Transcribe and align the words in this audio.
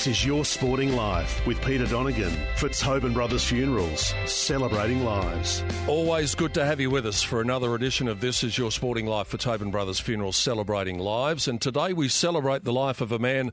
This 0.00 0.18
is 0.18 0.24
Your 0.24 0.46
Sporting 0.46 0.96
Life 0.96 1.46
with 1.46 1.60
Peter 1.60 1.84
Donegan 1.84 2.32
for 2.56 2.70
Tobin 2.70 3.12
Brothers 3.12 3.44
Funerals, 3.44 4.14
celebrating 4.24 5.04
lives. 5.04 5.62
Always 5.86 6.34
good 6.34 6.54
to 6.54 6.64
have 6.64 6.80
you 6.80 6.88
with 6.88 7.04
us 7.04 7.22
for 7.22 7.42
another 7.42 7.74
edition 7.74 8.08
of 8.08 8.22
This 8.22 8.42
Is 8.42 8.56
Your 8.56 8.70
Sporting 8.70 9.04
Life 9.04 9.26
for 9.26 9.36
Tobin 9.36 9.70
Brothers 9.70 10.00
Funerals 10.00 10.38
Celebrating 10.38 10.98
Lives. 10.98 11.46
And 11.46 11.60
today 11.60 11.92
we 11.92 12.08
celebrate 12.08 12.64
the 12.64 12.72
life 12.72 13.02
of 13.02 13.12
a 13.12 13.18
man 13.18 13.52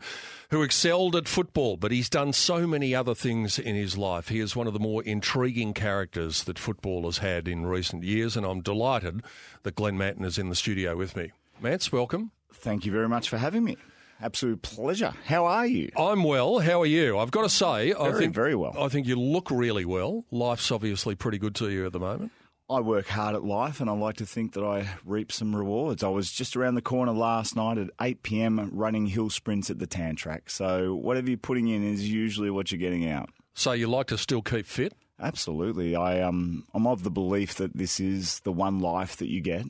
who 0.50 0.64
excelled 0.64 1.18
at 1.18 1.28
football, 1.28 1.76
but 1.76 1.92
he's 1.92 2.08
done 2.08 2.32
so 2.32 2.66
many 2.66 2.96
other 2.96 3.14
things 3.14 3.60
in 3.60 3.76
his 3.76 3.98
life. 3.98 4.30
He 4.30 4.40
is 4.40 4.56
one 4.56 4.68
of 4.68 4.74
the 4.74 4.80
more 4.80 5.04
intriguing 5.04 5.74
characters 5.74 6.46
that 6.46 6.58
football 6.58 7.04
has 7.04 7.18
had 7.18 7.50
in 7.50 7.66
recent 7.66 8.06
years, 8.06 8.38
and 8.38 8.46
I'm 8.46 8.62
delighted 8.62 9.22
that 9.64 9.76
Glenn 9.76 9.98
Manton 9.98 10.24
is 10.24 10.38
in 10.38 10.48
the 10.48 10.56
studio 10.56 10.96
with 10.96 11.14
me. 11.14 11.34
Mance, 11.60 11.92
welcome. 11.92 12.32
Thank 12.54 12.86
you 12.86 12.94
very 12.94 13.10
much 13.10 13.28
for 13.28 13.38
having 13.38 13.66
me. 13.66 13.76
Absolute 14.22 14.62
pleasure. 14.62 15.14
How 15.26 15.46
are 15.46 15.66
you? 15.68 15.90
I'm 15.96 16.24
well. 16.24 16.60
How 16.60 16.82
are 16.82 16.88
you? 16.88 17.18
I've 17.20 17.32
got 17.32 17.44
to 17.44 17.50
say, 17.50 17.94
I 17.94 18.10
Very, 18.10 18.20
think 18.20 18.34
very 18.34 18.56
well. 18.56 18.76
I 18.78 18.88
think 18.88 19.08
you 19.08 19.16
look 19.16 19.52
really 19.52 19.86
well. 19.86 20.26
Life's 20.32 20.72
obviously 20.72 21.16
pretty 21.16 21.38
good 21.38 21.54
to 21.56 21.70
you 21.70 21.86
at 21.86 21.94
the 21.94 22.00
moment. 22.00 22.32
I 22.70 22.82
work 22.82 23.08
hard 23.08 23.34
at 23.34 23.46
life 23.46 23.80
and 23.80 23.90
I 23.90 23.94
like 23.94 24.18
to 24.18 24.26
think 24.26 24.54
that 24.54 24.64
I 24.64 24.90
reap 25.06 25.32
some 25.32 25.56
rewards. 25.56 26.04
I 26.04 26.10
was 26.10 26.32
just 26.32 26.58
around 26.58 26.76
the 26.76 26.82
corner 26.82 27.14
last 27.14 27.56
night 27.56 27.78
at 27.78 27.90
8 28.02 28.24
pm 28.24 28.72
running 28.74 29.08
hill 29.08 29.30
sprints 29.30 29.70
at 29.70 29.80
the 29.80 29.88
Tan 29.88 30.16
Track. 30.18 30.50
So 30.50 30.96
whatever 30.96 31.30
you're 31.30 31.38
putting 31.38 31.70
in 31.70 31.84
is 31.84 32.10
usually 32.10 32.50
what 32.50 32.72
you're 32.72 32.80
getting 32.80 33.08
out. 33.08 33.30
So 33.54 33.72
you 33.72 33.88
like 33.88 34.08
to 34.08 34.18
still 34.18 34.42
keep 34.42 34.66
fit? 34.66 34.94
Absolutely. 35.20 35.96
I, 35.96 36.22
um, 36.22 36.66
I'm 36.74 36.88
of 36.88 37.04
the 37.04 37.10
belief 37.10 37.56
that 37.56 37.76
this 37.76 38.00
is 38.00 38.42
the 38.42 38.52
one 38.52 38.80
life 38.80 39.16
that 39.18 39.30
you 39.30 39.42
get. 39.42 39.64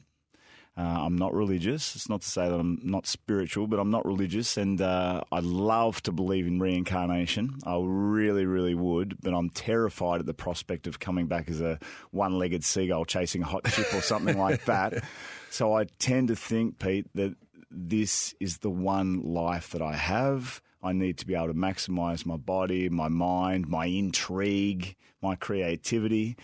Uh, 0.77 0.81
I'm 0.81 1.15
not 1.15 1.33
religious. 1.33 1.95
It's 1.95 2.07
not 2.07 2.21
to 2.21 2.29
say 2.29 2.47
that 2.47 2.59
I'm 2.59 2.79
not 2.83 3.07
spiritual, 3.07 3.65
but 3.65 3.79
I'm 3.79 3.89
not 3.89 4.05
religious, 4.05 4.57
and 4.57 4.79
uh, 4.79 5.21
I 5.31 5.39
love 5.39 6.03
to 6.03 6.11
believe 6.11 6.45
in 6.45 6.59
reincarnation. 6.59 7.55
I 7.65 7.79
really, 7.81 8.45
really 8.45 8.75
would, 8.75 9.17
but 9.21 9.33
I'm 9.33 9.49
terrified 9.49 10.19
at 10.19 10.27
the 10.27 10.35
prospect 10.35 10.85
of 10.85 10.99
coming 10.99 11.25
back 11.25 11.49
as 11.49 11.61
a 11.61 11.79
one-legged 12.11 12.63
seagull 12.63 13.05
chasing 13.05 13.41
a 13.41 13.45
hot 13.45 13.65
chip 13.65 13.91
or 13.93 14.01
something 14.01 14.37
like 14.37 14.65
that. 14.65 15.03
So 15.49 15.73
I 15.73 15.85
tend 15.97 16.27
to 16.27 16.35
think, 16.35 16.77
Pete, 16.77 17.07
that 17.15 17.33
this 17.71 18.35
is 18.39 18.59
the 18.59 18.69
one 18.69 19.21
life 19.21 19.71
that 19.71 19.81
I 19.81 19.93
have. 19.93 20.61
I 20.83 20.91
need 20.91 21.17
to 21.19 21.25
be 21.25 21.35
able 21.35 21.47
to 21.47 21.53
maximize 21.53 22.25
my 22.25 22.35
body, 22.35 22.89
my 22.89 23.07
mind, 23.07 23.67
my 23.67 23.85
intrigue, 23.85 24.95
my 25.21 25.35
creativity, 25.35 26.37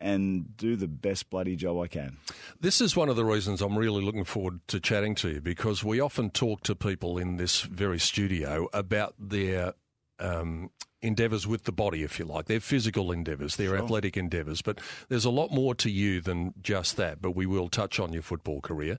and 0.00 0.56
do 0.56 0.76
the 0.76 0.88
best 0.88 1.30
bloody 1.30 1.56
job 1.56 1.78
I 1.78 1.86
can. 1.86 2.16
This 2.60 2.80
is 2.80 2.96
one 2.96 3.08
of 3.08 3.16
the 3.16 3.24
reasons 3.24 3.60
I'm 3.60 3.76
really 3.76 4.02
looking 4.02 4.24
forward 4.24 4.60
to 4.68 4.80
chatting 4.80 5.14
to 5.16 5.28
you 5.28 5.40
because 5.40 5.84
we 5.84 6.00
often 6.00 6.30
talk 6.30 6.62
to 6.64 6.74
people 6.74 7.18
in 7.18 7.36
this 7.36 7.62
very 7.62 7.98
studio 7.98 8.68
about 8.72 9.14
their 9.18 9.74
um, 10.18 10.70
endeavours 11.02 11.46
with 11.46 11.64
the 11.64 11.72
body, 11.72 12.02
if 12.02 12.18
you 12.18 12.24
like, 12.24 12.46
their 12.46 12.60
physical 12.60 13.12
endeavours, 13.12 13.56
their 13.56 13.76
athletic 13.76 14.16
endeavours. 14.16 14.62
But 14.62 14.80
there's 15.08 15.24
a 15.24 15.30
lot 15.30 15.50
more 15.50 15.74
to 15.76 15.90
you 15.90 16.20
than 16.20 16.54
just 16.62 16.96
that. 16.96 17.20
But 17.20 17.32
we 17.32 17.46
will 17.46 17.68
touch 17.68 17.98
on 17.98 18.12
your 18.12 18.22
football 18.22 18.60
career. 18.60 18.98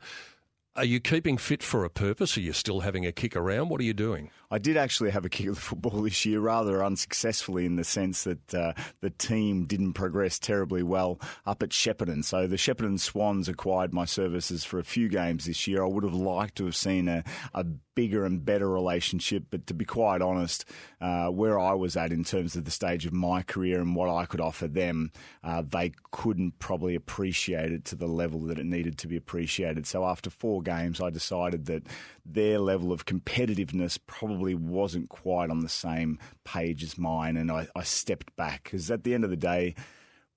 Are 0.73 0.85
you 0.85 1.01
keeping 1.01 1.37
fit 1.37 1.63
for 1.63 1.83
a 1.83 1.89
purpose? 1.89 2.37
Are 2.37 2.41
you 2.41 2.53
still 2.53 2.79
having 2.79 3.05
a 3.05 3.11
kick 3.11 3.35
around? 3.35 3.67
What 3.67 3.81
are 3.81 3.83
you 3.83 3.93
doing? 3.93 4.31
I 4.49 4.57
did 4.57 4.77
actually 4.77 5.09
have 5.09 5.25
a 5.25 5.29
kick 5.29 5.47
at 5.47 5.55
the 5.55 5.59
football 5.59 6.01
this 6.01 6.25
year, 6.25 6.39
rather 6.39 6.81
unsuccessfully 6.81 7.65
in 7.65 7.75
the 7.75 7.83
sense 7.83 8.23
that 8.23 8.55
uh, 8.55 8.71
the 9.01 9.09
team 9.09 9.65
didn't 9.65 9.93
progress 9.93 10.39
terribly 10.39 10.81
well 10.81 11.19
up 11.45 11.61
at 11.61 11.71
Shepparton. 11.71 12.23
So 12.23 12.47
the 12.47 12.55
Shepparton 12.55 13.01
Swans 13.01 13.49
acquired 13.49 13.93
my 13.93 14.05
services 14.05 14.63
for 14.63 14.79
a 14.79 14.85
few 14.85 15.09
games 15.09 15.43
this 15.43 15.67
year. 15.67 15.83
I 15.83 15.87
would 15.87 16.05
have 16.05 16.13
liked 16.13 16.55
to 16.59 16.65
have 16.65 16.75
seen 16.77 17.09
a, 17.09 17.25
a 17.53 17.65
bigger 17.95 18.23
and 18.25 18.43
better 18.43 18.69
relationship, 18.69 19.43
but 19.49 19.67
to 19.67 19.73
be 19.73 19.85
quite 19.85 20.21
honest, 20.21 20.65
uh, 21.01 21.27
where 21.27 21.59
I 21.59 21.73
was 21.73 21.97
at 21.97 22.11
in 22.11 22.23
terms 22.23 22.55
of 22.55 22.63
the 22.63 22.71
stage 22.71 23.05
of 23.05 23.13
my 23.13 23.43
career 23.43 23.81
and 23.81 23.95
what 23.95 24.09
I 24.09 24.25
could 24.25 24.39
offer 24.39 24.67
them, 24.67 25.11
uh, 25.43 25.63
they 25.67 25.91
couldn't 26.11 26.59
probably 26.59 26.95
appreciate 26.95 27.71
it 27.71 27.85
to 27.85 27.95
the 27.95 28.07
level 28.07 28.41
that 28.45 28.59
it 28.59 28.65
needed 28.65 28.97
to 28.99 29.07
be 29.07 29.17
appreciated. 29.17 29.85
So 29.85 30.05
after 30.05 30.29
four 30.29 30.60
games, 30.61 31.01
I 31.01 31.09
decided 31.09 31.65
that 31.65 31.83
their 32.25 32.59
level 32.59 32.91
of 32.91 33.05
competitiveness 33.05 33.97
probably 34.07 34.55
wasn't 34.55 35.09
quite 35.09 35.49
on 35.49 35.59
the 35.59 35.69
same 35.69 36.19
page 36.43 36.83
as 36.83 36.97
mine, 36.97 37.37
and 37.37 37.51
I, 37.51 37.67
I 37.75 37.83
stepped 37.83 38.35
back 38.35 38.65
because 38.65 38.89
at 38.89 39.03
the 39.03 39.13
end 39.13 39.23
of 39.23 39.29
the 39.29 39.37
day, 39.37 39.75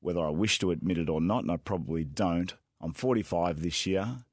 whether 0.01 0.21
I 0.21 0.31
wish 0.31 0.59
to 0.59 0.71
admit 0.71 0.99
it 0.99 1.09
or 1.09 1.21
not, 1.21 1.43
and 1.43 1.51
I 1.51 1.57
probably 1.57 2.05
don't, 2.05 2.55
I'm 2.81 2.93
45 2.93 3.63
this 3.63 3.87
year. 3.87 4.25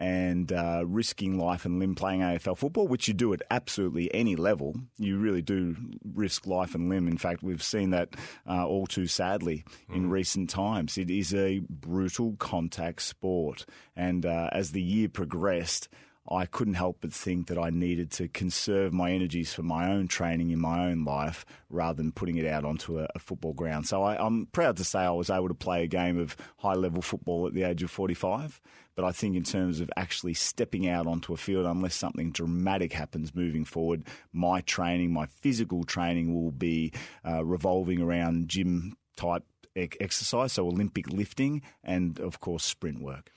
And 0.00 0.52
uh, 0.52 0.84
risking 0.86 1.38
life 1.38 1.64
and 1.64 1.80
limb 1.80 1.96
playing 1.96 2.20
AFL 2.20 2.56
football, 2.56 2.86
which 2.86 3.08
you 3.08 3.14
do 3.14 3.32
at 3.32 3.42
absolutely 3.50 4.12
any 4.14 4.36
level, 4.36 4.76
you 4.96 5.18
really 5.18 5.42
do 5.42 5.74
risk 6.14 6.46
life 6.46 6.76
and 6.76 6.88
limb. 6.88 7.08
In 7.08 7.18
fact, 7.18 7.42
we've 7.42 7.62
seen 7.62 7.90
that 7.90 8.10
uh, 8.48 8.64
all 8.64 8.86
too 8.86 9.08
sadly 9.08 9.64
in 9.92 10.08
recent 10.08 10.50
times. 10.50 10.98
It 10.98 11.10
is 11.10 11.34
a 11.34 11.62
brutal 11.68 12.36
contact 12.38 13.02
sport, 13.02 13.66
and 13.96 14.24
uh, 14.24 14.50
as 14.52 14.70
the 14.70 14.82
year 14.82 15.08
progressed, 15.08 15.88
I 16.30 16.46
couldn't 16.46 16.74
help 16.74 16.98
but 17.00 17.12
think 17.12 17.46
that 17.48 17.58
I 17.58 17.70
needed 17.70 18.10
to 18.12 18.28
conserve 18.28 18.92
my 18.92 19.12
energies 19.12 19.54
for 19.54 19.62
my 19.62 19.90
own 19.90 20.08
training 20.08 20.50
in 20.50 20.60
my 20.60 20.86
own 20.86 21.04
life 21.04 21.46
rather 21.70 21.96
than 21.96 22.12
putting 22.12 22.36
it 22.36 22.46
out 22.46 22.64
onto 22.64 22.98
a, 22.98 23.08
a 23.14 23.18
football 23.18 23.52
ground. 23.52 23.86
So 23.86 24.02
I, 24.02 24.24
I'm 24.24 24.46
proud 24.46 24.76
to 24.78 24.84
say 24.84 25.00
I 25.00 25.10
was 25.10 25.30
able 25.30 25.48
to 25.48 25.54
play 25.54 25.84
a 25.84 25.86
game 25.86 26.18
of 26.18 26.36
high 26.58 26.74
level 26.74 27.02
football 27.02 27.46
at 27.46 27.54
the 27.54 27.62
age 27.62 27.82
of 27.82 27.90
45. 27.90 28.60
But 28.94 29.04
I 29.04 29.12
think 29.12 29.36
in 29.36 29.44
terms 29.44 29.80
of 29.80 29.90
actually 29.96 30.34
stepping 30.34 30.88
out 30.88 31.06
onto 31.06 31.32
a 31.32 31.36
field, 31.36 31.66
unless 31.66 31.94
something 31.94 32.32
dramatic 32.32 32.92
happens 32.92 33.34
moving 33.34 33.64
forward, 33.64 34.02
my 34.32 34.60
training, 34.62 35.12
my 35.12 35.26
physical 35.26 35.84
training 35.84 36.34
will 36.34 36.50
be 36.50 36.92
uh, 37.24 37.44
revolving 37.44 38.02
around 38.02 38.48
gym 38.48 38.96
type 39.16 39.44
exercise, 39.76 40.54
so 40.54 40.66
Olympic 40.66 41.08
lifting 41.12 41.62
and, 41.84 42.18
of 42.18 42.40
course, 42.40 42.64
sprint 42.64 43.00
work. 43.00 43.30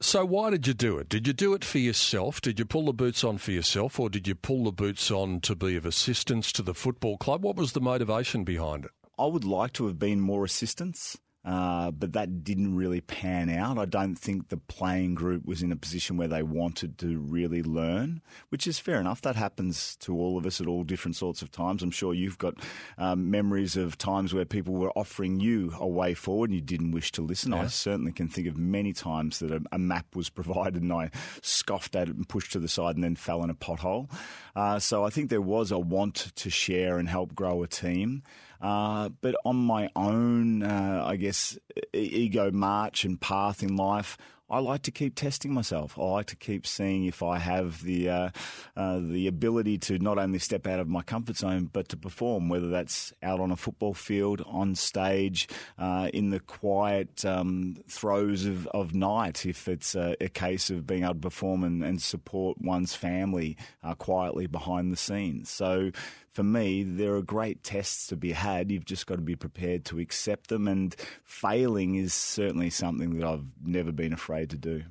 So, 0.00 0.26
why 0.26 0.50
did 0.50 0.66
you 0.66 0.74
do 0.74 0.98
it? 0.98 1.08
Did 1.08 1.26
you 1.26 1.32
do 1.32 1.54
it 1.54 1.64
for 1.64 1.78
yourself? 1.78 2.42
Did 2.42 2.58
you 2.58 2.66
pull 2.66 2.84
the 2.84 2.92
boots 2.92 3.24
on 3.24 3.38
for 3.38 3.52
yourself, 3.52 3.98
or 3.98 4.10
did 4.10 4.28
you 4.28 4.34
pull 4.34 4.64
the 4.64 4.72
boots 4.72 5.10
on 5.10 5.40
to 5.40 5.56
be 5.56 5.74
of 5.74 5.86
assistance 5.86 6.52
to 6.52 6.62
the 6.62 6.74
football 6.74 7.16
club? 7.16 7.42
What 7.42 7.56
was 7.56 7.72
the 7.72 7.80
motivation 7.80 8.44
behind 8.44 8.84
it? 8.84 8.90
I 9.18 9.24
would 9.24 9.44
like 9.44 9.72
to 9.74 9.86
have 9.86 9.98
been 9.98 10.20
more 10.20 10.44
assistance. 10.44 11.16
Uh, 11.46 11.92
but 11.92 12.12
that 12.12 12.42
didn't 12.42 12.74
really 12.74 13.00
pan 13.00 13.48
out. 13.48 13.78
I 13.78 13.84
don't 13.84 14.16
think 14.16 14.48
the 14.48 14.56
playing 14.56 15.14
group 15.14 15.46
was 15.46 15.62
in 15.62 15.70
a 15.70 15.76
position 15.76 16.16
where 16.16 16.26
they 16.26 16.42
wanted 16.42 16.98
to 16.98 17.18
really 17.18 17.62
learn, 17.62 18.20
which 18.48 18.66
is 18.66 18.80
fair 18.80 18.98
enough. 18.98 19.20
That 19.22 19.36
happens 19.36 19.94
to 20.00 20.18
all 20.18 20.36
of 20.36 20.44
us 20.44 20.60
at 20.60 20.66
all 20.66 20.82
different 20.82 21.14
sorts 21.14 21.42
of 21.42 21.52
times. 21.52 21.84
I'm 21.84 21.92
sure 21.92 22.12
you've 22.12 22.38
got 22.38 22.54
um, 22.98 23.30
memories 23.30 23.76
of 23.76 23.96
times 23.96 24.34
where 24.34 24.44
people 24.44 24.74
were 24.74 24.90
offering 24.96 25.38
you 25.38 25.72
a 25.78 25.86
way 25.86 26.14
forward 26.14 26.50
and 26.50 26.56
you 26.56 26.64
didn't 26.64 26.90
wish 26.90 27.12
to 27.12 27.22
listen. 27.22 27.54
I 27.54 27.68
certainly 27.68 28.10
can 28.10 28.26
think 28.26 28.48
of 28.48 28.56
many 28.56 28.92
times 28.92 29.38
that 29.38 29.52
a, 29.52 29.62
a, 29.70 29.78
map 29.78 30.16
was 30.16 30.28
provided 30.36 30.82
and 30.82 30.92
I 30.92 31.10
scoffed 31.42 31.94
at 31.94 32.08
it 32.08 32.16
and 32.16 32.28
pushed 32.28 32.52
to 32.52 32.58
the 32.58 32.66
side 32.66 32.96
and 32.96 33.04
then 33.04 33.14
fell 33.14 33.44
in 33.44 33.50
a 33.50 33.54
pothole. 33.54 34.10
Uh, 34.56 34.80
so 34.80 35.04
I 35.04 35.10
think 35.10 35.30
there 35.30 35.40
was 35.40 35.70
a 35.70 35.78
want 35.78 36.32
to 36.34 36.50
share 36.50 36.98
and 36.98 37.08
help 37.08 37.36
grow 37.36 37.62
a 37.62 37.68
team. 37.68 38.24
Uh, 38.60 39.10
but 39.20 39.34
on 39.44 39.56
my 39.56 39.90
own, 39.96 40.62
uh, 40.62 41.04
I 41.06 41.16
guess, 41.16 41.58
ego 41.92 42.50
march 42.50 43.04
and 43.04 43.20
path 43.20 43.62
in 43.62 43.76
life, 43.76 44.16
I 44.48 44.60
like 44.60 44.82
to 44.82 44.92
keep 44.92 45.16
testing 45.16 45.52
myself. 45.52 45.98
I 45.98 46.02
like 46.02 46.26
to 46.26 46.36
keep 46.36 46.66
seeing 46.66 47.06
if 47.06 47.20
I 47.20 47.38
have 47.38 47.82
the 47.82 48.08
uh, 48.08 48.30
uh, 48.76 49.00
the 49.00 49.26
ability 49.26 49.78
to 49.78 49.98
not 49.98 50.18
only 50.18 50.38
step 50.38 50.68
out 50.68 50.78
of 50.78 50.86
my 50.86 51.02
comfort 51.02 51.36
zone, 51.36 51.68
but 51.72 51.88
to 51.88 51.96
perform. 51.96 52.48
Whether 52.48 52.68
that's 52.68 53.12
out 53.24 53.40
on 53.40 53.50
a 53.50 53.56
football 53.56 53.92
field, 53.92 54.42
on 54.46 54.76
stage, 54.76 55.48
uh, 55.78 56.10
in 56.14 56.30
the 56.30 56.38
quiet 56.38 57.24
um, 57.24 57.76
throes 57.88 58.44
of, 58.44 58.68
of 58.68 58.94
night. 58.94 59.44
If 59.44 59.66
it's 59.66 59.96
a, 59.96 60.16
a, 60.20 60.28
case 60.28 60.70
of 60.70 60.86
being 60.86 61.02
able 61.02 61.14
to 61.14 61.20
perform 61.20 61.64
and, 61.64 61.82
and 61.82 62.00
support 62.00 62.58
one's 62.60 62.94
family 62.94 63.56
uh, 63.82 63.94
quietly 63.94 64.46
behind 64.46 64.92
the 64.92 64.96
scenes. 64.96 65.50
So 65.50 65.90
for 66.36 66.42
me, 66.42 66.82
there 66.82 67.14
are 67.14 67.22
great 67.22 67.64
tests 67.64 68.08
to 68.08 68.14
be 68.14 68.32
had. 68.32 68.70
You've 68.70 68.84
just 68.84 69.06
got 69.06 69.14
to 69.14 69.22
be 69.22 69.36
prepared 69.36 69.86
to 69.86 69.98
accept 69.98 70.50
them, 70.50 70.68
and 70.68 70.94
failing 71.24 71.94
is 71.94 72.12
certainly 72.12 72.68
something 72.68 73.18
that 73.18 73.26
I've 73.26 73.46
never 73.64 73.90
been 73.90 74.12
afraid 74.12 74.50
to 74.50 74.58
do. 74.58 74.82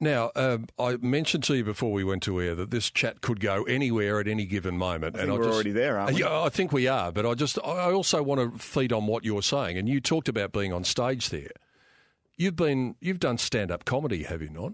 Now, 0.00 0.32
um, 0.34 0.66
I 0.76 0.96
mentioned 0.96 1.44
to 1.44 1.54
you 1.54 1.62
before 1.62 1.92
we 1.92 2.02
went 2.02 2.24
to 2.24 2.40
air 2.40 2.56
that 2.56 2.72
this 2.72 2.90
chat 2.90 3.20
could 3.20 3.38
go 3.38 3.62
anywhere 3.62 4.18
at 4.18 4.26
any 4.26 4.44
given 4.44 4.76
moment. 4.76 5.14
I 5.14 5.20
think 5.20 5.30
and 5.30 5.38
we're 5.38 5.44
just, 5.44 5.54
already 5.54 5.70
there, 5.70 6.00
aren't 6.00 6.14
we? 6.14 6.20
Yeah, 6.20 6.42
I 6.42 6.48
think 6.48 6.72
we 6.72 6.88
are. 6.88 7.12
But 7.12 7.26
I 7.26 7.34
just, 7.34 7.60
I 7.64 7.92
also 7.92 8.20
want 8.20 8.40
to 8.40 8.58
feed 8.58 8.92
on 8.92 9.06
what 9.06 9.24
you're 9.24 9.40
saying. 9.40 9.78
And 9.78 9.88
you 9.88 10.00
talked 10.00 10.28
about 10.28 10.50
being 10.50 10.72
on 10.72 10.82
stage 10.82 11.30
there. 11.30 11.52
You've 12.36 12.56
been, 12.56 12.96
you've 13.00 13.20
done 13.20 13.38
stand-up 13.38 13.84
comedy, 13.84 14.24
have 14.24 14.42
you 14.42 14.48
not? 14.48 14.72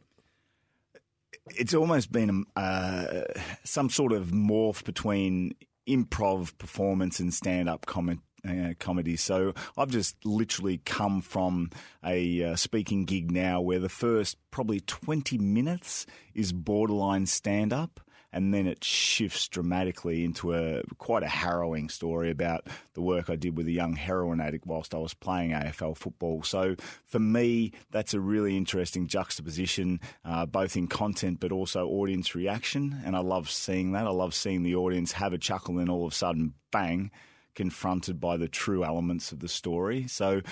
It's 1.51 1.75
almost 1.75 2.11
been 2.11 2.47
uh, 2.57 3.25
some 3.63 3.91
sort 3.91 4.13
of 4.13 4.29
morph 4.29 4.85
between 4.85 5.55
improv 5.89 6.57
performance 6.59 7.21
and 7.21 7.33
stand-up 7.33 7.87
comedy 7.87 8.21
uh, 8.47 8.75
comedy. 8.79 9.17
So 9.17 9.55
I've 9.77 9.89
just 9.89 10.17
literally 10.25 10.79
come 10.85 11.23
from 11.23 11.71
a 12.05 12.45
uh, 12.45 12.57
speaking 12.57 13.07
gig 13.07 13.31
now 13.31 13.61
where 13.61 13.79
the 13.79 13.89
first 13.89 14.37
probably 14.51 14.81
20 14.81 15.39
minutes 15.39 16.05
is 16.35 16.53
borderline 16.53 17.27
stand 17.27 17.73
up 17.73 18.01
and 18.35 18.53
then 18.53 18.67
it 18.67 18.83
shifts 18.83 19.47
dramatically 19.47 20.25
into 20.25 20.53
a 20.53 20.83
quite 20.99 21.23
a 21.23 21.29
harrowing 21.29 21.89
story 21.89 22.31
about 22.31 22.67
the 22.95 23.01
work 23.01 23.31
I 23.31 23.37
did 23.37 23.57
with 23.57 23.69
a 23.69 23.73
young 23.73 23.95
heroin 23.95 24.41
addict 24.41 24.67
whilst 24.67 24.93
I 24.93 24.99
was 24.99 25.15
playing 25.15 25.53
AFL 25.53 25.97
football. 25.97 26.43
So 26.43 26.75
for 27.07 27.21
me, 27.21 27.73
that's 27.93 28.13
a 28.13 28.21
really 28.21 28.57
interesting 28.57 29.07
juxtaposition, 29.07 30.01
uh, 30.25 30.47
both 30.47 30.77
in 30.77 30.89
content 30.89 31.39
but 31.39 31.53
also 31.53 31.87
audience 31.87 32.35
reaction, 32.35 33.01
and 33.05 33.17
I 33.17 33.21
love 33.21 33.49
seeing 33.49 33.93
that. 33.93 34.07
I 34.07 34.11
love 34.11 34.35
seeing 34.35 34.65
the 34.65 34.75
audience 34.75 35.13
have 35.13 35.33
a 35.33 35.39
chuckle 35.39 35.79
and 35.79 35.89
all 35.89 36.05
of 36.05 36.13
a 36.13 36.17
sudden, 36.17 36.55
bang 36.73 37.13
confronted 37.55 38.21
by 38.21 38.37
the 38.37 38.49
true 38.49 38.85
elements 38.85 39.33
of 39.33 39.39
the 39.39 39.49
story. 39.49 40.07
So 40.09 40.43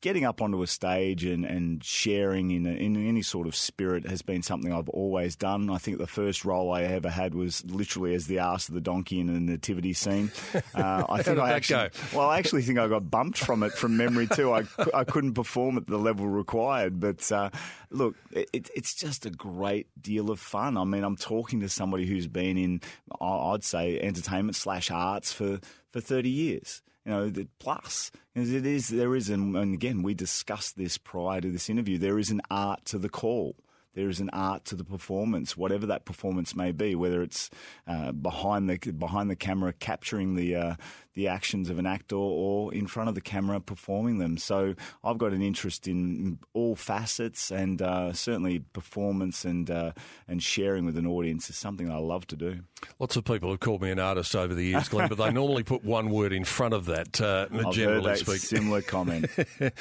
getting 0.00 0.24
up 0.24 0.40
onto 0.40 0.62
a 0.62 0.66
stage 0.66 1.24
and, 1.24 1.44
and 1.44 1.82
sharing 1.82 2.50
in, 2.50 2.66
a, 2.66 2.70
in 2.70 2.96
any 3.08 3.22
sort 3.22 3.46
of 3.48 3.56
spirit 3.56 4.06
has 4.06 4.22
been 4.22 4.42
something 4.42 4.72
I've 4.72 4.88
always 4.88 5.34
done. 5.34 5.70
I 5.70 5.78
think 5.78 5.98
the 5.98 6.06
first 6.06 6.44
role 6.44 6.72
I 6.72 6.82
ever 6.82 7.10
had 7.10 7.34
was 7.34 7.64
literally 7.64 8.14
as 8.14 8.26
the 8.26 8.38
ass 8.38 8.68
of 8.68 8.74
the 8.74 8.80
donkey 8.80 9.18
in 9.18 9.28
a 9.28 9.40
nativity 9.40 9.92
scene. 9.92 10.30
Uh, 10.74 11.04
I 11.08 11.22
think 11.22 11.38
I 11.38 11.52
actually, 11.52 11.90
well, 12.14 12.28
I 12.28 12.38
actually 12.38 12.62
think 12.62 12.78
I 12.78 12.88
got 12.88 13.10
bumped 13.10 13.38
from 13.38 13.62
it 13.62 13.72
from 13.72 13.96
memory 13.96 14.26
too. 14.26 14.52
I, 14.52 14.64
I 14.94 15.02
couldn't 15.04 15.34
perform 15.34 15.76
at 15.76 15.86
the 15.86 15.96
level 15.96 16.28
required, 16.28 17.00
but 17.00 17.30
uh, 17.32 17.50
look, 17.90 18.14
it, 18.30 18.70
it's 18.74 18.94
just 18.94 19.26
a 19.26 19.30
great 19.30 19.88
deal 20.00 20.30
of 20.30 20.38
fun. 20.38 20.76
I 20.76 20.84
mean, 20.84 21.04
I'm 21.04 21.16
talking 21.16 21.60
to 21.60 21.68
somebody 21.68 22.06
who's 22.06 22.26
been 22.28 22.56
in, 22.56 22.80
I'd 23.20 23.64
say, 23.64 23.98
entertainment 24.00 24.56
slash 24.56 24.90
arts 24.90 25.32
for 25.32 25.58
for 25.90 26.00
30 26.00 26.28
years. 26.28 26.82
You 27.08 27.14
know, 27.14 27.32
plus 27.58 28.10
as 28.36 28.52
it 28.52 28.66
is 28.66 28.88
there 28.88 29.16
is, 29.16 29.30
and 29.30 29.56
again, 29.56 30.02
we 30.02 30.12
discussed 30.12 30.76
this 30.76 30.98
prior 30.98 31.40
to 31.40 31.50
this 31.50 31.70
interview. 31.70 31.96
There 31.96 32.18
is 32.18 32.28
an 32.28 32.42
art 32.50 32.84
to 32.84 32.98
the 32.98 33.08
call 33.08 33.56
there 33.98 34.08
is 34.08 34.20
an 34.20 34.30
art 34.32 34.64
to 34.64 34.76
the 34.76 34.84
performance, 34.84 35.56
whatever 35.56 35.84
that 35.86 36.04
performance 36.04 36.54
may 36.54 36.70
be, 36.70 36.94
whether 36.94 37.20
it's 37.20 37.50
uh, 37.88 38.12
behind 38.12 38.70
the 38.70 38.92
behind 38.92 39.28
the 39.28 39.34
camera 39.34 39.72
capturing 39.72 40.36
the 40.36 40.54
uh, 40.54 40.74
the 41.14 41.26
actions 41.26 41.68
of 41.68 41.80
an 41.80 41.86
actor 41.86 42.14
or 42.14 42.72
in 42.72 42.86
front 42.86 43.08
of 43.08 43.16
the 43.16 43.20
camera 43.20 43.58
performing 43.58 44.18
them. 44.18 44.38
So 44.38 44.76
I've 45.02 45.18
got 45.18 45.32
an 45.32 45.42
interest 45.42 45.88
in 45.88 46.38
all 46.54 46.76
facets, 46.76 47.50
and 47.50 47.82
uh, 47.82 48.12
certainly 48.12 48.60
performance 48.60 49.44
and 49.44 49.68
uh, 49.68 49.94
and 50.28 50.40
sharing 50.40 50.86
with 50.86 50.96
an 50.96 51.04
audience 51.04 51.50
is 51.50 51.56
something 51.56 51.90
I 51.90 51.96
love 51.98 52.24
to 52.28 52.36
do. 52.36 52.60
Lots 53.00 53.16
of 53.16 53.24
people 53.24 53.50
have 53.50 53.58
called 53.58 53.82
me 53.82 53.90
an 53.90 53.98
artist 53.98 54.36
over 54.36 54.54
the 54.54 54.62
years, 54.62 54.88
Glenn, 54.88 55.08
but 55.08 55.18
they 55.18 55.32
normally 55.32 55.64
put 55.64 55.82
one 55.82 56.10
word 56.10 56.32
in 56.32 56.44
front 56.44 56.72
of 56.72 56.84
that. 56.84 57.20
Uh, 57.20 57.48
I've 57.52 57.72
generally 57.72 58.04
heard 58.04 58.04
that 58.04 58.18
speaking, 58.18 58.38
similar 58.38 58.82
comment. 58.82 59.26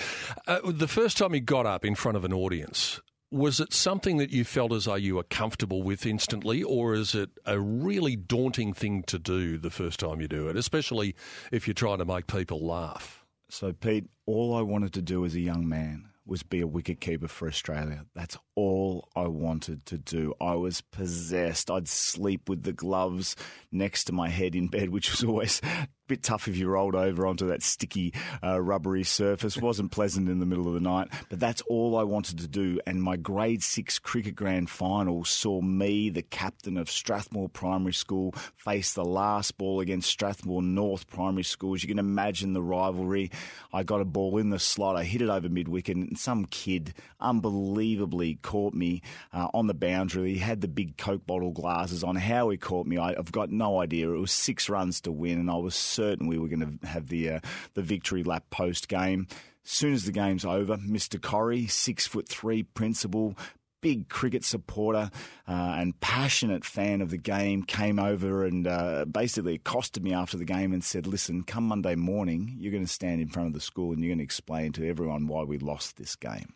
Uh, 0.47 0.59
the 0.63 0.87
first 0.87 1.17
time 1.17 1.35
you 1.35 1.41
got 1.41 1.65
up 1.65 1.83
in 1.83 1.93
front 1.93 2.15
of 2.15 2.23
an 2.23 2.31
audience, 2.31 3.01
was 3.31 3.59
it 3.59 3.74
something 3.74 4.18
that 4.18 4.31
you 4.31 4.44
felt 4.44 4.71
as 4.71 4.85
though 4.85 4.95
you 4.95 5.15
were 5.15 5.24
comfortable 5.24 5.83
with 5.83 6.06
instantly, 6.06 6.63
or 6.63 6.94
is 6.94 7.13
it 7.13 7.29
a 7.45 7.59
really 7.59 8.15
daunting 8.15 8.74
thing 8.74 9.03
to 9.03 9.19
do 9.19 9.57
the 9.57 9.69
first 9.69 10.00
time 10.00 10.21
you 10.21 10.27
do 10.27 10.47
it, 10.47 10.56
especially 10.56 11.15
if 11.51 11.68
you're 11.68 11.74
trying 11.74 11.97
to 11.97 12.06
make 12.06 12.27
people 12.27 12.65
laugh? 12.65 13.25
So, 13.50 13.74
Pete, 13.74 14.06
all 14.25 14.56
I 14.56 14.62
wanted 14.62 14.94
to 14.94 15.01
do 15.01 15.25
as 15.25 15.35
a 15.35 15.39
young 15.39 15.68
man 15.68 16.09
was 16.25 16.44
be 16.44 16.62
a 16.62 16.68
wicketkeeper 16.68 17.29
for 17.29 17.47
Australia. 17.47 18.06
That's 18.13 18.38
all 18.56 19.07
I 19.15 19.27
wanted 19.27 19.85
to 19.88 19.97
do. 19.97 20.33
I 20.41 20.56
was 20.56 20.81
possessed. 20.81 21.71
I'd 21.71 21.88
sleep 21.88 22.50
with 22.50 22.63
the 22.63 22.74
gloves 22.74 23.35
next 23.71 24.06
to 24.06 24.13
my 24.13 24.27
head 24.29 24.53
in 24.53 24.68
bed, 24.68 24.89
which 24.89 25.09
was 25.09 25.24
always 25.24 25.62
bit 26.07 26.24
tough 26.24 26.48
if 26.48 26.57
you 26.57 26.69
rolled 26.69 26.95
over 26.95 27.27
onto 27.27 27.48
that 27.48 27.62
sticky, 27.62 28.13
uh, 28.44 28.62
rubbery 28.62 29.04
surface. 29.04 29.57
wasn't 29.57 29.92
pleasant 29.92 30.30
in 30.30 30.39
the 30.39 30.45
middle 30.45 30.68
of 30.68 30.74
the 30.74 30.80
night, 30.80 31.09
but 31.30 31.39
that's 31.39 31.62
all 31.63 31.98
I 31.98 32.04
wanted 32.04 32.39
to 32.39 32.48
do. 32.48 32.80
And 32.88 33.01
my 33.04 33.18
grade 33.18 33.62
six 33.63 34.00
cricket 34.00 34.36
grand 34.36 34.69
final 34.69 35.25
saw 35.25 35.62
me, 35.62 36.09
the 36.09 36.21
captain 36.21 36.77
of 36.77 36.89
Strathmore 36.89 37.50
Primary 37.50 37.94
School, 37.94 38.33
face 38.56 38.94
the 38.94 39.06
last 39.06 39.57
ball 39.57 39.80
against 39.80 40.09
Strathmore 40.09 40.62
North 40.62 41.07
Primary 41.07 41.44
Schools. 41.44 41.83
You 41.83 41.89
can 41.89 42.00
imagine 42.00 42.53
the 42.53 42.62
rivalry. 42.62 43.31
I 43.74 43.83
got 43.83 44.01
a 44.01 44.06
ball 44.06 44.38
in 44.38 44.50
the 44.50 44.60
slot. 44.60 44.95
I 44.95 45.03
hit 45.03 45.21
it 45.21 45.30
over 45.30 45.50
mid 45.50 45.68
wicket, 45.68 45.98
and 45.98 46.18
some 46.18 46.45
kid 46.45 46.94
unbelievably 47.19 48.39
caught 48.42 48.74
me 48.74 49.01
uh, 49.33 49.48
on 49.53 49.68
the 49.68 49.74
boundary. 49.74 50.33
He 50.33 50.39
had 50.39 50.62
the 50.62 50.68
big 50.68 50.98
Coke 50.98 51.25
bottle 51.25 51.51
glasses 51.51 52.03
on. 52.03 52.15
How 52.15 52.50
he 52.50 52.57
caught 52.57 52.88
me, 52.88 52.98
I, 52.98 53.13
have 53.13 53.31
got 53.31 53.51
no 53.51 53.80
idea. 53.81 54.12
It 54.12 54.19
was 54.19 54.31
six 54.31 54.69
runs 54.69 55.01
to 55.01 55.12
win, 55.12 55.39
and 55.39 55.50
I 55.50 55.56
was 55.56 55.75
certain 55.97 56.27
we 56.27 56.38
were 56.38 56.47
going 56.47 56.79
to 56.79 56.88
have 56.88 57.07
the 57.07 57.29
uh, 57.29 57.39
the 57.73 57.81
victory 57.81 58.23
lap 58.23 58.44
post 58.49 58.88
game. 58.88 59.27
As 59.65 59.71
soon 59.71 59.94
as 59.94 60.05
the 60.05 60.11
game's 60.11 60.45
over, 60.45 60.77
Mr. 60.77 61.21
Corrie, 61.21 61.67
six 61.67 62.07
foot 62.07 62.29
three 62.29 62.63
principal, 62.63 63.35
big 63.81 64.07
cricket 64.09 64.45
supporter 64.45 65.09
uh, 65.47 65.75
and 65.77 65.99
passionate 65.99 66.63
fan 66.63 67.01
of 67.01 67.09
the 67.09 67.17
game, 67.17 67.63
came 67.63 67.99
over 67.99 68.45
and 68.45 68.67
uh, 68.67 69.05
basically 69.05 69.55
accosted 69.55 70.03
me 70.03 70.13
after 70.13 70.38
the 70.38 70.45
game 70.45 70.71
and 70.71 70.83
said, 70.83 71.07
Listen, 71.07 71.44
come 71.44 71.67
Monday 71.67 71.95
morning, 71.95 72.55
you're 72.59 72.71
going 72.71 72.85
to 72.85 72.91
stand 72.91 73.19
in 73.19 73.27
front 73.27 73.47
of 73.47 73.53
the 73.53 73.59
school 73.59 73.91
and 73.91 74.01
you're 74.01 74.09
going 74.09 74.19
to 74.19 74.23
explain 74.23 74.71
to 74.73 74.88
everyone 74.88 75.27
why 75.27 75.43
we 75.43 75.57
lost 75.57 75.97
this 75.97 76.15
game. 76.15 76.53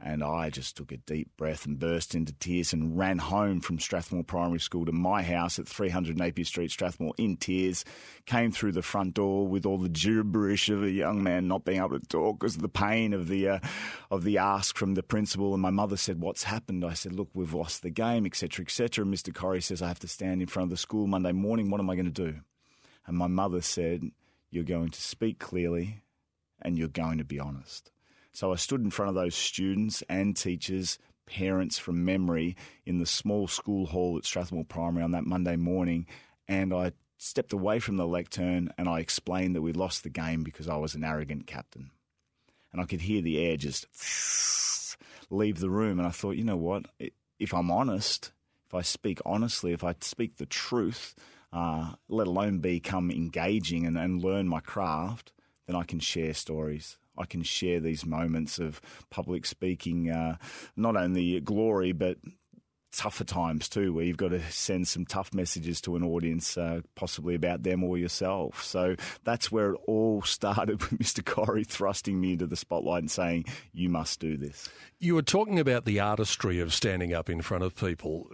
And 0.00 0.22
I 0.22 0.48
just 0.48 0.76
took 0.76 0.92
a 0.92 0.96
deep 0.96 1.36
breath 1.36 1.66
and 1.66 1.78
burst 1.78 2.14
into 2.14 2.32
tears 2.32 2.72
and 2.72 2.96
ran 2.96 3.18
home 3.18 3.60
from 3.60 3.80
Strathmore 3.80 4.22
Primary 4.22 4.60
School 4.60 4.86
to 4.86 4.92
my 4.92 5.22
house 5.22 5.58
at 5.58 5.66
300 5.66 6.16
Napier 6.16 6.44
Street, 6.44 6.70
Strathmore, 6.70 7.14
in 7.18 7.36
tears. 7.36 7.84
Came 8.24 8.52
through 8.52 8.72
the 8.72 8.82
front 8.82 9.14
door 9.14 9.48
with 9.48 9.66
all 9.66 9.76
the 9.76 9.88
gibberish 9.88 10.68
of 10.68 10.84
a 10.84 10.90
young 10.90 11.24
man 11.24 11.48
not 11.48 11.64
being 11.64 11.78
able 11.78 11.98
to 11.98 12.06
talk 12.06 12.38
because 12.38 12.54
of 12.54 12.62
the 12.62 12.68
pain 12.68 13.12
of 13.12 13.26
the 13.26 13.48
uh, 13.48 13.58
of 14.08 14.22
the 14.22 14.38
ask 14.38 14.76
from 14.76 14.94
the 14.94 15.02
principal. 15.02 15.52
And 15.52 15.62
my 15.62 15.70
mother 15.70 15.96
said, 15.96 16.20
"What's 16.20 16.44
happened?" 16.44 16.84
I 16.84 16.92
said, 16.92 17.12
"Look, 17.12 17.30
we've 17.34 17.54
lost 17.54 17.82
the 17.82 17.90
game, 17.90 18.24
etc., 18.24 18.64
etc." 18.64 19.04
And 19.04 19.12
Mr. 19.12 19.34
Corrie 19.34 19.60
says, 19.60 19.82
"I 19.82 19.88
have 19.88 20.00
to 20.00 20.08
stand 20.08 20.40
in 20.42 20.48
front 20.48 20.66
of 20.66 20.70
the 20.70 20.76
school 20.76 21.08
Monday 21.08 21.32
morning. 21.32 21.70
What 21.70 21.80
am 21.80 21.90
I 21.90 21.96
going 21.96 22.12
to 22.12 22.12
do?" 22.12 22.40
And 23.06 23.16
my 23.16 23.26
mother 23.26 23.62
said, 23.62 24.04
"You're 24.50 24.62
going 24.62 24.90
to 24.90 25.02
speak 25.02 25.40
clearly, 25.40 26.02
and 26.62 26.78
you're 26.78 26.86
going 26.86 27.18
to 27.18 27.24
be 27.24 27.40
honest." 27.40 27.90
So 28.38 28.52
I 28.52 28.54
stood 28.54 28.82
in 28.82 28.92
front 28.92 29.08
of 29.08 29.16
those 29.16 29.34
students 29.34 30.04
and 30.08 30.36
teachers, 30.36 31.00
parents 31.26 31.76
from 31.76 32.04
memory 32.04 32.54
in 32.86 32.98
the 32.98 33.04
small 33.04 33.48
school 33.48 33.86
hall 33.86 34.16
at 34.16 34.24
Strathmore 34.24 34.64
Primary 34.64 35.02
on 35.02 35.10
that 35.10 35.26
Monday 35.26 35.56
morning, 35.56 36.06
and 36.46 36.72
I 36.72 36.92
stepped 37.16 37.52
away 37.52 37.80
from 37.80 37.96
the 37.96 38.06
lectern 38.06 38.72
and 38.78 38.88
I 38.88 39.00
explained 39.00 39.56
that 39.56 39.62
we 39.62 39.72
lost 39.72 40.04
the 40.04 40.08
game 40.08 40.44
because 40.44 40.68
I 40.68 40.76
was 40.76 40.94
an 40.94 41.02
arrogant 41.02 41.48
captain. 41.48 41.90
And 42.70 42.80
I 42.80 42.84
could 42.84 43.00
hear 43.00 43.22
the 43.22 43.44
air 43.44 43.56
just 43.56 43.86
leave 45.30 45.58
the 45.58 45.68
room. 45.68 45.98
And 45.98 46.06
I 46.06 46.12
thought, 46.12 46.36
you 46.36 46.44
know 46.44 46.56
what? 46.56 46.84
If 47.40 47.52
I'm 47.52 47.72
honest, 47.72 48.30
if 48.68 48.72
I 48.72 48.82
speak 48.82 49.18
honestly, 49.26 49.72
if 49.72 49.82
I 49.82 49.96
speak 50.00 50.36
the 50.36 50.46
truth, 50.46 51.16
uh, 51.52 51.94
let 52.08 52.28
alone 52.28 52.60
become 52.60 53.10
engaging 53.10 53.84
and, 53.84 53.98
and 53.98 54.22
learn 54.22 54.46
my 54.46 54.60
craft, 54.60 55.32
then 55.66 55.74
I 55.74 55.82
can 55.82 55.98
share 55.98 56.34
stories. 56.34 56.98
I 57.18 57.26
can 57.26 57.42
share 57.42 57.80
these 57.80 58.06
moments 58.06 58.58
of 58.58 58.80
public 59.10 59.46
speaking, 59.46 60.10
uh, 60.10 60.36
not 60.76 60.96
only 60.96 61.40
glory, 61.40 61.92
but 61.92 62.18
tougher 62.92 63.24
times 63.24 63.68
too, 63.68 63.92
where 63.92 64.04
you've 64.04 64.16
got 64.16 64.30
to 64.30 64.42
send 64.50 64.88
some 64.88 65.04
tough 65.04 65.34
messages 65.34 65.80
to 65.82 65.96
an 65.96 66.02
audience, 66.02 66.56
uh, 66.56 66.80
possibly 66.94 67.34
about 67.34 67.62
them 67.62 67.84
or 67.84 67.98
yourself. 67.98 68.62
So 68.62 68.96
that's 69.24 69.52
where 69.52 69.72
it 69.72 69.80
all 69.86 70.22
started 70.22 70.80
with 70.90 70.98
Mr. 70.98 71.24
Corrie 71.24 71.64
thrusting 71.64 72.20
me 72.20 72.32
into 72.32 72.46
the 72.46 72.56
spotlight 72.56 73.02
and 73.02 73.10
saying, 73.10 73.44
You 73.72 73.88
must 73.88 74.20
do 74.20 74.36
this. 74.36 74.68
You 74.98 75.14
were 75.14 75.22
talking 75.22 75.58
about 75.60 75.84
the 75.84 76.00
artistry 76.00 76.60
of 76.60 76.74
standing 76.74 77.14
up 77.14 77.30
in 77.30 77.42
front 77.42 77.64
of 77.64 77.74
people. 77.74 78.28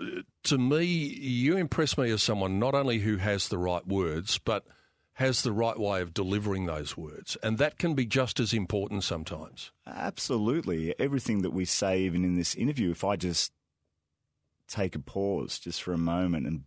To 0.45 0.59
me, 0.59 0.85
you 0.85 1.57
impress 1.57 1.99
me 1.99 2.11
as 2.11 2.23
someone 2.23 2.59
not 2.59 2.75
only 2.75 2.99
who 2.99 3.17
has 3.17 3.49
the 3.49 3.59
right 3.59 3.87
words, 3.87 4.39
but 4.39 4.65
has 5.15 5.43
the 5.43 5.53
right 5.53 5.79
way 5.79 6.01
of 6.01 6.13
delivering 6.13 6.67
those 6.67 6.97
words. 6.97 7.37
And 7.43 7.59
that 7.59 7.79
can 7.79 7.95
be 7.95 8.05
just 8.05 8.41
as 8.41 8.53
important 8.53 9.05
sometimes. 9.05 9.71
Absolutely. 9.87 10.95
Everything 10.99 11.43
that 11.43 11.53
we 11.53 11.65
say, 11.65 12.01
even 12.01 12.25
in 12.25 12.35
this 12.35 12.55
interview, 12.55 12.91
if 12.91 13.05
I 13.05 13.17
just 13.17 13.53
take 14.67 14.97
a 14.97 14.99
pause 14.99 15.59
just 15.59 15.83
for 15.83 15.93
a 15.93 15.99
moment 15.99 16.47
and 16.47 16.65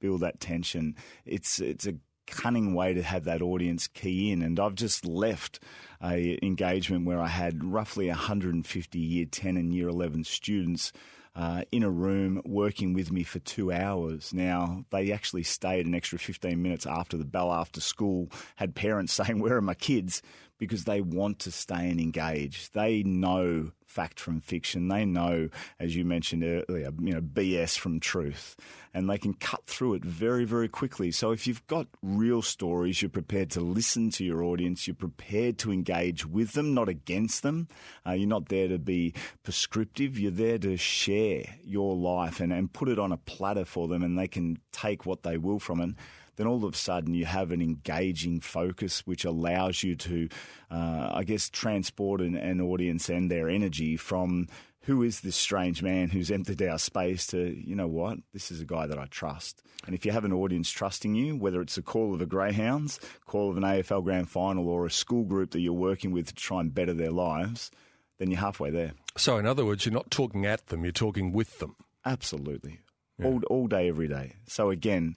build 0.00 0.20
that 0.20 0.38
tension, 0.38 0.94
it's, 1.24 1.58
it's 1.58 1.86
a 1.86 1.94
cunning 2.28 2.72
way 2.72 2.94
to 2.94 3.02
have 3.02 3.24
that 3.24 3.42
audience 3.42 3.88
key 3.88 4.30
in. 4.30 4.42
And 4.42 4.60
I've 4.60 4.76
just 4.76 5.04
left 5.04 5.58
a 6.00 6.38
engagement 6.40 7.04
where 7.04 7.20
I 7.20 7.26
had 7.26 7.64
roughly 7.64 8.06
150 8.06 8.98
year 8.98 9.26
10 9.26 9.56
and 9.56 9.74
year 9.74 9.88
11 9.88 10.22
students 10.22 10.92
uh, 11.38 11.62
in 11.70 11.84
a 11.84 11.90
room 11.90 12.42
working 12.44 12.92
with 12.92 13.12
me 13.12 13.22
for 13.22 13.38
two 13.38 13.70
hours. 13.70 14.34
Now, 14.34 14.84
they 14.90 15.12
actually 15.12 15.44
stayed 15.44 15.86
an 15.86 15.94
extra 15.94 16.18
15 16.18 16.60
minutes 16.60 16.84
after 16.84 17.16
the 17.16 17.24
bell 17.24 17.52
after 17.52 17.80
school, 17.80 18.28
had 18.56 18.74
parents 18.74 19.12
saying, 19.14 19.38
Where 19.40 19.56
are 19.56 19.62
my 19.62 19.74
kids? 19.74 20.20
because 20.58 20.84
they 20.84 21.00
want 21.00 21.38
to 21.38 21.52
stay 21.52 21.88
and 21.88 22.00
engage. 22.00 22.70
They 22.72 23.04
know 23.04 23.70
fact 23.88 24.20
from 24.20 24.40
fiction. 24.40 24.88
They 24.88 25.04
know, 25.04 25.48
as 25.80 25.96
you 25.96 26.04
mentioned 26.04 26.44
earlier, 26.44 26.90
you 27.00 27.14
know, 27.14 27.20
BS 27.20 27.78
from 27.78 27.98
truth. 27.98 28.54
And 28.94 29.08
they 29.08 29.18
can 29.18 29.34
cut 29.34 29.66
through 29.66 29.94
it 29.94 30.04
very, 30.04 30.44
very 30.44 30.68
quickly. 30.68 31.10
So 31.10 31.30
if 31.30 31.46
you've 31.46 31.66
got 31.66 31.86
real 32.02 32.42
stories, 32.42 33.00
you're 33.00 33.08
prepared 33.08 33.50
to 33.50 33.60
listen 33.60 34.10
to 34.10 34.24
your 34.24 34.42
audience, 34.42 34.86
you're 34.86 34.94
prepared 34.94 35.58
to 35.58 35.72
engage 35.72 36.26
with 36.26 36.52
them, 36.52 36.74
not 36.74 36.88
against 36.88 37.42
them. 37.42 37.68
Uh, 38.06 38.12
you're 38.12 38.28
not 38.28 38.48
there 38.48 38.68
to 38.68 38.78
be 38.78 39.14
prescriptive. 39.42 40.18
You're 40.18 40.30
there 40.30 40.58
to 40.58 40.76
share 40.76 41.44
your 41.64 41.96
life 41.96 42.40
and, 42.40 42.52
and 42.52 42.72
put 42.72 42.88
it 42.88 42.98
on 42.98 43.12
a 43.12 43.16
platter 43.16 43.64
for 43.64 43.88
them 43.88 44.02
and 44.02 44.18
they 44.18 44.28
can 44.28 44.58
take 44.72 45.06
what 45.06 45.22
they 45.22 45.38
will 45.38 45.58
from 45.58 45.80
it 45.80 45.94
then 46.38 46.46
all 46.46 46.64
of 46.64 46.72
a 46.72 46.76
sudden 46.76 47.12
you 47.12 47.26
have 47.26 47.50
an 47.50 47.60
engaging 47.60 48.40
focus 48.40 49.06
which 49.06 49.24
allows 49.24 49.82
you 49.82 49.96
to, 49.96 50.28
uh, 50.70 51.10
I 51.12 51.24
guess, 51.24 51.50
transport 51.50 52.20
an, 52.20 52.36
an 52.36 52.60
audience 52.60 53.08
and 53.08 53.30
their 53.30 53.50
energy 53.50 53.96
from 53.96 54.46
who 54.82 55.02
is 55.02 55.20
this 55.20 55.36
strange 55.36 55.82
man 55.82 56.08
who's 56.08 56.30
emptied 56.30 56.62
our 56.62 56.78
space 56.78 57.26
to, 57.26 57.54
you 57.54 57.74
know 57.74 57.88
what, 57.88 58.18
this 58.32 58.50
is 58.50 58.62
a 58.62 58.64
guy 58.64 58.86
that 58.86 58.98
I 58.98 59.04
trust. 59.06 59.62
And 59.84 59.94
if 59.94 60.06
you 60.06 60.12
have 60.12 60.24
an 60.24 60.32
audience 60.32 60.70
trusting 60.70 61.14
you, 61.14 61.36
whether 61.36 61.60
it's 61.60 61.76
a 61.76 61.82
call 61.82 62.14
of 62.14 62.22
a 62.22 62.26
Greyhounds, 62.26 62.98
call 63.26 63.50
of 63.50 63.56
an 63.56 63.64
AFL 63.64 64.04
Grand 64.04 64.30
Final, 64.30 64.68
or 64.68 64.86
a 64.86 64.90
school 64.90 65.24
group 65.24 65.50
that 65.50 65.60
you're 65.60 65.74
working 65.74 66.12
with 66.12 66.28
to 66.28 66.34
try 66.34 66.60
and 66.60 66.72
better 66.72 66.94
their 66.94 67.10
lives, 67.10 67.70
then 68.18 68.30
you're 68.30 68.40
halfway 68.40 68.70
there. 68.70 68.92
So, 69.16 69.36
in 69.38 69.44
other 69.44 69.64
words, 69.64 69.84
you're 69.84 69.92
not 69.92 70.10
talking 70.10 70.46
at 70.46 70.68
them, 70.68 70.84
you're 70.84 70.92
talking 70.92 71.32
with 71.32 71.58
them. 71.58 71.76
Absolutely. 72.06 72.78
Yeah. 73.18 73.26
All, 73.26 73.42
all 73.50 73.66
day, 73.66 73.88
every 73.88 74.08
day. 74.08 74.36
So, 74.46 74.70
again, 74.70 75.16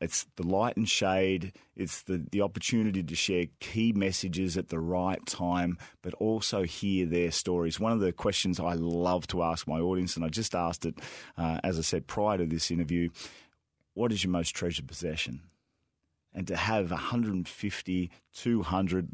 it's 0.00 0.26
the 0.36 0.46
light 0.46 0.76
and 0.76 0.88
shade. 0.88 1.52
It's 1.74 2.02
the, 2.02 2.24
the 2.30 2.42
opportunity 2.42 3.02
to 3.02 3.14
share 3.14 3.46
key 3.60 3.92
messages 3.92 4.56
at 4.56 4.68
the 4.68 4.78
right 4.78 5.24
time, 5.26 5.78
but 6.02 6.14
also 6.14 6.64
hear 6.64 7.06
their 7.06 7.30
stories. 7.30 7.80
One 7.80 7.92
of 7.92 8.00
the 8.00 8.12
questions 8.12 8.60
I 8.60 8.74
love 8.74 9.26
to 9.28 9.42
ask 9.42 9.66
my 9.66 9.80
audience, 9.80 10.16
and 10.16 10.24
I 10.24 10.28
just 10.28 10.54
asked 10.54 10.84
it, 10.84 10.98
uh, 11.38 11.60
as 11.64 11.78
I 11.78 11.82
said 11.82 12.06
prior 12.06 12.38
to 12.38 12.46
this 12.46 12.70
interview, 12.70 13.10
what 13.94 14.12
is 14.12 14.24
your 14.24 14.30
most 14.30 14.50
treasured 14.50 14.86
possession? 14.86 15.40
And 16.34 16.46
to 16.48 16.56
have 16.56 16.90
150, 16.90 18.10
200 18.34 19.10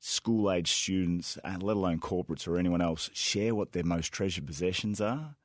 school 0.00 0.52
age 0.52 0.70
students, 0.70 1.38
let 1.44 1.76
alone 1.76 2.00
corporates 2.00 2.46
or 2.46 2.58
anyone 2.58 2.82
else, 2.82 3.08
share 3.14 3.54
what 3.54 3.72
their 3.72 3.84
most 3.84 4.12
treasured 4.12 4.46
possessions 4.46 5.00
are 5.00 5.36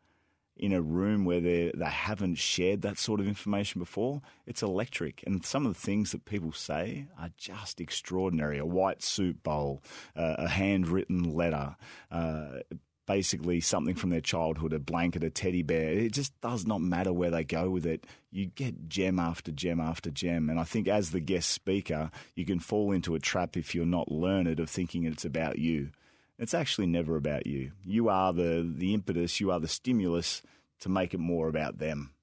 in 0.57 0.73
a 0.73 0.81
room 0.81 1.25
where 1.25 1.39
they 1.39 1.71
they 1.75 1.85
haven't 1.85 2.35
shared 2.35 2.81
that 2.81 2.97
sort 2.97 3.19
of 3.19 3.27
information 3.27 3.79
before, 3.79 4.21
it's 4.45 4.61
electric. 4.61 5.23
And 5.25 5.45
some 5.45 5.65
of 5.65 5.73
the 5.73 5.79
things 5.79 6.11
that 6.11 6.25
people 6.25 6.51
say 6.51 7.07
are 7.19 7.31
just 7.37 7.81
extraordinary. 7.81 8.57
A 8.57 8.65
white 8.65 9.01
soup 9.01 9.43
bowl, 9.43 9.81
uh, 10.15 10.35
a 10.37 10.47
handwritten 10.47 11.33
letter. 11.33 11.75
Uh, 12.11 12.59
basically, 13.07 13.59
something 13.59 13.95
from 13.95 14.09
their 14.09 14.21
childhood, 14.21 14.71
a 14.71 14.79
blanket, 14.79 15.23
a 15.23 15.29
teddy 15.29 15.63
bear. 15.63 15.89
It 15.91 16.13
just 16.13 16.39
does 16.41 16.65
not 16.65 16.81
matter 16.81 17.11
where 17.11 17.31
they 17.31 17.43
go 17.43 17.69
with 17.69 17.85
it. 17.85 18.05
You 18.31 18.45
get 18.45 18.87
gem 18.87 19.19
after 19.19 19.51
gem 19.51 19.79
after 19.79 20.09
gem. 20.11 20.49
And 20.49 20.59
I 20.59 20.63
think, 20.63 20.87
as 20.87 21.11
the 21.11 21.19
guest 21.19 21.49
speaker, 21.49 22.11
you 22.35 22.45
can 22.45 22.59
fall 22.59 22.91
into 22.91 23.15
a 23.15 23.19
trap 23.19 23.57
if 23.57 23.73
you're 23.73 23.85
not 23.85 24.11
learned 24.11 24.59
of 24.59 24.69
thinking 24.69 25.03
it's 25.03 25.25
about 25.25 25.59
you. 25.59 25.89
It's 26.41 26.55
actually 26.55 26.87
never 26.87 27.17
about 27.17 27.45
you. 27.45 27.71
You 27.85 28.09
are 28.09 28.33
the, 28.33 28.67
the 28.67 28.95
impetus, 28.95 29.39
you 29.39 29.51
are 29.51 29.59
the 29.59 29.67
stimulus 29.67 30.41
to 30.79 30.89
make 30.89 31.13
it 31.13 31.19
more 31.19 31.47
about 31.47 31.77
them. 31.77 32.15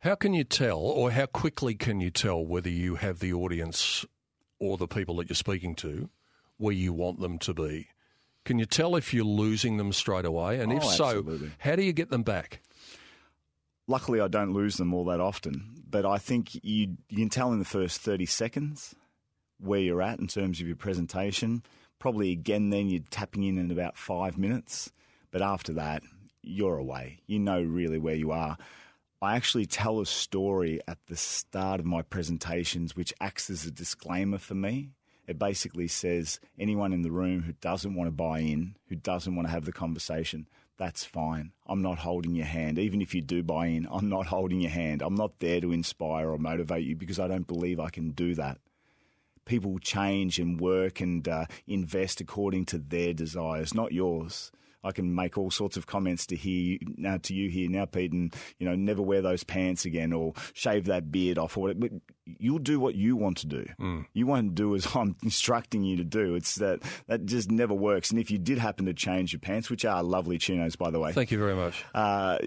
How 0.00 0.14
can 0.14 0.32
you 0.32 0.44
tell, 0.44 0.78
or 0.78 1.10
how 1.10 1.26
quickly 1.26 1.74
can 1.74 2.00
you 2.00 2.10
tell 2.10 2.42
whether 2.42 2.70
you 2.70 2.94
have 2.94 3.18
the 3.18 3.34
audience 3.34 4.06
or 4.58 4.78
the 4.78 4.88
people 4.88 5.16
that 5.16 5.28
you're 5.28 5.36
speaking 5.36 5.74
to 5.76 6.08
where 6.56 6.72
you 6.72 6.94
want 6.94 7.20
them 7.20 7.38
to 7.40 7.52
be? 7.52 7.88
Can 8.46 8.58
you 8.58 8.64
tell 8.64 8.96
if 8.96 9.12
you're 9.12 9.26
losing 9.26 9.76
them 9.76 9.92
straight 9.92 10.24
away? 10.24 10.58
And 10.58 10.72
oh, 10.72 10.76
if 10.76 10.82
absolutely. 10.82 11.48
so, 11.48 11.54
how 11.58 11.76
do 11.76 11.82
you 11.82 11.92
get 11.92 12.08
them 12.08 12.22
back? 12.22 12.62
Luckily, 13.86 14.22
I 14.22 14.28
don't 14.28 14.54
lose 14.54 14.78
them 14.78 14.94
all 14.94 15.04
that 15.04 15.20
often, 15.20 15.82
but 15.86 16.06
I 16.06 16.16
think 16.16 16.54
you, 16.64 16.96
you 17.10 17.18
can 17.18 17.28
tell 17.28 17.52
in 17.52 17.58
the 17.58 17.66
first 17.66 18.00
30 18.00 18.24
seconds 18.24 18.94
where 19.58 19.80
you're 19.80 20.00
at 20.00 20.18
in 20.18 20.28
terms 20.28 20.62
of 20.62 20.66
your 20.66 20.76
presentation 20.76 21.62
Probably 22.02 22.32
again, 22.32 22.70
then 22.70 22.88
you're 22.88 23.04
tapping 23.10 23.44
in 23.44 23.58
in 23.58 23.70
about 23.70 23.96
five 23.96 24.36
minutes. 24.36 24.90
But 25.30 25.40
after 25.40 25.72
that, 25.74 26.02
you're 26.42 26.76
away. 26.76 27.20
You 27.28 27.38
know 27.38 27.62
really 27.62 27.98
where 27.98 28.16
you 28.16 28.32
are. 28.32 28.58
I 29.22 29.36
actually 29.36 29.66
tell 29.66 30.00
a 30.00 30.04
story 30.06 30.80
at 30.88 30.98
the 31.06 31.14
start 31.14 31.78
of 31.78 31.86
my 31.86 32.02
presentations, 32.02 32.96
which 32.96 33.14
acts 33.20 33.50
as 33.50 33.66
a 33.66 33.70
disclaimer 33.70 34.38
for 34.38 34.56
me. 34.56 34.88
It 35.28 35.38
basically 35.38 35.86
says 35.86 36.40
anyone 36.58 36.92
in 36.92 37.02
the 37.02 37.12
room 37.12 37.42
who 37.42 37.52
doesn't 37.60 37.94
want 37.94 38.08
to 38.08 38.12
buy 38.12 38.40
in, 38.40 38.74
who 38.88 38.96
doesn't 38.96 39.36
want 39.36 39.46
to 39.46 39.52
have 39.52 39.64
the 39.64 39.70
conversation, 39.70 40.48
that's 40.78 41.04
fine. 41.04 41.52
I'm 41.68 41.82
not 41.82 41.98
holding 41.98 42.34
your 42.34 42.46
hand. 42.46 42.80
Even 42.80 43.00
if 43.00 43.14
you 43.14 43.20
do 43.20 43.44
buy 43.44 43.66
in, 43.66 43.86
I'm 43.88 44.08
not 44.08 44.26
holding 44.26 44.60
your 44.60 44.72
hand. 44.72 45.02
I'm 45.02 45.14
not 45.14 45.38
there 45.38 45.60
to 45.60 45.70
inspire 45.70 46.30
or 46.30 46.38
motivate 46.38 46.84
you 46.84 46.96
because 46.96 47.20
I 47.20 47.28
don't 47.28 47.46
believe 47.46 47.78
I 47.78 47.90
can 47.90 48.10
do 48.10 48.34
that 48.34 48.58
people 49.44 49.78
change 49.78 50.38
and 50.38 50.60
work 50.60 51.00
and 51.00 51.26
uh, 51.26 51.46
invest 51.66 52.20
according 52.20 52.66
to 52.66 52.78
their 52.78 53.12
desires, 53.12 53.74
not 53.74 53.92
yours. 53.92 54.52
I 54.84 54.92
can 54.92 55.14
make 55.14 55.38
all 55.38 55.50
sorts 55.50 55.76
of 55.76 55.86
comments 55.86 56.26
to 56.26 56.36
hear 56.36 56.78
now 56.96 57.18
to 57.18 57.34
you 57.34 57.48
here 57.48 57.70
now, 57.70 57.84
Pete, 57.84 58.12
and 58.12 58.34
you 58.58 58.68
know 58.68 58.74
never 58.74 59.00
wear 59.00 59.22
those 59.22 59.44
pants 59.44 59.84
again 59.84 60.12
or 60.12 60.34
shave 60.54 60.86
that 60.86 61.12
beard 61.12 61.38
off 61.38 61.56
or 61.56 61.62
whatever. 61.62 61.80
But 61.80 61.90
you'll 62.24 62.58
do 62.58 62.80
what 62.80 62.94
you 62.94 63.16
want 63.16 63.36
to 63.38 63.46
do. 63.46 63.66
Mm. 63.80 64.06
You 64.12 64.26
won't 64.26 64.54
do 64.54 64.74
as 64.74 64.88
I'm 64.96 65.16
instructing 65.22 65.84
you 65.84 65.96
to 65.98 66.04
do. 66.04 66.34
It's 66.34 66.56
that 66.56 66.80
that 67.06 67.26
just 67.26 67.50
never 67.50 67.74
works. 67.74 68.10
And 68.10 68.18
if 68.18 68.30
you 68.30 68.38
did 68.38 68.58
happen 68.58 68.86
to 68.86 68.94
change 68.94 69.32
your 69.32 69.40
pants, 69.40 69.70
which 69.70 69.84
are 69.84 70.02
lovely 70.02 70.38
chinos 70.38 70.76
by 70.76 70.90
the 70.90 70.98
way, 70.98 71.12
thank 71.12 71.30
you 71.30 71.38
very 71.38 71.54
much. 71.54 71.84
Uh, 71.94 72.38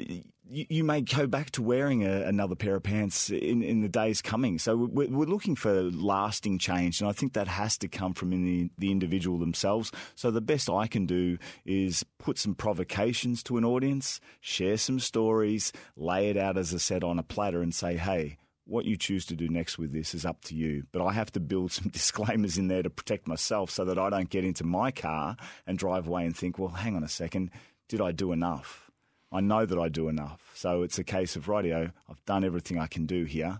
you, 0.47 0.83
may 0.83 1.01
go 1.01 1.27
back 1.27 1.51
to 1.51 1.63
wearing 1.63 2.05
a, 2.05 2.21
another 2.21 2.55
pair 2.55 2.75
of 2.75 2.83
pants 2.83 3.29
in, 3.29 3.63
in 3.63 3.81
the 3.81 3.89
days 3.89 4.21
coming. 4.21 4.59
So 4.59 4.75
we're, 4.75 5.09
we're, 5.09 5.25
looking 5.25 5.55
for 5.55 5.73
lasting 5.83 6.59
change, 6.59 7.01
and 7.01 7.09
I 7.09 7.13
think 7.13 7.33
that 7.33 7.47
has 7.47 7.77
to 7.79 7.87
come 7.87 8.13
from 8.13 8.29
the, 8.29 8.69
the 8.77 8.91
individual 8.91 9.39
themselves. 9.39 9.91
So 10.13 10.31
the 10.31 10.41
best 10.41 10.69
I 10.69 10.87
can 10.87 11.05
do 11.05 11.37
is 11.65 12.05
put 12.19 12.37
some 12.37 12.55
provocations 12.55 13.41
to 13.43 13.57
an 13.57 13.65
audience, 13.65 14.19
share 14.39 14.77
some 14.77 14.99
stories, 14.99 15.73
lay 15.95 16.29
it 16.29 16.37
out, 16.37 16.57
as 16.57 16.73
I 16.73 16.77
said, 16.77 17.03
on 17.03 17.19
a 17.19 17.23
platter, 17.23 17.61
and 17.61 17.73
say, 17.73 17.97
hey. 17.97 18.37
What 18.67 18.85
you 18.85 18.97
choose 18.97 19.27
to 19.27 19.35
do 19.35 19.47
next 19.47 19.77
with 19.77 19.93
this 19.93 20.15
is 20.15 20.25
up 20.25 20.41
to 20.45 20.55
you. 20.55 20.87
But 20.91 21.05
I 21.05 21.13
have 21.13 21.31
to 21.33 21.39
build 21.39 21.71
some 21.71 21.89
disclaimers 21.89 22.57
in 22.57 22.67
there 22.67 22.81
to 22.81 22.89
protect 22.89 23.27
myself 23.27 23.69
so 23.69 23.85
that 23.85 23.99
I 23.99 24.09
don't 24.09 24.27
get 24.27 24.43
into 24.43 24.63
my 24.63 24.89
car 24.89 25.37
and 25.67 25.77
drive 25.77 26.07
away 26.07 26.25
and 26.25 26.35
think, 26.35 26.57
well, 26.57 26.69
hang 26.69 26.95
on 26.95 27.03
a 27.03 27.07
second, 27.07 27.51
did 27.87 28.01
I 28.01 28.11
do 28.11 28.31
enough? 28.31 28.84
I 29.31 29.41
know 29.41 29.65
that 29.65 29.77
I 29.77 29.89
do 29.89 30.07
enough. 30.07 30.51
So 30.53 30.83
it's 30.83 30.97
a 30.97 31.03
case 31.03 31.35
of 31.35 31.47
radio. 31.47 31.91
I've 32.09 32.23
done 32.25 32.43
everything 32.43 32.79
I 32.79 32.87
can 32.87 33.05
do 33.05 33.25
here. 33.25 33.59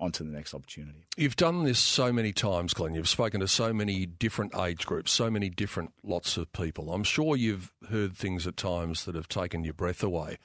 On 0.00 0.12
to 0.12 0.22
the 0.22 0.30
next 0.30 0.54
opportunity. 0.54 1.06
You've 1.16 1.34
done 1.34 1.64
this 1.64 1.80
so 1.80 2.12
many 2.12 2.32
times, 2.32 2.72
Glenn. 2.72 2.94
You've 2.94 3.08
spoken 3.08 3.40
to 3.40 3.48
so 3.48 3.72
many 3.72 4.06
different 4.06 4.56
age 4.56 4.86
groups, 4.86 5.10
so 5.10 5.28
many 5.28 5.50
different 5.50 5.92
lots 6.04 6.36
of 6.36 6.52
people. 6.52 6.92
I'm 6.92 7.02
sure 7.02 7.34
you've 7.34 7.72
heard 7.90 8.16
things 8.16 8.46
at 8.46 8.56
times 8.56 9.06
that 9.06 9.16
have 9.16 9.26
taken 9.26 9.64
your 9.64 9.74
breath 9.74 10.04
away. 10.04 10.38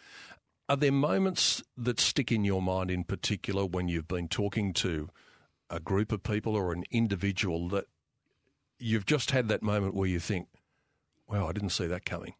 Are 0.67 0.75
there 0.75 0.91
moments 0.91 1.61
that 1.77 1.99
stick 1.99 2.31
in 2.31 2.43
your 2.43 2.63
mind 2.63 2.89
in 2.89 3.03
particular 3.03 3.63
when 3.63 3.87
you've 3.87 4.07
been 4.07 4.27
talking 4.27 4.73
to 4.73 5.09
a 5.69 5.79
group 5.79 6.11
of 6.11 6.23
people 6.23 6.55
or 6.55 6.73
an 6.73 6.83
individual 6.89 7.69
that 7.69 7.85
you've 8.79 9.05
just 9.05 9.29
had 9.29 9.49
that 9.49 9.61
moment 9.61 9.93
where 9.93 10.09
you 10.09 10.19
think, 10.19 10.47
wow, 11.27 11.47
I 11.47 11.51
didn't 11.51 11.69
see 11.69 11.85
that 11.85 12.05
coming? 12.05 12.33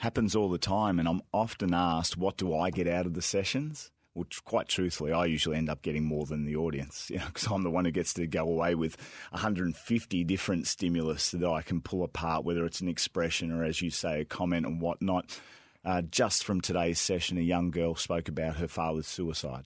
Happens 0.00 0.34
all 0.34 0.48
the 0.48 0.58
time, 0.58 0.98
and 0.98 1.06
I'm 1.06 1.22
often 1.32 1.74
asked, 1.74 2.16
"What 2.16 2.36
do 2.36 2.54
I 2.54 2.70
get 2.70 2.88
out 2.88 3.06
of 3.06 3.14
the 3.14 3.22
sessions?" 3.22 3.90
Which, 4.12 4.44
quite 4.44 4.66
truthfully, 4.66 5.12
I 5.12 5.26
usually 5.26 5.56
end 5.56 5.70
up 5.70 5.82
getting 5.82 6.04
more 6.04 6.26
than 6.26 6.44
the 6.44 6.56
audience, 6.56 7.08
you 7.10 7.18
know, 7.18 7.26
because 7.26 7.46
I'm 7.46 7.62
the 7.62 7.70
one 7.70 7.84
who 7.84 7.90
gets 7.92 8.12
to 8.14 8.26
go 8.26 8.42
away 8.42 8.74
with 8.74 8.96
150 9.30 10.24
different 10.24 10.66
stimulus 10.66 11.30
that 11.30 11.48
I 11.48 11.62
can 11.62 11.80
pull 11.80 12.02
apart, 12.02 12.44
whether 12.44 12.64
it's 12.64 12.80
an 12.80 12.88
expression 12.88 13.52
or, 13.52 13.62
as 13.62 13.80
you 13.82 13.90
say, 13.90 14.22
a 14.22 14.24
comment 14.24 14.66
and 14.66 14.80
whatnot. 14.80 15.38
Uh, 15.84 16.02
just 16.02 16.44
from 16.44 16.60
today's 16.60 16.98
session, 16.98 17.38
a 17.38 17.42
young 17.42 17.70
girl 17.70 17.94
spoke 17.94 18.28
about 18.28 18.56
her 18.56 18.68
father's 18.68 19.06
suicide. 19.06 19.64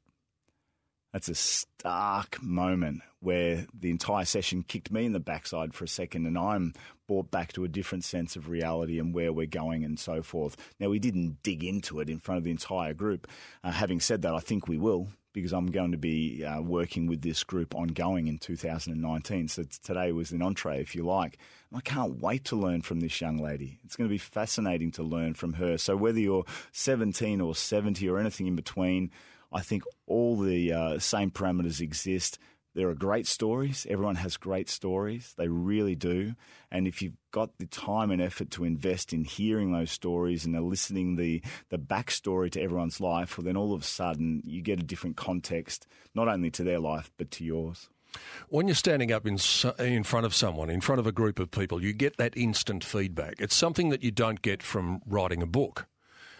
That's 1.15 1.29
a 1.29 1.35
stark 1.37 2.43
moment 2.43 3.03
where 3.21 3.69
the 3.73 3.93
entire 3.93 4.25
session 4.25 4.65
kicked 4.65 4.91
me 4.91 5.07
in 5.07 5.13
the 5.13 5.21
backside 5.21 5.73
for 5.73 5.85
a 5.85 5.89
second, 5.89 6.27
and 6.27 6.37
I'm 6.37 6.75
brought 7.07 7.31
back 7.31 7.53
to 7.53 7.63
a 7.63 7.69
different 7.69 8.03
sense 8.03 8.35
of 8.35 8.49
reality 8.49 8.99
and 8.99 9.15
where 9.15 9.33
we're 9.33 9.47
going 9.47 9.85
and 9.85 9.97
so 9.97 10.25
forth. 10.25 10.57
Now, 10.81 10.89
we 10.89 10.99
didn't 10.99 11.41
dig 11.45 11.63
into 11.63 12.01
it 12.01 12.11
in 12.11 12.19
front 12.19 12.39
of 12.39 12.45
the 12.45 12.51
entire 12.51 12.95
group. 12.95 13.29
Uh, 13.63 13.71
having 13.71 14.01
said 14.01 14.23
that, 14.23 14.35
I 14.35 14.41
think 14.41 14.67
we 14.67 14.77
will 14.77 15.07
because 15.33 15.53
I'm 15.53 15.67
going 15.67 15.93
to 15.93 15.99
be 15.99 16.45
uh, 16.45 16.61
working 16.61 17.07
with 17.07 17.23
this 17.23 17.45
group 17.45 17.77
ongoing 17.77 18.27
in 18.27 18.39
2019. 18.39 19.47
So 19.47 19.63
today 19.85 20.11
was 20.11 20.33
an 20.33 20.43
entree, 20.43 20.81
if 20.81 20.97
you 20.97 21.05
like. 21.05 21.39
And 21.71 21.79
I 21.79 21.81
can't 21.81 22.21
wait 22.21 22.45
to 22.47 22.57
learn 22.57 22.83
from 22.83 22.99
this 22.99 23.21
young 23.21 23.37
lady. 23.37 23.79
It's 23.85 23.95
going 23.95 24.09
to 24.09 24.13
be 24.13 24.19
fascinating 24.19 24.91
to 24.93 25.05
learn 25.05 25.35
from 25.35 25.55
her. 25.55 25.79
So 25.79 25.97
whether 25.97 26.19
you're 26.19 26.45
17 26.73 27.41
or 27.41 27.55
70 27.55 28.09
or 28.09 28.19
anything 28.19 28.49
in 28.49 28.57
between, 28.57 29.13
I 29.55 29.61
think 29.61 29.85
all 30.07 30.37
the 30.37 30.73
uh, 30.73 30.99
same 30.99 31.31
parameters 31.31 31.81
exist. 31.81 32.39
There 32.75 32.89
are 32.89 32.95
great 32.95 33.29
stories. 33.29 33.87
Everyone 33.89 34.17
has 34.17 34.37
great 34.37 34.69
stories. 34.69 35.33
They 35.39 35.47
really 35.47 35.95
do. 35.95 36.35
And 36.73 36.89
if 36.89 37.01
you've 37.01 37.17
got 37.31 37.57
the 37.59 37.67
time 37.67 38.11
and 38.11 38.21
effort 38.21 38.51
to 38.53 38.65
invest 38.65 39.13
in 39.13 39.25
hearing 39.25 39.73
those 39.73 39.93
stories 39.93 40.45
and 40.45 40.61
listening 40.61 41.15
the 41.15 41.41
the 41.71 41.79
backstory 41.79 42.51
to 42.51 42.61
everyone's 42.61 43.01
life, 43.01 43.39
well, 43.39 43.45
then 43.45 43.57
all 43.57 43.73
of 43.73 43.83
a 43.83 43.85
sudden 43.85 44.43
you 44.45 44.61
get 44.61 44.81
a 44.81 44.85
different 44.85 45.17
context, 45.17 45.87
not 46.17 46.27
only 46.27 46.51
to 46.51 46.65
their 46.65 46.81
life 46.81 47.13
but 47.17 47.31
to 47.33 47.45
yours. 47.45 47.89
When 48.49 48.67
you're 48.67 48.75
standing 48.75 49.13
up 49.13 49.25
in 49.25 49.39
in 49.79 50.03
front 50.03 50.27
of 50.27 50.35
someone, 50.35 50.69
in 50.69 50.81
front 50.81 50.99
of 50.99 51.07
a 51.07 51.13
group 51.13 51.39
of 51.39 51.53
people, 51.53 51.81
you 51.81 51.93
get 51.93 52.17
that 52.17 52.37
instant 52.37 52.83
feedback. 52.83 53.35
It's 53.39 53.55
something 53.55 53.91
that 53.91 54.03
you 54.03 54.11
don't 54.11 54.43
get 54.43 54.65
from 54.65 55.01
writing 55.07 55.43
a 55.43 55.47
book. 55.47 55.87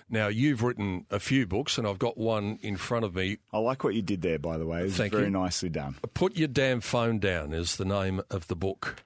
Now, 0.09 0.29
you've 0.29 0.63
written 0.63 1.07
a 1.11 1.19
few 1.19 1.47
books, 1.47 1.79
and 1.79 1.87
I've 1.87 1.99
got 1.99 2.19
one 2.19 2.59
in 2.63 2.77
front 2.77 3.05
of 3.05 3.15
me. 3.15 3.39
I 3.53 3.59
like 3.59 3.85
what 3.85 3.95
you 3.95 4.03
did 4.03 4.23
there, 4.23 4.39
by 4.39 4.59
the 4.59 4.67
way. 4.67 4.83
It's 4.83 4.97
Thank 4.97 5.13
very 5.13 5.25
you. 5.25 5.31
nicely 5.31 5.71
done. 5.71 5.97
Put 6.13 6.37
Your 6.37 6.49
Damn 6.49 6.81
Phone 6.81 7.19
Down 7.19 7.53
is 7.53 7.77
the 7.77 7.85
name 7.85 8.21
of 8.31 8.47
the 8.49 8.57
book. 8.57 9.03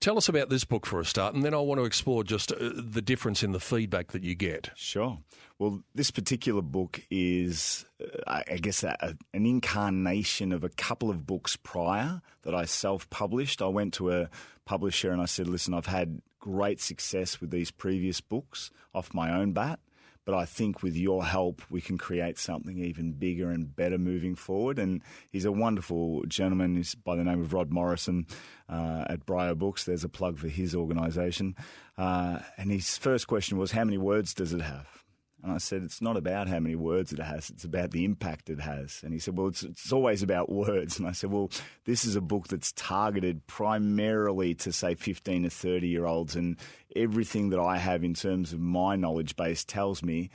Tell 0.00 0.18
us 0.18 0.28
about 0.28 0.50
this 0.50 0.64
book 0.64 0.86
for 0.86 1.00
a 1.00 1.04
start, 1.04 1.34
and 1.34 1.42
then 1.42 1.54
I 1.54 1.58
want 1.58 1.78
to 1.80 1.84
explore 1.84 2.24
just 2.24 2.52
uh, 2.52 2.56
the 2.74 3.00
difference 3.00 3.42
in 3.42 3.52
the 3.52 3.60
feedback 3.60 4.12
that 4.12 4.22
you 4.22 4.34
get. 4.34 4.70
Sure. 4.74 5.18
Well, 5.58 5.82
this 5.94 6.10
particular 6.10 6.62
book 6.62 7.00
is, 7.10 7.86
uh, 8.02 8.42
I 8.48 8.56
guess, 8.56 8.82
a, 8.82 8.96
a, 9.00 9.14
an 9.32 9.46
incarnation 9.46 10.52
of 10.52 10.64
a 10.64 10.68
couple 10.68 11.10
of 11.10 11.26
books 11.26 11.56
prior 11.56 12.20
that 12.42 12.54
I 12.54 12.64
self 12.64 13.08
published. 13.08 13.62
I 13.62 13.68
went 13.68 13.94
to 13.94 14.10
a 14.10 14.28
publisher 14.64 15.12
and 15.12 15.22
I 15.22 15.26
said, 15.26 15.46
listen, 15.46 15.74
I've 15.74 15.86
had 15.86 16.20
great 16.40 16.80
success 16.80 17.40
with 17.40 17.50
these 17.50 17.70
previous 17.70 18.20
books 18.20 18.70
off 18.94 19.14
my 19.14 19.32
own 19.32 19.52
bat. 19.52 19.78
But 20.24 20.34
I 20.34 20.46
think 20.46 20.82
with 20.82 20.96
your 20.96 21.24
help, 21.24 21.62
we 21.68 21.80
can 21.80 21.98
create 21.98 22.38
something 22.38 22.78
even 22.78 23.12
bigger 23.12 23.50
and 23.50 23.74
better 23.74 23.98
moving 23.98 24.34
forward. 24.34 24.78
And 24.78 25.02
he's 25.30 25.44
a 25.44 25.52
wonderful 25.52 26.22
gentleman. 26.26 26.76
He's 26.76 26.94
by 26.94 27.16
the 27.16 27.24
name 27.24 27.40
of 27.40 27.52
Rod 27.52 27.70
Morrison 27.70 28.26
uh, 28.68 29.04
at 29.08 29.26
Brio 29.26 29.54
Books. 29.54 29.84
There's 29.84 30.04
a 30.04 30.08
plug 30.08 30.38
for 30.38 30.48
his 30.48 30.74
organisation. 30.74 31.56
Uh, 31.98 32.38
and 32.56 32.70
his 32.70 32.96
first 32.96 33.26
question 33.26 33.58
was, 33.58 33.72
How 33.72 33.84
many 33.84 33.98
words 33.98 34.32
does 34.32 34.52
it 34.52 34.62
have? 34.62 35.03
And 35.44 35.52
I 35.52 35.58
said, 35.58 35.82
it's 35.82 36.00
not 36.00 36.16
about 36.16 36.48
how 36.48 36.58
many 36.58 36.74
words 36.74 37.12
it 37.12 37.18
has, 37.18 37.50
it's 37.50 37.64
about 37.64 37.90
the 37.90 38.06
impact 38.06 38.48
it 38.48 38.60
has. 38.60 39.02
And 39.04 39.12
he 39.12 39.18
said, 39.18 39.36
well, 39.36 39.48
it's, 39.48 39.62
it's 39.62 39.92
always 39.92 40.22
about 40.22 40.50
words. 40.50 40.98
And 40.98 41.06
I 41.06 41.12
said, 41.12 41.30
well, 41.30 41.50
this 41.84 42.06
is 42.06 42.16
a 42.16 42.22
book 42.22 42.48
that's 42.48 42.72
targeted 42.72 43.46
primarily 43.46 44.54
to, 44.54 44.72
say, 44.72 44.94
15 44.94 45.42
to 45.42 45.50
30 45.50 45.86
year 45.86 46.06
olds. 46.06 46.34
And 46.34 46.56
everything 46.96 47.50
that 47.50 47.60
I 47.60 47.76
have 47.76 48.02
in 48.02 48.14
terms 48.14 48.54
of 48.54 48.60
my 48.60 48.96
knowledge 48.96 49.36
base 49.36 49.66
tells 49.66 50.02
me 50.02 50.30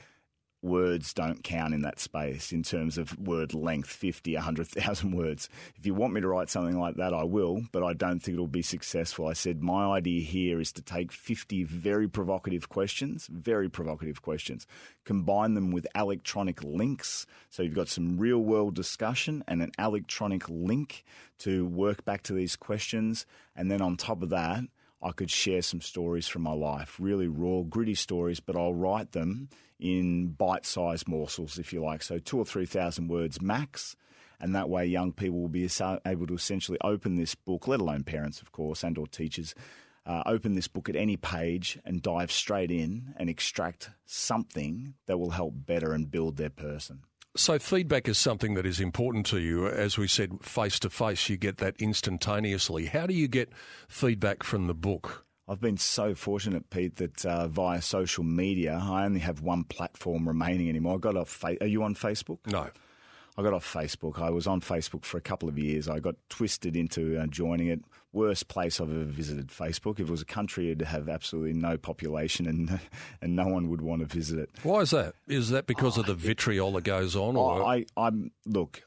words 0.62 1.14
don't 1.14 1.42
count 1.42 1.74
in 1.74 1.82
that 1.82 1.98
space 1.98 2.52
in 2.52 2.62
terms 2.62 2.98
of 2.98 3.18
word 3.18 3.54
length 3.54 3.88
50 3.88 4.34
100,000 4.34 5.12
words. 5.12 5.48
If 5.76 5.86
you 5.86 5.94
want 5.94 6.12
me 6.12 6.20
to 6.20 6.28
write 6.28 6.50
something 6.50 6.78
like 6.78 6.96
that 6.96 7.14
I 7.14 7.24
will 7.24 7.62
but 7.72 7.82
I 7.82 7.94
don't 7.94 8.20
think 8.20 8.34
it'll 8.34 8.46
be 8.46 8.62
successful. 8.62 9.26
I 9.26 9.32
said 9.32 9.62
my 9.62 9.96
idea 9.96 10.22
here 10.22 10.60
is 10.60 10.72
to 10.72 10.82
take 10.82 11.12
50 11.12 11.64
very 11.64 12.08
provocative 12.08 12.68
questions 12.68 13.28
very 13.30 13.68
provocative 13.68 14.22
questions 14.22 14.66
combine 15.04 15.54
them 15.54 15.72
with 15.72 15.86
electronic 15.94 16.62
links. 16.62 17.26
So 17.48 17.62
you've 17.62 17.74
got 17.74 17.88
some 17.88 18.16
real 18.16 18.38
world 18.38 18.74
discussion 18.74 19.42
and 19.48 19.60
an 19.60 19.72
electronic 19.78 20.48
link 20.48 21.04
to 21.38 21.66
work 21.66 22.04
back 22.04 22.22
to 22.24 22.32
these 22.32 22.54
questions. 22.54 23.26
And 23.56 23.70
then 23.70 23.80
on 23.80 23.96
top 23.96 24.22
of 24.22 24.30
that 24.30 24.60
I 25.02 25.12
could 25.12 25.30
share 25.30 25.62
some 25.62 25.80
stories 25.80 26.28
from 26.28 26.42
my 26.42 26.52
life, 26.52 26.96
really 26.98 27.28
raw, 27.28 27.62
gritty 27.62 27.94
stories, 27.94 28.40
but 28.40 28.56
I'll 28.56 28.74
write 28.74 29.12
them 29.12 29.48
in 29.78 30.28
bite 30.28 30.66
sized 30.66 31.08
morsels, 31.08 31.58
if 31.58 31.72
you 31.72 31.82
like. 31.82 32.02
So, 32.02 32.18
two 32.18 32.38
or 32.38 32.44
3,000 32.44 33.08
words 33.08 33.40
max. 33.40 33.96
And 34.42 34.54
that 34.54 34.70
way, 34.70 34.86
young 34.86 35.12
people 35.12 35.40
will 35.40 35.48
be 35.48 35.68
able 36.06 36.26
to 36.26 36.34
essentially 36.34 36.78
open 36.82 37.16
this 37.16 37.34
book, 37.34 37.68
let 37.68 37.80
alone 37.80 38.04
parents, 38.04 38.40
of 38.40 38.52
course, 38.52 38.82
and 38.82 38.96
or 38.96 39.06
teachers, 39.06 39.54
uh, 40.06 40.22
open 40.24 40.54
this 40.54 40.68
book 40.68 40.88
at 40.88 40.96
any 40.96 41.16
page 41.16 41.78
and 41.84 42.00
dive 42.00 42.32
straight 42.32 42.70
in 42.70 43.14
and 43.18 43.28
extract 43.28 43.90
something 44.06 44.94
that 45.06 45.18
will 45.18 45.30
help 45.30 45.52
better 45.54 45.92
and 45.92 46.10
build 46.10 46.36
their 46.36 46.50
person. 46.50 47.02
So, 47.40 47.58
feedback 47.58 48.06
is 48.06 48.18
something 48.18 48.52
that 48.52 48.66
is 48.66 48.80
important 48.80 49.24
to 49.28 49.38
you. 49.38 49.66
As 49.66 49.96
we 49.96 50.06
said, 50.08 50.44
face 50.44 50.78
to 50.80 50.90
face, 50.90 51.30
you 51.30 51.38
get 51.38 51.56
that 51.56 51.74
instantaneously. 51.78 52.84
How 52.84 53.06
do 53.06 53.14
you 53.14 53.28
get 53.28 53.48
feedback 53.88 54.42
from 54.42 54.66
the 54.66 54.74
book? 54.74 55.24
I've 55.48 55.58
been 55.58 55.78
so 55.78 56.14
fortunate, 56.14 56.68
Pete, 56.68 56.96
that 56.96 57.24
uh, 57.24 57.48
via 57.48 57.80
social 57.80 58.24
media, 58.24 58.78
I 58.82 59.06
only 59.06 59.20
have 59.20 59.40
one 59.40 59.64
platform 59.64 60.28
remaining 60.28 60.68
anymore. 60.68 60.96
I 60.96 60.98
got 60.98 61.16
off. 61.16 61.30
Fa- 61.30 61.56
Are 61.62 61.66
you 61.66 61.82
on 61.82 61.94
Facebook? 61.94 62.40
No. 62.44 62.68
I 63.38 63.42
got 63.42 63.54
off 63.54 63.64
Facebook. 63.72 64.20
I 64.20 64.28
was 64.28 64.46
on 64.46 64.60
Facebook 64.60 65.06
for 65.06 65.16
a 65.16 65.22
couple 65.22 65.48
of 65.48 65.58
years. 65.58 65.88
I 65.88 65.98
got 65.98 66.16
twisted 66.28 66.76
into 66.76 67.18
uh, 67.18 67.26
joining 67.26 67.68
it. 67.68 67.82
Worst 68.12 68.48
place 68.48 68.80
I've 68.80 68.90
ever 68.90 69.04
visited. 69.04 69.48
Facebook. 69.48 70.00
If 70.00 70.08
it 70.08 70.10
was 70.10 70.22
a 70.22 70.26
country, 70.26 70.70
it'd 70.70 70.86
have 70.86 71.08
absolutely 71.08 71.52
no 71.52 71.76
population, 71.76 72.46
and 72.46 72.80
and 73.22 73.36
no 73.36 73.46
one 73.46 73.68
would 73.68 73.80
want 73.80 74.00
to 74.00 74.06
visit 74.06 74.38
it. 74.38 74.50
Why 74.62 74.80
is 74.80 74.90
that? 74.90 75.14
Is 75.28 75.50
that 75.50 75.66
because 75.66 75.96
oh, 75.96 76.00
of 76.00 76.06
the 76.06 76.14
vitriol 76.14 76.72
that 76.72 76.84
goes 76.84 77.14
on? 77.14 77.36
Or? 77.36 77.64
I, 77.64 77.86
I'm 77.96 78.32
look. 78.46 78.82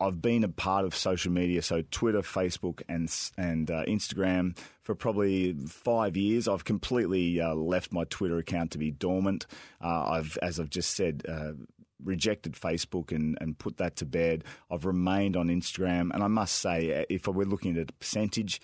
I've 0.00 0.20
been 0.20 0.42
a 0.42 0.48
part 0.48 0.84
of 0.84 0.96
social 0.96 1.30
media, 1.30 1.62
so 1.62 1.84
Twitter, 1.90 2.22
Facebook, 2.22 2.82
and 2.88 3.12
and 3.36 3.70
uh, 3.70 3.84
Instagram 3.84 4.58
for 4.82 4.94
probably 4.94 5.52
five 5.68 6.16
years. 6.16 6.48
I've 6.48 6.64
completely 6.64 7.40
uh, 7.40 7.54
left 7.54 7.92
my 7.92 8.04
Twitter 8.04 8.38
account 8.38 8.72
to 8.72 8.78
be 8.78 8.90
dormant. 8.90 9.46
Uh, 9.80 10.04
I've, 10.08 10.38
as 10.42 10.58
I've 10.58 10.70
just 10.70 10.96
said, 10.96 11.22
uh, 11.28 11.52
rejected 12.04 12.54
Facebook 12.54 13.12
and, 13.12 13.36
and 13.40 13.58
put 13.58 13.78
that 13.78 13.96
to 13.96 14.06
bed. 14.06 14.44
I've 14.70 14.84
remained 14.84 15.36
on 15.36 15.48
Instagram, 15.48 16.10
and 16.12 16.22
I 16.22 16.28
must 16.28 16.56
say, 16.56 17.06
if 17.08 17.26
we're 17.26 17.44
looking 17.44 17.76
at 17.76 17.90
a 17.90 17.92
percentage, 17.94 18.60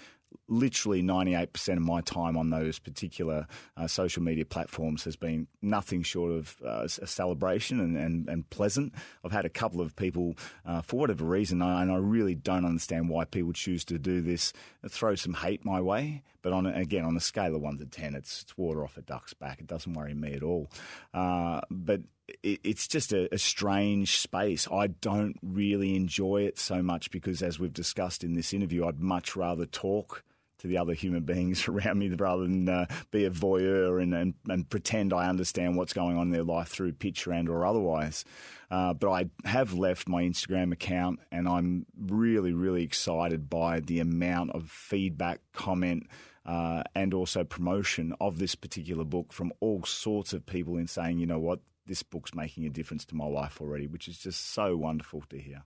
literally 0.48 1.02
98% 1.02 1.76
of 1.76 1.82
my 1.82 2.00
time 2.00 2.36
on 2.36 2.50
those 2.50 2.78
particular 2.78 3.46
uh, 3.76 3.86
social 3.86 4.22
media 4.22 4.44
platforms 4.44 5.04
has 5.04 5.16
been 5.16 5.46
nothing 5.60 6.02
short 6.02 6.32
of 6.32 6.56
uh, 6.64 6.86
a 7.02 7.06
celebration 7.06 7.80
and, 7.80 7.96
and, 7.96 8.28
and, 8.28 8.48
pleasant. 8.50 8.94
I've 9.24 9.32
had 9.32 9.44
a 9.44 9.50
couple 9.50 9.80
of 9.80 9.94
people, 9.94 10.36
uh, 10.64 10.80
for 10.82 10.98
whatever 11.00 11.24
reason, 11.24 11.60
and 11.60 11.92
I 11.92 11.96
really 11.96 12.34
don't 12.34 12.64
understand 12.64 13.08
why 13.08 13.24
people 13.24 13.52
choose 13.52 13.84
to 13.86 13.98
do 13.98 14.20
this, 14.20 14.52
throw 14.88 15.14
some 15.14 15.34
hate 15.34 15.64
my 15.64 15.80
way. 15.80 16.22
But 16.48 16.54
on 16.54 16.64
again, 16.64 17.04
on 17.04 17.14
a 17.14 17.20
scale 17.20 17.54
of 17.54 17.60
1 17.60 17.76
to 17.76 17.84
10, 17.84 18.14
it's, 18.14 18.40
it's 18.40 18.56
water 18.56 18.82
off 18.82 18.96
a 18.96 19.02
duck's 19.02 19.34
back. 19.34 19.60
It 19.60 19.66
doesn't 19.66 19.92
worry 19.92 20.14
me 20.14 20.32
at 20.32 20.42
all. 20.42 20.70
Uh, 21.12 21.60
but 21.70 22.00
it's 22.42 22.88
just 22.88 23.12
a, 23.12 23.28
a, 23.34 23.36
strange 23.36 24.16
space. 24.16 24.66
I 24.72 24.86
don't 24.86 25.36
really 25.42 25.94
enjoy 25.94 26.44
it 26.44 26.58
so 26.58 26.82
much 26.82 27.10
because, 27.10 27.42
as 27.42 27.58
we've 27.58 27.74
discussed 27.74 28.24
in 28.24 28.32
this 28.32 28.54
interview, 28.54 28.86
I'd 28.86 28.98
much 28.98 29.36
rather 29.36 29.66
talk 29.66 30.24
to 30.60 30.66
the 30.66 30.78
other 30.78 30.94
human 30.94 31.24
beings 31.24 31.68
around 31.68 31.98
me 31.98 32.08
rather 32.08 32.44
than 32.44 32.66
uh, 32.66 32.86
be 33.10 33.26
a 33.26 33.30
voyeur 33.30 34.02
and, 34.02 34.14
and, 34.14 34.34
and, 34.48 34.70
pretend 34.70 35.12
I 35.12 35.28
understand 35.28 35.76
what's 35.76 35.92
going 35.92 36.16
on 36.16 36.28
in 36.28 36.32
their 36.32 36.44
life 36.44 36.68
through 36.68 36.92
picture 36.92 37.32
and 37.32 37.48
or 37.48 37.66
otherwise. 37.66 38.24
Uh, 38.70 38.92
but 38.92 39.10
I 39.10 39.26
have 39.44 39.72
left 39.72 40.08
my 40.08 40.22
Instagram 40.22 40.72
account 40.72 41.20
and 41.30 41.48
I'm 41.48 41.86
really, 41.98 42.52
really 42.52 42.82
excited 42.82 43.48
by 43.48 43.80
the 43.80 44.00
amount 44.00 44.50
of 44.50 44.70
feedback, 44.70 45.40
comment, 45.52 46.06
uh, 46.48 46.82
and 46.94 47.12
also 47.12 47.44
promotion 47.44 48.14
of 48.20 48.38
this 48.38 48.54
particular 48.54 49.04
book 49.04 49.34
from 49.34 49.52
all 49.60 49.84
sorts 49.84 50.32
of 50.32 50.46
people 50.46 50.78
in 50.78 50.86
saying, 50.86 51.18
you 51.18 51.26
know 51.26 51.38
what, 51.38 51.60
this 51.86 52.02
book's 52.02 52.34
making 52.34 52.64
a 52.64 52.70
difference 52.70 53.04
to 53.04 53.14
my 53.14 53.26
life 53.26 53.60
already, 53.60 53.86
which 53.86 54.08
is 54.08 54.18
just 54.18 54.52
so 54.54 54.74
wonderful 54.74 55.22
to 55.28 55.38
hear. 55.38 55.62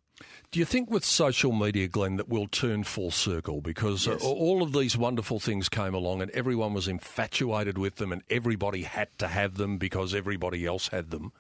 Do 0.51 0.59
you 0.59 0.65
think 0.65 0.91
with 0.91 1.05
social 1.05 1.53
media, 1.53 1.87
Glenn, 1.87 2.17
that 2.17 2.29
we'll 2.29 2.49
turn 2.49 2.83
full 2.83 3.13
circle 3.13 3.61
because 3.61 4.09
uh, 4.09 4.13
yes. 4.13 4.25
all 4.25 4.61
of 4.61 4.73
these 4.73 4.97
wonderful 4.97 5.39
things 5.39 5.69
came 5.69 5.95
along 5.95 6.21
and 6.21 6.33
everyone 6.33 6.75
was 6.75 6.89
infatuated 6.89 7.79
with 7.79 7.97
them 7.97 8.11
and 8.11 8.23
everybody 8.29 8.83
had 8.83 9.09
to 9.19 9.29
have 9.29 9.57
them 9.57 9.79
because 9.79 10.17
everybody 10.17 10.67
else 10.67 10.89
had 10.89 11.11
them? 11.11 11.33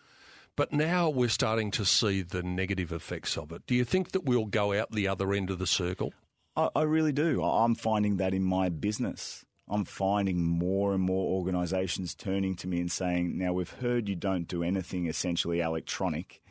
But 0.54 0.72
now 0.72 1.10
we're 1.10 1.28
starting 1.28 1.72
to 1.72 1.84
see 1.84 2.22
the 2.22 2.44
negative 2.44 2.92
effects 2.92 3.36
of 3.36 3.50
it. 3.50 3.66
Do 3.66 3.74
you 3.74 3.84
think 3.84 4.12
that 4.12 4.24
we'll 4.24 4.46
go 4.46 4.72
out 4.72 4.92
the 4.92 5.08
other 5.08 5.32
end 5.32 5.50
of 5.50 5.58
the 5.58 5.66
circle? 5.66 6.12
I, 6.56 6.68
I 6.74 6.82
really 6.82 7.12
do. 7.12 7.42
I'm 7.42 7.74
finding 7.74 8.18
that 8.18 8.34
in 8.34 8.42
my 8.42 8.68
business. 8.68 9.44
I'm 9.68 9.84
finding 9.84 10.42
more 10.42 10.92
and 10.92 11.02
more 11.02 11.34
organisations 11.36 12.14
turning 12.14 12.56
to 12.56 12.68
me 12.68 12.80
and 12.80 12.92
saying, 12.92 13.38
now 13.38 13.52
we've 13.52 13.70
heard 13.70 14.08
you 14.08 14.16
don't 14.16 14.48
do 14.48 14.62
anything 14.62 15.06
essentially 15.06 15.60
electronic. 15.60 16.42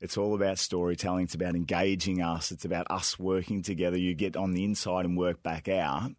It's 0.00 0.16
all 0.16 0.34
about 0.34 0.58
storytelling. 0.58 1.24
It's 1.24 1.34
about 1.34 1.56
engaging 1.56 2.22
us. 2.22 2.52
It's 2.52 2.64
about 2.64 2.86
us 2.88 3.18
working 3.18 3.62
together. 3.62 3.98
You 3.98 4.14
get 4.14 4.36
on 4.36 4.52
the 4.52 4.62
inside 4.62 5.06
and 5.06 5.18
work 5.18 5.42
back 5.42 5.66
out. 5.68 6.12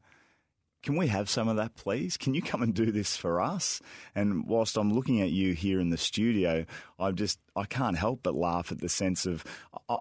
can 0.84 0.98
we 0.98 1.08
have 1.08 1.30
some 1.30 1.48
of 1.48 1.56
that, 1.56 1.76
please? 1.76 2.18
Can 2.18 2.34
you 2.34 2.42
come 2.42 2.62
and 2.62 2.74
do 2.74 2.92
this 2.92 3.16
for 3.16 3.40
us? 3.40 3.82
And 4.14 4.46
whilst 4.46 4.76
I'm 4.76 4.92
looking 4.92 5.22
at 5.22 5.30
you 5.30 5.54
here 5.54 5.80
in 5.80 5.92
the 5.92 5.98
studio, 5.98 6.66
I 7.00 7.12
just 7.12 7.40
I 7.56 7.64
can't 7.64 7.98
help 7.98 8.22
but 8.24 8.36
laugh 8.36 8.72
at 8.72 8.80
the 8.80 8.90
sense 8.90 9.26
of 9.26 9.46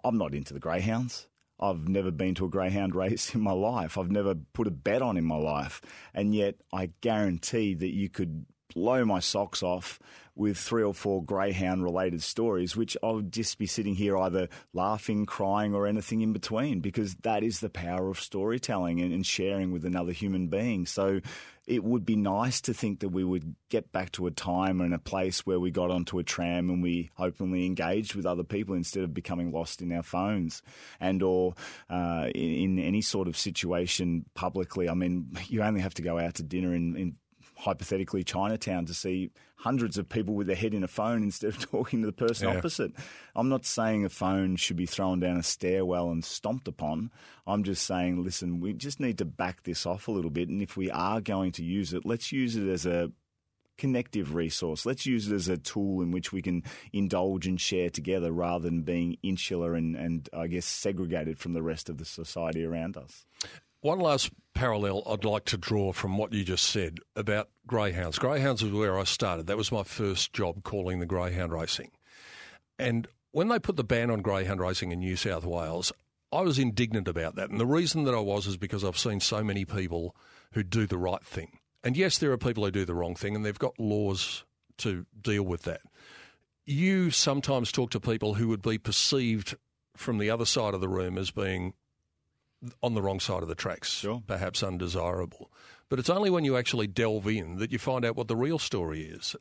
I'm 0.04 0.18
not 0.18 0.34
into 0.34 0.54
the 0.54 0.60
greyhounds. 0.60 1.27
I've 1.60 1.88
never 1.88 2.10
been 2.10 2.34
to 2.36 2.44
a 2.44 2.50
greyhound 2.50 2.94
race 2.94 3.34
in 3.34 3.40
my 3.40 3.52
life. 3.52 3.98
I've 3.98 4.10
never 4.10 4.34
put 4.34 4.66
a 4.66 4.72
bet 4.72 5.02
on 5.02 5.16
in 5.16 5.24
my 5.24 5.36
life. 5.36 5.80
And 6.14 6.34
yet 6.34 6.56
I 6.72 6.90
guarantee 7.00 7.74
that 7.74 7.94
you 7.94 8.08
could 8.08 8.46
blow 8.74 9.04
my 9.04 9.20
socks 9.20 9.62
off 9.62 9.98
with 10.38 10.56
three 10.56 10.84
or 10.84 10.94
four 10.94 11.22
greyhound 11.22 11.82
related 11.82 12.22
stories, 12.22 12.76
which 12.76 12.96
I 13.02 13.10
would 13.10 13.32
just 13.32 13.58
be 13.58 13.66
sitting 13.66 13.96
here 13.96 14.16
either 14.16 14.48
laughing, 14.72 15.26
crying, 15.26 15.74
or 15.74 15.86
anything 15.86 16.20
in 16.20 16.32
between, 16.32 16.78
because 16.78 17.16
that 17.22 17.42
is 17.42 17.58
the 17.58 17.68
power 17.68 18.08
of 18.08 18.20
storytelling 18.20 19.00
and, 19.00 19.12
and 19.12 19.26
sharing 19.26 19.72
with 19.72 19.84
another 19.84 20.12
human 20.12 20.46
being. 20.46 20.86
So 20.86 21.20
it 21.66 21.82
would 21.82 22.06
be 22.06 22.14
nice 22.14 22.60
to 22.62 22.72
think 22.72 23.00
that 23.00 23.08
we 23.08 23.24
would 23.24 23.56
get 23.68 23.90
back 23.90 24.12
to 24.12 24.28
a 24.28 24.30
time 24.30 24.80
and 24.80 24.94
a 24.94 24.98
place 24.98 25.44
where 25.44 25.58
we 25.58 25.72
got 25.72 25.90
onto 25.90 26.20
a 26.20 26.22
tram 26.22 26.70
and 26.70 26.84
we 26.84 27.10
openly 27.18 27.66
engaged 27.66 28.14
with 28.14 28.24
other 28.24 28.44
people 28.44 28.76
instead 28.76 29.02
of 29.02 29.12
becoming 29.12 29.50
lost 29.50 29.82
in 29.82 29.92
our 29.92 30.04
phones 30.04 30.62
and 31.00 31.20
or 31.22 31.54
uh, 31.90 32.28
in, 32.34 32.78
in, 32.78 32.78
any 32.78 33.02
sort 33.02 33.26
of 33.28 33.36
situation 33.36 34.24
publicly. 34.34 34.88
I 34.88 34.94
mean, 34.94 35.36
you 35.48 35.62
only 35.62 35.80
have 35.80 35.94
to 35.94 36.02
go 36.02 36.18
out 36.18 36.36
to 36.36 36.44
dinner 36.44 36.74
in, 36.74 36.96
in 36.96 37.16
hypothetically 37.58 38.22
Chinatown 38.22 38.86
to 38.86 38.94
see 38.94 39.30
hundreds 39.56 39.98
of 39.98 40.08
people 40.08 40.34
with 40.34 40.46
their 40.46 40.56
head 40.56 40.74
in 40.74 40.84
a 40.84 40.88
phone 40.88 41.22
instead 41.24 41.48
of 41.48 41.58
talking 41.58 42.00
to 42.00 42.06
the 42.06 42.12
person 42.12 42.48
yeah. 42.48 42.56
opposite. 42.56 42.92
I'm 43.34 43.48
not 43.48 43.66
saying 43.66 44.04
a 44.04 44.08
phone 44.08 44.56
should 44.56 44.76
be 44.76 44.86
thrown 44.86 45.20
down 45.20 45.36
a 45.36 45.42
stairwell 45.42 46.10
and 46.10 46.24
stomped 46.24 46.68
upon. 46.68 47.10
I'm 47.46 47.64
just 47.64 47.84
saying, 47.84 48.22
listen, 48.22 48.60
we 48.60 48.72
just 48.72 49.00
need 49.00 49.18
to 49.18 49.24
back 49.24 49.64
this 49.64 49.86
off 49.86 50.08
a 50.08 50.12
little 50.12 50.30
bit. 50.30 50.48
And 50.48 50.62
if 50.62 50.76
we 50.76 50.90
are 50.90 51.20
going 51.20 51.52
to 51.52 51.64
use 51.64 51.92
it, 51.92 52.06
let's 52.06 52.30
use 52.32 52.56
it 52.56 52.68
as 52.68 52.86
a 52.86 53.10
connective 53.76 54.34
resource. 54.34 54.84
Let's 54.84 55.06
use 55.06 55.30
it 55.30 55.34
as 55.34 55.48
a 55.48 55.56
tool 55.56 56.02
in 56.02 56.10
which 56.10 56.32
we 56.32 56.42
can 56.42 56.64
indulge 56.92 57.46
and 57.46 57.60
share 57.60 57.90
together 57.90 58.30
rather 58.32 58.64
than 58.64 58.82
being 58.82 59.16
insular 59.22 59.74
and, 59.74 59.96
and 59.96 60.28
I 60.32 60.48
guess, 60.48 60.66
segregated 60.66 61.38
from 61.38 61.54
the 61.54 61.62
rest 61.62 61.88
of 61.88 61.98
the 61.98 62.04
society 62.04 62.64
around 62.64 62.96
us. 62.96 63.24
One 63.80 64.00
last 64.00 64.30
parallel 64.54 65.04
I'd 65.06 65.24
like 65.24 65.44
to 65.46 65.56
draw 65.56 65.92
from 65.92 66.18
what 66.18 66.32
you 66.32 66.42
just 66.42 66.64
said 66.64 66.98
about 67.14 67.48
greyhounds. 67.64 68.18
Greyhounds 68.18 68.60
is 68.60 68.72
where 68.72 68.98
I 68.98 69.04
started. 69.04 69.46
That 69.46 69.56
was 69.56 69.70
my 69.70 69.84
first 69.84 70.32
job 70.32 70.64
calling 70.64 70.98
the 70.98 71.06
greyhound 71.06 71.52
racing. 71.52 71.92
And 72.76 73.06
when 73.30 73.46
they 73.48 73.60
put 73.60 73.76
the 73.76 73.84
ban 73.84 74.10
on 74.10 74.20
greyhound 74.20 74.60
racing 74.60 74.90
in 74.90 74.98
New 74.98 75.14
South 75.14 75.44
Wales, 75.44 75.92
I 76.32 76.40
was 76.40 76.58
indignant 76.58 77.06
about 77.06 77.36
that. 77.36 77.50
And 77.50 77.60
the 77.60 77.66
reason 77.66 78.02
that 78.04 78.14
I 78.14 78.20
was 78.20 78.48
is 78.48 78.56
because 78.56 78.82
I've 78.82 78.98
seen 78.98 79.20
so 79.20 79.44
many 79.44 79.64
people 79.64 80.16
who 80.52 80.64
do 80.64 80.86
the 80.86 80.98
right 80.98 81.24
thing. 81.24 81.58
And 81.84 81.96
yes, 81.96 82.18
there 82.18 82.32
are 82.32 82.38
people 82.38 82.64
who 82.64 82.72
do 82.72 82.84
the 82.84 82.94
wrong 82.94 83.14
thing, 83.14 83.36
and 83.36 83.44
they've 83.44 83.56
got 83.58 83.78
laws 83.78 84.44
to 84.78 85.06
deal 85.20 85.44
with 85.44 85.62
that. 85.62 85.82
You 86.66 87.12
sometimes 87.12 87.70
talk 87.70 87.90
to 87.92 88.00
people 88.00 88.34
who 88.34 88.48
would 88.48 88.62
be 88.62 88.76
perceived 88.76 89.56
from 89.96 90.18
the 90.18 90.30
other 90.30 90.44
side 90.44 90.74
of 90.74 90.80
the 90.80 90.88
room 90.88 91.16
as 91.16 91.30
being 91.30 91.74
on 92.82 92.94
the 92.94 93.02
wrong 93.02 93.20
side 93.20 93.42
of 93.42 93.48
the 93.48 93.54
tracks, 93.54 93.90
sure. 93.90 94.22
perhaps 94.26 94.62
undesirable. 94.62 95.50
But 95.88 95.98
it's 95.98 96.10
only 96.10 96.30
when 96.30 96.44
you 96.44 96.56
actually 96.56 96.86
delve 96.86 97.26
in 97.28 97.56
that 97.56 97.72
you 97.72 97.78
find 97.78 98.04
out 98.04 98.16
what 98.16 98.28
the 98.28 98.36
real 98.36 98.58
story 98.58 99.02
is. 99.02 99.34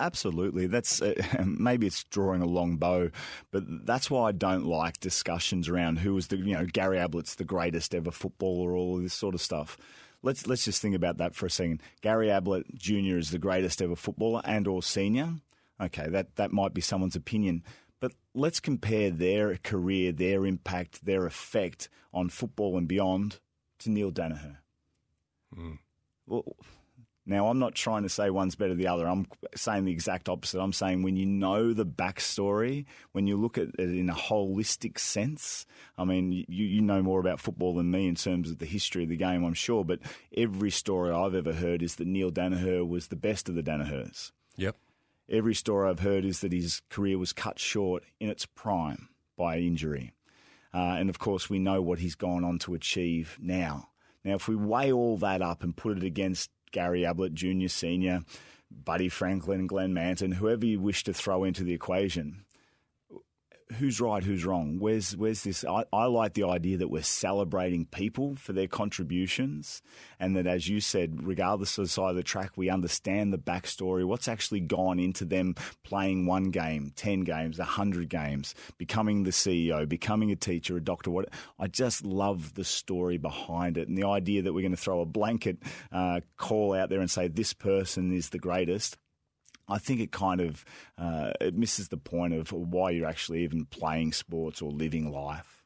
Absolutely. 0.00 0.66
That's 0.66 1.02
uh, 1.02 1.14
maybe 1.44 1.86
it's 1.86 2.04
drawing 2.04 2.42
a 2.42 2.46
long 2.46 2.76
bow, 2.76 3.10
but 3.50 3.64
that's 3.84 4.10
why 4.10 4.28
I 4.28 4.32
don't 4.32 4.64
like 4.64 5.00
discussions 5.00 5.68
around 5.68 5.98
who 5.98 6.14
was 6.14 6.28
the 6.28 6.38
you 6.38 6.54
know 6.54 6.64
Gary 6.64 6.98
Ablett's 6.98 7.34
the 7.34 7.44
greatest 7.44 7.94
ever 7.94 8.10
footballer, 8.10 8.74
all 8.74 8.96
of 8.96 9.02
this 9.02 9.14
sort 9.14 9.34
of 9.34 9.40
stuff. 9.40 9.76
Let's 10.22 10.46
let's 10.46 10.64
just 10.64 10.80
think 10.80 10.96
about 10.96 11.18
that 11.18 11.34
for 11.34 11.46
a 11.46 11.50
second. 11.50 11.82
Gary 12.00 12.30
Ablett 12.30 12.74
Jr. 12.74 13.18
is 13.18 13.30
the 13.30 13.38
greatest 13.38 13.82
ever 13.82 13.96
footballer 13.96 14.40
and 14.44 14.66
or 14.66 14.82
senior. 14.82 15.34
Okay, 15.80 16.08
that 16.08 16.36
that 16.36 16.52
might 16.52 16.72
be 16.72 16.80
someone's 16.80 17.16
opinion, 17.16 17.62
but 18.00 18.12
let's 18.34 18.60
compare 18.60 19.10
their 19.10 19.56
career, 19.58 20.12
their 20.12 20.46
impact, 20.46 21.04
their 21.04 21.26
effect 21.26 21.88
on 22.12 22.28
football 22.28 22.76
and 22.76 22.88
beyond 22.88 23.38
to 23.80 23.90
Neil 23.90 24.10
Daniher. 24.10 24.58
Mm. 25.56 25.78
Well, 26.26 26.56
now, 27.28 27.48
I'm 27.48 27.58
not 27.58 27.74
trying 27.74 28.04
to 28.04 28.08
say 28.08 28.30
one's 28.30 28.54
better 28.54 28.70
than 28.70 28.78
the 28.78 28.86
other. 28.86 29.08
I'm 29.08 29.26
saying 29.56 29.84
the 29.84 29.92
exact 29.92 30.28
opposite. 30.28 30.60
I'm 30.60 30.72
saying 30.72 31.02
when 31.02 31.16
you 31.16 31.26
know 31.26 31.72
the 31.72 31.84
backstory, 31.84 32.84
when 33.10 33.26
you 33.26 33.36
look 33.36 33.58
at 33.58 33.68
it 33.76 33.80
in 33.80 34.08
a 34.08 34.14
holistic 34.14 34.96
sense, 35.00 35.66
I 35.98 36.04
mean, 36.04 36.30
you, 36.30 36.44
you 36.46 36.80
know 36.80 37.02
more 37.02 37.18
about 37.18 37.40
football 37.40 37.74
than 37.74 37.90
me 37.90 38.06
in 38.06 38.14
terms 38.14 38.48
of 38.48 38.58
the 38.58 38.66
history 38.66 39.02
of 39.02 39.08
the 39.08 39.16
game, 39.16 39.42
I'm 39.42 39.54
sure, 39.54 39.84
but 39.84 39.98
every 40.36 40.70
story 40.70 41.10
I've 41.10 41.34
ever 41.34 41.52
heard 41.52 41.82
is 41.82 41.96
that 41.96 42.06
Neil 42.06 42.30
Daniher 42.30 42.86
was 42.86 43.08
the 43.08 43.16
best 43.16 43.48
of 43.48 43.56
the 43.56 43.62
Danihers. 43.62 44.30
Yep. 44.56 44.76
Every 45.28 45.54
story 45.54 45.88
I've 45.88 46.00
heard 46.00 46.24
is 46.24 46.40
that 46.40 46.52
his 46.52 46.82
career 46.88 47.18
was 47.18 47.32
cut 47.32 47.58
short 47.58 48.04
in 48.20 48.28
its 48.28 48.46
prime 48.46 49.08
by 49.36 49.58
injury. 49.58 50.12
Uh, 50.72 50.96
and 50.98 51.10
of 51.10 51.18
course, 51.18 51.50
we 51.50 51.58
know 51.58 51.82
what 51.82 51.98
he's 51.98 52.14
gone 52.14 52.44
on 52.44 52.58
to 52.60 52.74
achieve 52.74 53.36
now. 53.40 53.88
Now, 54.24 54.34
if 54.34 54.48
we 54.48 54.56
weigh 54.56 54.92
all 54.92 55.16
that 55.18 55.42
up 55.42 55.62
and 55.62 55.76
put 55.76 55.96
it 55.96 56.04
against 56.04 56.50
Gary 56.70 57.04
Ablett 57.04 57.34
Jr., 57.34 57.68
Sr., 57.68 58.22
Buddy 58.70 59.08
Franklin, 59.08 59.66
Glenn 59.66 59.94
Manton, 59.94 60.32
whoever 60.32 60.66
you 60.66 60.80
wish 60.80 61.04
to 61.04 61.14
throw 61.14 61.44
into 61.44 61.62
the 61.62 61.72
equation, 61.72 62.44
who's 63.74 64.00
right, 64.00 64.22
who's 64.22 64.44
wrong? 64.44 64.78
Where's 64.78 65.16
where's 65.16 65.42
this? 65.42 65.64
I, 65.64 65.84
I, 65.92 66.06
like 66.06 66.34
the 66.34 66.44
idea 66.44 66.78
that 66.78 66.88
we're 66.88 67.02
celebrating 67.02 67.86
people 67.86 68.36
for 68.36 68.52
their 68.52 68.68
contributions, 68.68 69.82
and 70.20 70.36
that, 70.36 70.46
as 70.46 70.68
you 70.68 70.80
said, 70.80 71.26
regardless 71.26 71.76
of 71.78 71.84
the 71.84 71.88
side 71.88 72.10
of 72.10 72.16
the 72.16 72.22
track, 72.22 72.52
we 72.56 72.70
understand 72.70 73.32
the 73.32 73.38
backstory, 73.38 74.04
what's 74.04 74.28
actually 74.28 74.60
gone 74.60 74.98
into 74.98 75.24
them 75.24 75.54
playing 75.82 76.26
one 76.26 76.50
game, 76.50 76.92
ten 76.94 77.20
games, 77.20 77.58
hundred 77.58 78.08
games, 78.08 78.54
becoming 78.78 79.24
the 79.24 79.30
CEO, 79.30 79.88
becoming 79.88 80.30
a 80.30 80.36
teacher, 80.36 80.76
a 80.76 80.80
doctor. 80.80 81.10
What 81.10 81.28
I 81.58 81.66
just 81.66 82.04
love 82.04 82.54
the 82.54 82.64
story 82.64 83.18
behind 83.18 83.78
it, 83.78 83.88
and 83.88 83.98
the 83.98 84.06
idea 84.06 84.42
that 84.42 84.52
we're 84.52 84.62
going 84.62 84.70
to 84.70 84.76
throw 84.76 85.00
a 85.00 85.06
blanket 85.06 85.58
uh, 85.92 86.20
call 86.36 86.74
out 86.74 86.88
there 86.88 87.00
and 87.00 87.10
say 87.10 87.28
this 87.28 87.52
person 87.52 88.12
is 88.12 88.30
the 88.30 88.38
greatest. 88.38 88.96
I 89.68 89.78
think 89.78 90.00
it 90.00 90.12
kind 90.12 90.40
of 90.40 90.64
uh, 90.98 91.32
it 91.40 91.54
misses 91.54 91.88
the 91.88 91.96
point 91.96 92.34
of 92.34 92.52
why 92.52 92.90
you're 92.90 93.08
actually 93.08 93.42
even 93.44 93.66
playing 93.66 94.12
sports 94.12 94.62
or 94.62 94.70
living 94.70 95.10
life. 95.10 95.62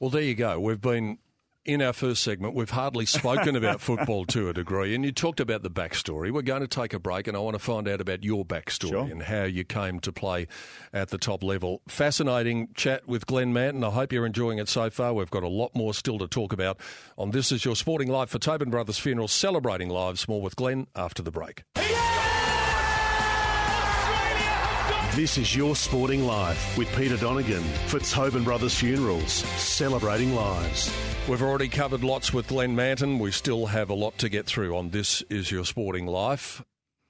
Well, 0.00 0.10
there 0.10 0.22
you 0.22 0.34
go. 0.34 0.58
We've 0.60 0.80
been 0.80 1.18
in 1.64 1.80
our 1.80 1.92
first 1.92 2.22
segment, 2.22 2.54
we've 2.54 2.70
hardly 2.70 3.06
spoken 3.06 3.56
about 3.56 3.80
football 3.80 4.26
to 4.26 4.48
a 4.48 4.52
degree, 4.52 4.94
and 4.94 5.04
you 5.04 5.12
talked 5.12 5.40
about 5.40 5.62
the 5.62 5.70
backstory. 5.70 6.30
We're 6.30 6.42
going 6.42 6.60
to 6.60 6.68
take 6.68 6.92
a 6.92 6.98
break, 6.98 7.26
and 7.26 7.36
I 7.36 7.40
want 7.40 7.54
to 7.54 7.58
find 7.58 7.88
out 7.88 8.00
about 8.00 8.22
your 8.22 8.44
backstory 8.44 8.90
sure. 8.90 9.08
and 9.10 9.22
how 9.22 9.44
you 9.44 9.64
came 9.64 10.00
to 10.00 10.12
play 10.12 10.46
at 10.92 11.08
the 11.08 11.18
top 11.18 11.42
level. 11.42 11.80
Fascinating 11.88 12.68
chat 12.74 13.08
with 13.08 13.26
Glenn 13.26 13.52
Manton. 13.52 13.82
I 13.82 13.90
hope 13.90 14.12
you're 14.12 14.26
enjoying 14.26 14.58
it 14.58 14.68
so 14.68 14.90
far. 14.90 15.14
We've 15.14 15.30
got 15.30 15.42
a 15.42 15.48
lot 15.48 15.74
more 15.74 15.94
still 15.94 16.18
to 16.18 16.28
talk 16.28 16.52
about 16.52 16.78
on 17.16 17.30
This 17.30 17.50
Is 17.50 17.64
Your 17.64 17.76
Sporting 17.76 18.08
Life 18.08 18.30
for 18.30 18.38
Tobin 18.38 18.70
Brothers 18.70 18.98
Funeral, 18.98 19.28
celebrating 19.28 19.88
lives. 19.88 20.28
More 20.28 20.42
with 20.42 20.56
Glenn 20.56 20.86
after 20.94 21.22
the 21.22 21.30
break. 21.30 21.64
This 25.14 25.38
is 25.38 25.54
Your 25.54 25.76
Sporting 25.76 26.26
Life 26.26 26.76
with 26.76 26.92
Peter 26.96 27.16
Donegan 27.16 27.62
for 27.86 28.00
Tobin 28.00 28.42
Brothers 28.42 28.74
Funerals, 28.74 29.30
celebrating 29.30 30.34
lives. 30.34 30.92
We've 31.28 31.40
already 31.40 31.68
covered 31.68 32.02
lots 32.02 32.32
with 32.32 32.48
Glenn 32.48 32.74
Manton. 32.74 33.20
We 33.20 33.30
still 33.30 33.66
have 33.66 33.90
a 33.90 33.94
lot 33.94 34.18
to 34.18 34.28
get 34.28 34.44
through 34.44 34.76
on 34.76 34.90
This 34.90 35.22
Is 35.30 35.52
Your 35.52 35.64
Sporting 35.64 36.08
Life. 36.08 36.64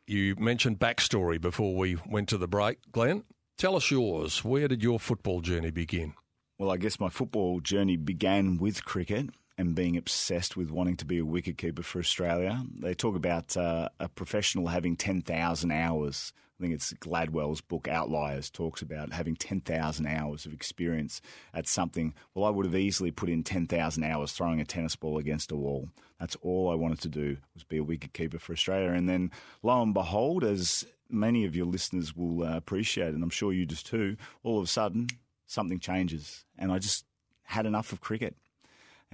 You 0.06 0.36
mentioned 0.36 0.78
backstory 0.78 1.40
before 1.40 1.74
we 1.74 1.96
went 2.06 2.28
to 2.28 2.36
the 2.36 2.46
break. 2.46 2.76
Glenn, 2.92 3.24
tell 3.56 3.74
us 3.74 3.90
yours. 3.90 4.44
Where 4.44 4.68
did 4.68 4.82
your 4.82 5.00
football 5.00 5.40
journey 5.40 5.70
begin? 5.70 6.12
Well, 6.58 6.70
I 6.70 6.76
guess 6.76 7.00
my 7.00 7.08
football 7.08 7.60
journey 7.60 7.96
began 7.96 8.58
with 8.58 8.84
cricket 8.84 9.30
and 9.56 9.74
being 9.74 9.96
obsessed 9.96 10.56
with 10.56 10.70
wanting 10.70 10.96
to 10.96 11.04
be 11.04 11.18
a 11.18 11.24
wicketkeeper 11.24 11.84
for 11.84 11.98
Australia. 11.98 12.62
They 12.78 12.94
talk 12.94 13.14
about 13.14 13.56
uh, 13.56 13.88
a 14.00 14.08
professional 14.08 14.68
having 14.68 14.96
10,000 14.96 15.70
hours 15.70 16.32
I 16.58 16.62
think 16.62 16.74
it's 16.74 16.92
Gladwell's 16.92 17.60
book 17.60 17.88
Outliers 17.88 18.48
talks 18.48 18.80
about 18.80 19.12
having 19.12 19.34
10,000 19.34 20.06
hours 20.06 20.46
of 20.46 20.52
experience 20.52 21.20
at 21.52 21.66
something. 21.66 22.14
Well, 22.32 22.44
I 22.44 22.50
would 22.50 22.66
have 22.66 22.76
easily 22.76 23.10
put 23.10 23.28
in 23.28 23.42
10,000 23.42 24.04
hours 24.04 24.32
throwing 24.32 24.60
a 24.60 24.64
tennis 24.64 24.94
ball 24.94 25.18
against 25.18 25.50
a 25.50 25.56
wall. 25.56 25.88
That's 26.20 26.36
all 26.42 26.70
I 26.70 26.76
wanted 26.76 27.00
to 27.00 27.08
do 27.08 27.38
was 27.54 27.64
be 27.64 27.78
a 27.78 27.84
wicketkeeper 27.84 28.40
for 28.40 28.52
Australia. 28.52 28.92
And 28.92 29.08
then 29.08 29.32
lo 29.64 29.82
and 29.82 29.92
behold, 29.92 30.44
as 30.44 30.86
many 31.10 31.44
of 31.44 31.56
your 31.56 31.66
listeners 31.66 32.14
will 32.14 32.44
uh, 32.44 32.56
appreciate, 32.56 33.14
and 33.14 33.24
I'm 33.24 33.30
sure 33.30 33.52
you 33.52 33.66
just 33.66 33.86
too, 33.86 34.16
all 34.44 34.58
of 34.58 34.64
a 34.64 34.68
sudden 34.68 35.08
something 35.46 35.80
changes. 35.80 36.44
And 36.56 36.70
I 36.70 36.78
just 36.78 37.04
had 37.42 37.66
enough 37.66 37.90
of 37.92 38.00
cricket. 38.00 38.36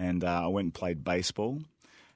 And 0.01 0.25
uh, 0.25 0.45
I 0.45 0.47
went 0.47 0.65
and 0.65 0.75
played 0.75 1.05
baseball 1.05 1.61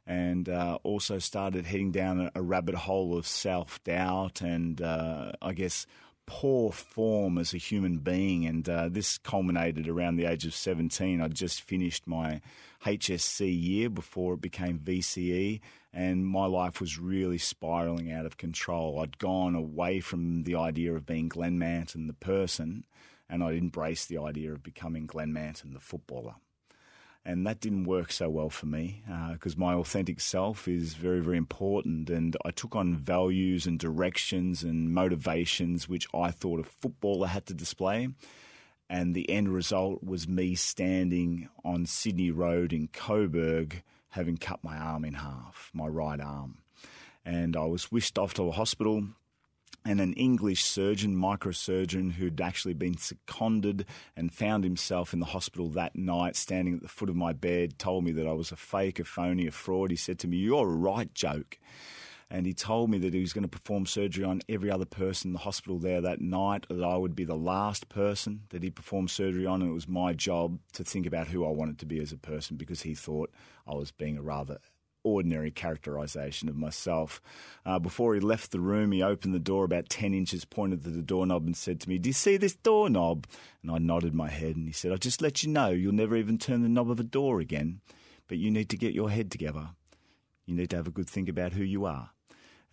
and 0.06 0.48
uh, 0.48 0.78
also 0.82 1.18
started 1.18 1.66
heading 1.66 1.92
down 1.92 2.30
a, 2.34 2.42
rabbit 2.42 2.74
hole 2.74 3.16
of 3.16 3.26
self 3.26 3.82
doubt 3.84 4.40
and 4.40 4.80
uh, 4.80 5.32
I 5.42 5.52
guess 5.52 5.86
poor 6.24 6.72
form 6.72 7.36
as 7.36 7.52
a 7.52 7.58
human 7.58 7.98
being, 7.98 8.46
and 8.46 8.66
uh, 8.66 8.88
this 8.88 9.18
culminated 9.18 9.86
around 9.86 10.16
the 10.16 10.24
age 10.24 10.46
of 10.46 10.54
17. 10.54 11.20
I'd 11.20 11.34
just 11.34 11.60
finished 11.60 12.06
my 12.06 12.40
HSC 12.86 13.62
year 13.62 13.90
before 13.90 14.32
it 14.34 14.40
became 14.40 14.78
VCE, 14.78 15.60
and 15.92 16.26
my 16.26 16.46
life 16.46 16.80
was 16.80 16.98
really 16.98 17.36
spiraling 17.36 18.10
out 18.10 18.24
of 18.24 18.38
control. 18.38 19.00
I'd 19.00 19.18
gone 19.18 19.54
away 19.54 20.00
from 20.00 20.44
the 20.44 20.54
idea 20.54 20.94
of 20.94 21.04
being 21.04 21.28
Glenn 21.28 21.58
Manton, 21.58 22.06
the 22.06 22.14
person, 22.14 22.86
and 23.28 23.44
I'd 23.44 23.58
embraced 23.58 24.08
the 24.08 24.18
idea 24.18 24.52
of 24.52 24.62
becoming 24.62 25.04
Glenn 25.04 25.34
Manton, 25.34 25.74
the 25.74 25.80
footballer 25.80 26.36
and 27.26 27.46
that 27.46 27.60
didn't 27.60 27.84
work 27.84 28.12
so 28.12 28.28
well 28.28 28.50
for 28.50 28.66
me 28.66 29.02
because 29.32 29.54
uh, 29.54 29.58
my 29.58 29.72
authentic 29.74 30.20
self 30.20 30.68
is 30.68 30.94
very, 30.94 31.20
very 31.20 31.38
important. 31.38 32.10
And 32.10 32.36
I 32.44 32.50
took 32.50 32.76
on 32.76 32.96
values 32.96 33.66
and 33.66 33.78
directions 33.78 34.62
and 34.62 34.92
motivations 34.92 35.88
which 35.88 36.06
I 36.14 36.30
thought 36.30 36.60
a 36.60 36.64
footballer 36.64 37.28
had 37.28 37.46
to 37.46 37.54
display. 37.54 38.08
And 38.90 39.14
the 39.14 39.28
end 39.30 39.48
result 39.48 40.04
was 40.04 40.28
me 40.28 40.54
standing 40.54 41.48
on 41.64 41.86
Sydney 41.86 42.30
Road 42.30 42.74
in 42.74 42.88
Coburg, 42.88 43.82
having 44.10 44.36
cut 44.36 44.62
my 44.62 44.76
arm 44.76 45.04
in 45.04 45.14
half, 45.14 45.70
my 45.72 45.86
right 45.86 46.20
arm. 46.20 46.58
And 47.24 47.56
I 47.56 47.64
was 47.64 47.90
whisked 47.90 48.18
off 48.18 48.34
to 48.34 48.48
a 48.48 48.52
hospital 48.52 49.06
and 49.84 50.00
an 50.00 50.14
English 50.14 50.64
surgeon, 50.64 51.14
microsurgeon, 51.14 52.12
who'd 52.12 52.40
actually 52.40 52.74
been 52.74 52.96
seconded 52.96 53.84
and 54.16 54.32
found 54.32 54.64
himself 54.64 55.12
in 55.12 55.20
the 55.20 55.26
hospital 55.26 55.68
that 55.70 55.94
night, 55.94 56.36
standing 56.36 56.74
at 56.74 56.82
the 56.82 56.88
foot 56.88 57.10
of 57.10 57.16
my 57.16 57.32
bed, 57.32 57.78
told 57.78 58.04
me 58.04 58.12
that 58.12 58.26
I 58.26 58.32
was 58.32 58.50
a 58.50 58.56
fake, 58.56 58.98
a 58.98 59.04
phony, 59.04 59.46
a 59.46 59.50
fraud. 59.50 59.90
He 59.90 59.96
said 59.96 60.18
to 60.20 60.28
me, 60.28 60.38
You're 60.38 60.68
a 60.68 60.74
right 60.74 61.12
joke. 61.14 61.58
And 62.30 62.46
he 62.46 62.54
told 62.54 62.90
me 62.90 62.98
that 62.98 63.12
he 63.12 63.20
was 63.20 63.34
going 63.34 63.42
to 63.42 63.48
perform 63.48 63.84
surgery 63.84 64.24
on 64.24 64.40
every 64.48 64.70
other 64.70 64.86
person 64.86 65.28
in 65.28 65.32
the 65.34 65.40
hospital 65.40 65.78
there 65.78 66.00
that 66.00 66.20
night, 66.20 66.66
that 66.68 66.82
I 66.82 66.96
would 66.96 67.14
be 67.14 67.24
the 67.24 67.36
last 67.36 67.88
person 67.90 68.44
that 68.48 68.62
he 68.62 68.70
performed 68.70 69.10
surgery 69.10 69.44
on. 69.44 69.60
And 69.60 69.70
it 69.70 69.74
was 69.74 69.86
my 69.86 70.14
job 70.14 70.58
to 70.72 70.82
think 70.82 71.06
about 71.06 71.28
who 71.28 71.44
I 71.44 71.50
wanted 71.50 71.78
to 71.80 71.86
be 71.86 72.00
as 72.00 72.10
a 72.10 72.16
person 72.16 72.56
because 72.56 72.82
he 72.82 72.94
thought 72.94 73.30
I 73.68 73.74
was 73.74 73.92
being 73.92 74.16
a 74.16 74.22
rather 74.22 74.58
ordinary 75.04 75.50
characterization 75.50 76.48
of 76.48 76.56
myself. 76.56 77.20
Uh, 77.64 77.78
before 77.78 78.14
he 78.14 78.20
left 78.20 78.50
the 78.50 78.60
room, 78.60 78.90
he 78.90 79.02
opened 79.02 79.34
the 79.34 79.38
door 79.38 79.64
about 79.64 79.88
10 79.88 80.12
inches, 80.14 80.44
pointed 80.44 80.82
to 80.82 80.90
the 80.90 81.02
doorknob, 81.02 81.46
and 81.46 81.56
said 81.56 81.80
to 81.80 81.88
me, 81.88 81.98
Do 81.98 82.08
you 82.08 82.14
see 82.14 82.36
this 82.36 82.56
doorknob? 82.56 83.26
And 83.62 83.70
I 83.70 83.78
nodded 83.78 84.14
my 84.14 84.28
head, 84.28 84.56
and 84.56 84.66
he 84.66 84.72
said, 84.72 84.90
I'll 84.90 84.98
just 84.98 85.22
let 85.22 85.42
you 85.42 85.50
know 85.50 85.68
you'll 85.68 85.92
never 85.92 86.16
even 86.16 86.38
turn 86.38 86.62
the 86.62 86.68
knob 86.68 86.90
of 86.90 86.98
a 86.98 87.04
door 87.04 87.40
again, 87.40 87.80
but 88.26 88.38
you 88.38 88.50
need 88.50 88.68
to 88.70 88.76
get 88.76 88.94
your 88.94 89.10
head 89.10 89.30
together. 89.30 89.68
You 90.46 90.54
need 90.54 90.70
to 90.70 90.76
have 90.76 90.88
a 90.88 90.92
good 90.92 91.08
think 91.08 91.28
about 91.28 91.52
who 91.52 91.62
you 91.62 91.84
are 91.84 92.10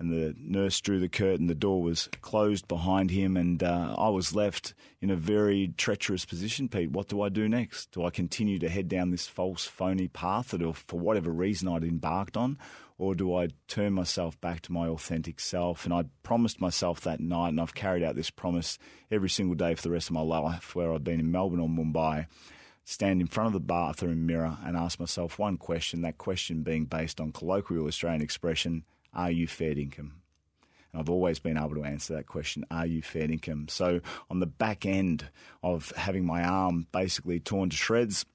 and 0.01 0.11
the 0.11 0.35
nurse 0.39 0.81
drew 0.81 0.99
the 0.99 1.07
curtain. 1.07 1.45
The 1.45 1.53
door 1.53 1.81
was 1.81 2.09
closed 2.21 2.67
behind 2.67 3.11
him, 3.11 3.37
and 3.37 3.61
uh, 3.61 3.95
I 3.97 4.09
was 4.09 4.33
left 4.33 4.73
in 4.99 5.11
a 5.11 5.15
very 5.15 5.73
treacherous 5.77 6.25
position. 6.25 6.67
Pete, 6.67 6.91
what 6.91 7.07
do 7.07 7.21
I 7.21 7.29
do 7.29 7.47
next? 7.47 7.91
Do 7.91 8.03
I 8.03 8.09
continue 8.09 8.57
to 8.59 8.69
head 8.69 8.87
down 8.87 9.11
this 9.11 9.27
false, 9.27 9.65
phony 9.65 10.07
path 10.07 10.49
that, 10.49 10.75
for 10.75 10.99
whatever 10.99 11.31
reason, 11.31 11.67
I'd 11.67 11.83
embarked 11.83 12.35
on, 12.35 12.57
or 12.97 13.13
do 13.13 13.35
I 13.35 13.49
turn 13.67 13.93
myself 13.93 14.41
back 14.41 14.61
to 14.63 14.71
my 14.71 14.87
authentic 14.87 15.39
self? 15.39 15.85
And 15.85 15.93
I 15.93 16.05
promised 16.23 16.59
myself 16.59 17.01
that 17.01 17.19
night, 17.19 17.49
and 17.49 17.61
I've 17.61 17.75
carried 17.75 18.03
out 18.03 18.15
this 18.15 18.31
promise 18.31 18.79
every 19.11 19.29
single 19.29 19.55
day 19.55 19.75
for 19.75 19.83
the 19.83 19.91
rest 19.91 20.09
of 20.09 20.13
my 20.13 20.21
life, 20.21 20.75
where 20.75 20.91
I've 20.91 21.03
been 21.03 21.19
in 21.19 21.31
Melbourne 21.31 21.59
or 21.59 21.69
Mumbai 21.69 22.25
stand 22.83 23.21
in 23.21 23.27
front 23.27 23.47
of 23.47 23.53
the 23.53 23.59
bathroom 23.59 24.25
mirror 24.25 24.57
and 24.65 24.75
ask 24.75 24.99
myself 24.99 25.37
one 25.37 25.57
question, 25.57 26.01
that 26.01 26.17
question 26.17 26.63
being 26.63 26.85
based 26.85 27.21
on 27.21 27.31
colloquial 27.31 27.85
Australian 27.85 28.23
expression 28.23 28.83
are 29.13 29.31
you 29.31 29.47
fair 29.47 29.75
dinkum? 29.75 30.11
And 30.91 30.99
I've 30.99 31.09
always 31.09 31.39
been 31.39 31.57
able 31.57 31.75
to 31.75 31.83
answer 31.83 32.15
that 32.15 32.27
question 32.27 32.65
Are 32.71 32.85
you 32.85 33.01
fair 33.01 33.27
dinkum? 33.27 33.69
So, 33.69 34.01
on 34.29 34.39
the 34.39 34.47
back 34.47 34.85
end 34.85 35.29
of 35.63 35.91
having 35.95 36.25
my 36.25 36.43
arm 36.43 36.87
basically 36.91 37.39
torn 37.39 37.69
to 37.69 37.77
shreds, 37.77 38.25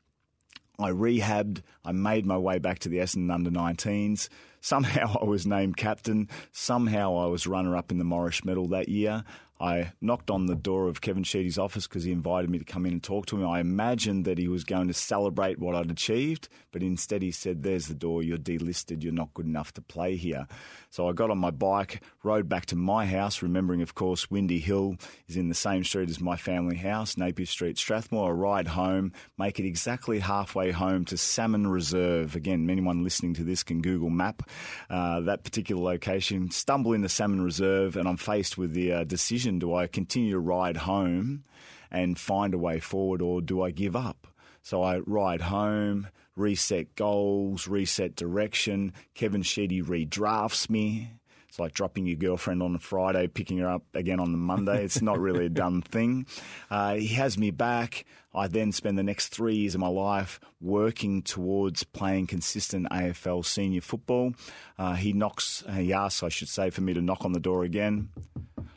I 0.78 0.90
rehabbed. 0.90 1.62
I 1.84 1.92
made 1.92 2.26
my 2.26 2.36
way 2.36 2.58
back 2.58 2.80
to 2.80 2.88
the 2.88 2.98
Essendon 2.98 3.32
under 3.32 3.50
19s. 3.50 4.28
Somehow 4.60 5.16
I 5.22 5.24
was 5.24 5.46
named 5.46 5.76
captain. 5.76 6.28
Somehow 6.52 7.16
I 7.16 7.26
was 7.26 7.46
runner 7.46 7.76
up 7.76 7.90
in 7.90 7.98
the 7.98 8.04
Morrish 8.04 8.44
Medal 8.44 8.68
that 8.68 8.88
year. 8.88 9.24
I 9.58 9.92
knocked 10.00 10.30
on 10.30 10.46
the 10.46 10.54
door 10.54 10.88
of 10.88 11.00
Kevin 11.00 11.24
Sheedy's 11.24 11.58
office 11.58 11.86
because 11.86 12.04
he 12.04 12.12
invited 12.12 12.50
me 12.50 12.58
to 12.58 12.64
come 12.64 12.84
in 12.84 12.92
and 12.92 13.02
talk 13.02 13.26
to 13.26 13.36
him. 13.36 13.48
I 13.48 13.60
imagined 13.60 14.24
that 14.26 14.38
he 14.38 14.48
was 14.48 14.64
going 14.64 14.88
to 14.88 14.94
celebrate 14.94 15.58
what 15.58 15.74
I'd 15.74 15.90
achieved, 15.90 16.48
but 16.72 16.82
instead 16.82 17.22
he 17.22 17.30
said, 17.30 17.62
There's 17.62 17.86
the 17.86 17.94
door, 17.94 18.22
you're 18.22 18.36
delisted, 18.36 19.02
you're 19.02 19.12
not 19.12 19.32
good 19.32 19.46
enough 19.46 19.72
to 19.74 19.80
play 19.80 20.16
here. 20.16 20.46
So 20.90 21.08
I 21.08 21.12
got 21.12 21.30
on 21.30 21.38
my 21.38 21.50
bike, 21.50 22.02
rode 22.22 22.48
back 22.48 22.66
to 22.66 22.76
my 22.76 23.06
house, 23.06 23.42
remembering, 23.42 23.82
of 23.82 23.94
course, 23.94 24.30
Windy 24.30 24.58
Hill 24.58 24.96
is 25.28 25.36
in 25.36 25.48
the 25.48 25.54
same 25.54 25.84
street 25.84 26.10
as 26.10 26.20
my 26.20 26.36
family 26.36 26.76
house, 26.76 27.16
Napier 27.16 27.46
Street, 27.46 27.78
Strathmore. 27.78 28.30
I 28.30 28.32
ride 28.32 28.68
home, 28.68 29.12
make 29.38 29.58
it 29.58 29.66
exactly 29.66 30.18
halfway 30.18 30.70
home 30.70 31.04
to 31.06 31.16
Salmon 31.16 31.66
Reserve. 31.66 32.34
Again, 32.34 32.68
anyone 32.68 33.04
listening 33.04 33.34
to 33.34 33.44
this 33.44 33.62
can 33.62 33.80
Google 33.80 34.10
map 34.10 34.42
uh, 34.90 35.20
that 35.20 35.44
particular 35.44 35.82
location, 35.82 36.50
stumble 36.50 36.92
into 36.92 37.08
Salmon 37.08 37.42
Reserve, 37.42 37.96
and 37.96 38.08
I'm 38.08 38.16
faced 38.16 38.58
with 38.58 38.72
the 38.72 38.92
uh, 38.92 39.04
decision 39.04 39.45
decision 39.46 39.58
do 39.60 39.74
I 39.74 39.86
continue 39.86 40.32
to 40.32 40.40
ride 40.40 40.76
home 40.78 41.44
and 41.90 42.18
find 42.18 42.52
a 42.52 42.58
way 42.58 42.80
forward 42.80 43.22
or 43.22 43.40
do 43.40 43.62
I 43.62 43.70
give 43.70 43.94
up? 43.94 44.26
So 44.62 44.82
I 44.82 44.98
ride 44.98 45.42
home, 45.42 46.08
reset 46.34 46.96
goals, 46.96 47.68
reset 47.68 48.16
direction. 48.16 48.92
Kevin 49.14 49.42
Sheedy 49.42 49.82
redrafts 49.82 50.68
me. 50.68 51.12
It's 51.48 51.60
like 51.60 51.72
dropping 51.72 52.06
your 52.06 52.16
girlfriend 52.16 52.60
on 52.60 52.74
a 52.74 52.80
Friday, 52.80 53.28
picking 53.28 53.58
her 53.58 53.70
up 53.70 53.84
again 53.94 54.18
on 54.18 54.32
the 54.32 54.38
Monday. 54.38 54.84
It's 54.84 55.00
not 55.00 55.20
really 55.20 55.46
a 55.46 55.48
done 55.48 55.80
thing. 55.92 56.26
Uh, 56.68 56.96
he 56.96 57.14
has 57.14 57.38
me 57.38 57.52
back. 57.52 58.04
I 58.34 58.48
then 58.48 58.72
spend 58.72 58.98
the 58.98 59.04
next 59.04 59.28
three 59.28 59.54
years 59.54 59.74
of 59.74 59.80
my 59.80 59.88
life 59.88 60.40
working 60.60 61.22
towards 61.22 61.84
playing 61.84 62.26
consistent 62.26 62.88
AFL 62.90 63.44
senior 63.44 63.80
football. 63.80 64.34
Uh, 64.76 64.94
he 64.94 65.12
knocks, 65.12 65.62
he 65.72 65.92
asks, 65.92 66.24
I 66.24 66.28
should 66.28 66.48
say, 66.48 66.70
for 66.70 66.82
me 66.82 66.92
to 66.92 67.00
knock 67.00 67.24
on 67.24 67.32
the 67.32 67.40
door 67.40 67.62
again 67.62 68.10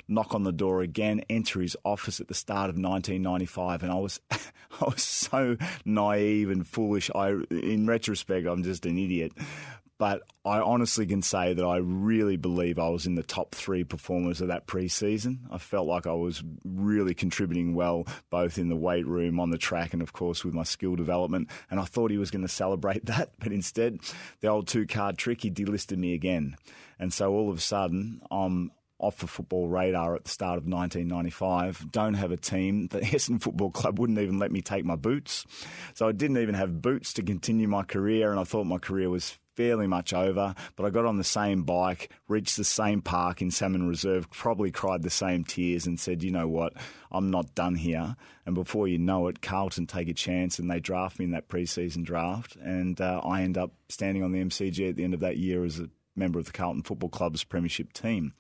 knock 0.10 0.34
on 0.34 0.44
the 0.44 0.52
door 0.52 0.82
again, 0.82 1.22
enter 1.30 1.62
his 1.62 1.78
office 1.86 2.20
at 2.20 2.28
the 2.28 2.34
start 2.34 2.70
of 2.70 2.76
1995, 2.76 3.84
and 3.84 3.92
I 3.92 3.96
was, 3.96 4.20
I 4.32 4.86
was 4.86 5.04
so 5.04 5.58
naive 5.86 6.50
and 6.50 6.68
foolish. 6.68 7.10
I, 7.14 7.36
in 7.50 7.88
retrospect, 7.88 8.48
I'm 8.48 8.64
just 8.64 8.86
an 8.86 8.98
idiot. 8.98 9.34
But 10.00 10.22
I 10.46 10.60
honestly 10.62 11.06
can 11.06 11.22
say 11.22 11.54
that 11.54 11.66
I 11.66 11.76
really 11.76 12.38
believe 12.38 12.80
I 12.80 12.88
was 12.88 13.06
in 13.06 13.16
the 13.16 13.22
top 13.22 13.54
three 13.54 13.84
performers 13.84 14.40
of 14.40 14.48
that 14.48 14.66
preseason. 14.66 15.40
I 15.52 15.58
felt 15.58 15.88
like 15.88 16.08
I 16.08 16.14
was 16.14 16.42
really 16.64 17.14
contributing 17.14 17.76
well, 17.76 18.08
both 18.30 18.58
in 18.58 18.70
the 18.70 18.78
weight 18.78 19.06
room, 19.06 19.42
on 19.42 19.50
the 19.50 19.58
track, 19.58 19.92
and 19.92 20.02
of 20.02 20.14
course 20.14 20.46
with 20.46 20.54
my 20.54 20.64
skill 20.64 20.96
development. 20.96 21.50
And 21.70 21.82
I 21.82 21.84
thought 21.84 22.12
he 22.12 22.18
was 22.18 22.32
going 22.32 22.44
to 22.44 22.48
celebrate 22.48 23.06
that, 23.08 23.34
but 23.40 23.52
instead, 23.52 24.00
the 24.40 24.48
old 24.48 24.70
two 24.70 24.88
card 24.88 25.18
trick, 25.18 25.42
he 25.42 25.52
delisted 25.52 25.98
me 25.98 26.14
again. 26.14 26.56
And 26.98 27.14
so 27.14 27.34
all 27.34 27.50
of 27.50 27.58
a 27.58 27.62
sudden, 27.62 28.22
I'm 28.32 28.72
off 29.00 29.18
the 29.18 29.28
football 29.28 29.68
radar 29.68 30.16
at 30.16 30.26
the 30.26 30.30
start 30.30 30.58
of 30.58 30.66
1995. 30.66 31.92
Don't 31.92 32.14
have 32.16 32.32
a 32.32 32.38
team. 32.38 32.88
The 33.00 33.00
Essendon 33.00 33.42
Football 33.42 33.72
Club 33.72 34.00
wouldn't 34.00 34.20
even 34.20 34.40
let 34.40 34.52
me 34.52 34.62
take 34.62 34.84
my 34.84 34.96
boots. 34.96 35.46
So 35.94 36.08
I 36.08 36.12
didn't 36.12 36.38
even 36.38 36.56
have 36.56 36.82
boots 36.82 37.14
to 37.14 37.24
continue 37.24 37.68
my 37.68 37.84
career, 37.84 38.32
and 38.32 38.40
I 38.40 38.44
thought 38.44 38.66
my 38.66 38.78
career 38.78 39.10
was 39.10 39.38
fairly 39.60 39.88
much 39.88 40.14
over. 40.14 40.56
But 40.78 40.86
I 40.86 40.90
got 40.90 41.06
on 41.06 41.18
the 41.18 41.24
same 41.24 41.64
bike, 41.64 42.12
reached 42.30 42.56
the 42.56 42.64
same 42.64 43.02
park 43.02 43.42
in 43.42 43.52
Salmon 43.52 43.90
Reserve, 43.90 44.30
probably 44.32 44.72
cried 44.72 45.04
the 45.04 45.10
same 45.10 45.44
tears, 45.44 45.86
and 45.86 46.00
said, 46.00 46.24
you 46.24 46.32
know 46.32 46.48
what, 46.48 46.74
I'm 47.12 47.30
not 47.30 47.56
done 47.56 47.76
here. 47.76 48.16
And 48.46 48.56
before 48.56 48.88
you 48.88 48.98
know 48.98 49.28
it, 49.28 49.42
Carlton 49.42 49.86
take 49.86 50.08
a 50.08 50.14
chance 50.14 50.60
and 50.60 50.72
they 50.72 50.80
draft 50.80 51.20
me 51.20 51.26
in 51.26 51.32
that 51.32 51.50
preseason 51.50 52.04
draft. 52.04 52.56
And 52.56 53.00
uh, 53.02 53.20
I 53.24 53.42
end 53.42 53.58
up 53.58 53.74
standing 53.90 54.24
on 54.24 54.32
the 54.32 54.44
MCG 54.44 54.90
at 54.90 54.96
the 54.96 55.04
end 55.04 55.14
of 55.14 55.20
that 55.20 55.38
year 55.38 55.66
as 55.66 55.80
a 55.80 55.90
member 56.20 56.38
of 56.38 56.46
the 56.46 56.52
Carlton 56.52 56.84
Football 56.84 57.10
Club's 57.10 57.44
premiership 57.44 57.94
team, 57.94 58.34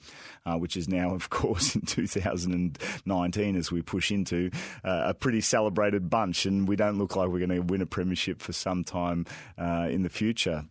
uh, 0.45 0.57
which 0.57 0.77
is 0.77 0.87
now, 0.87 1.13
of 1.15 1.29
course, 1.29 1.75
in 1.75 1.81
2019 1.81 3.55
as 3.55 3.71
we 3.71 3.81
push 3.81 4.11
into 4.11 4.51
uh, 4.83 5.03
a 5.05 5.13
pretty 5.13 5.41
celebrated 5.41 6.09
bunch, 6.09 6.45
and 6.45 6.67
we 6.67 6.75
don't 6.75 6.97
look 6.97 7.15
like 7.15 7.29
we're 7.29 7.45
going 7.45 7.49
to 7.49 7.61
win 7.61 7.81
a 7.81 7.85
premiership 7.85 8.41
for 8.41 8.53
some 8.53 8.83
time 8.83 9.25
uh, 9.57 9.87
in 9.89 10.03
the 10.03 10.09
future. 10.09 10.65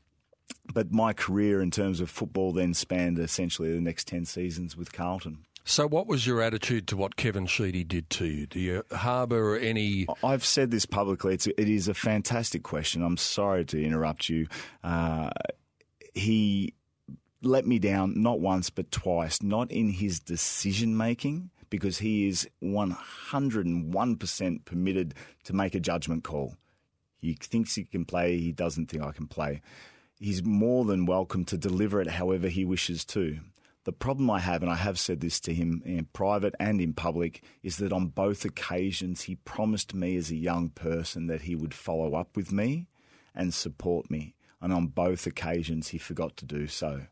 But 0.73 0.93
my 0.93 1.13
career 1.13 1.63
in 1.63 1.71
terms 1.71 2.01
of 2.01 2.11
football 2.11 2.53
then 2.53 2.75
spanned 2.75 3.19
essentially 3.19 3.73
the 3.73 3.81
next 3.81 4.07
10 4.07 4.27
seasons 4.27 4.77
with 4.77 4.93
Carlton. 4.93 5.45
So, 5.69 5.87
what 5.87 6.07
was 6.07 6.27
your 6.27 6.41
attitude 6.41 6.89
to 6.89 6.97
what 6.97 7.17
Kevin 7.17 7.45
Sheedy 7.45 7.85
did 7.85 8.09
to 8.11 8.25
you? 8.25 8.47
Do 8.47 8.59
you 8.59 8.83
harbour 8.91 9.55
any? 9.59 10.07
I've 10.25 10.43
said 10.43 10.71
this 10.71 10.87
publicly. 10.87 11.35
It's, 11.35 11.47
it 11.47 11.59
is 11.59 11.89
a 11.89 11.95
fantastic 11.95 12.63
question. 12.63 13.03
I'm 13.03 13.19
sorry 13.19 13.67
to 13.67 13.85
interrupt 13.85 14.31
you. 14.31 14.47
Uh, 14.83 15.29
he 16.15 16.73
let 17.43 17.67
me 17.67 17.79
down 17.79 18.21
not 18.21 18.41
once 18.41 18.71
but 18.71 18.91
twice, 18.91 19.43
not 19.43 19.71
in 19.71 19.91
his 19.91 20.21
decision 20.21 20.97
making, 20.97 21.51
because 21.71 21.99
he 21.99 22.27
is 22.27 22.49
101% 22.63 24.65
permitted 24.65 25.15
to 25.45 25.55
make 25.55 25.75
a 25.75 25.81
judgment 25.81 26.25
call. 26.25 26.57
He 27.17 27.35
thinks 27.35 27.75
he 27.75 27.85
can 27.85 28.05
play, 28.05 28.39
he 28.39 28.53
doesn't 28.53 28.87
think 28.87 29.03
I 29.03 29.13
can 29.13 29.27
play. 29.27 29.61
He's 30.19 30.43
more 30.43 30.85
than 30.85 31.07
welcome 31.07 31.45
to 31.47 31.57
deliver 31.57 32.01
it 32.01 32.09
however 32.09 32.49
he 32.49 32.65
wishes 32.65 33.05
to. 33.07 33.39
The 33.85 33.93
problem 33.93 34.31
I 34.31 34.41
have, 34.41 34.63
and 34.63 34.71
I 34.71 34.77
have 34.77 34.99
said 34.99 35.21
this 35.21 35.41
to 35.41 35.55
him 35.55 35.83
in 35.85 36.07
private 36.13 36.55
and 36.61 36.81
in 36.81 36.93
public, 36.93 37.43
is 37.63 37.79
that 37.79 37.93
on 37.93 38.09
both 38.09 38.45
occasions 38.45 39.23
he 39.23 39.37
promised 39.37 39.95
me 39.95 40.17
as 40.17 40.31
a 40.31 40.37
young 40.37 40.71
person 40.71 41.27
that 41.29 41.43
he 41.43 41.55
would 41.55 41.73
follow 41.73 42.15
up 42.15 42.37
with 42.37 42.53
me 42.53 42.89
and 43.35 43.55
support 43.55 44.11
me. 44.11 44.35
And 44.61 44.73
on 44.73 44.89
both 44.89 45.27
occasions 45.27 45.89
he 45.89 45.99
forgot 45.99 46.37
to 46.39 46.45
do 46.45 46.67
so. 46.67 47.07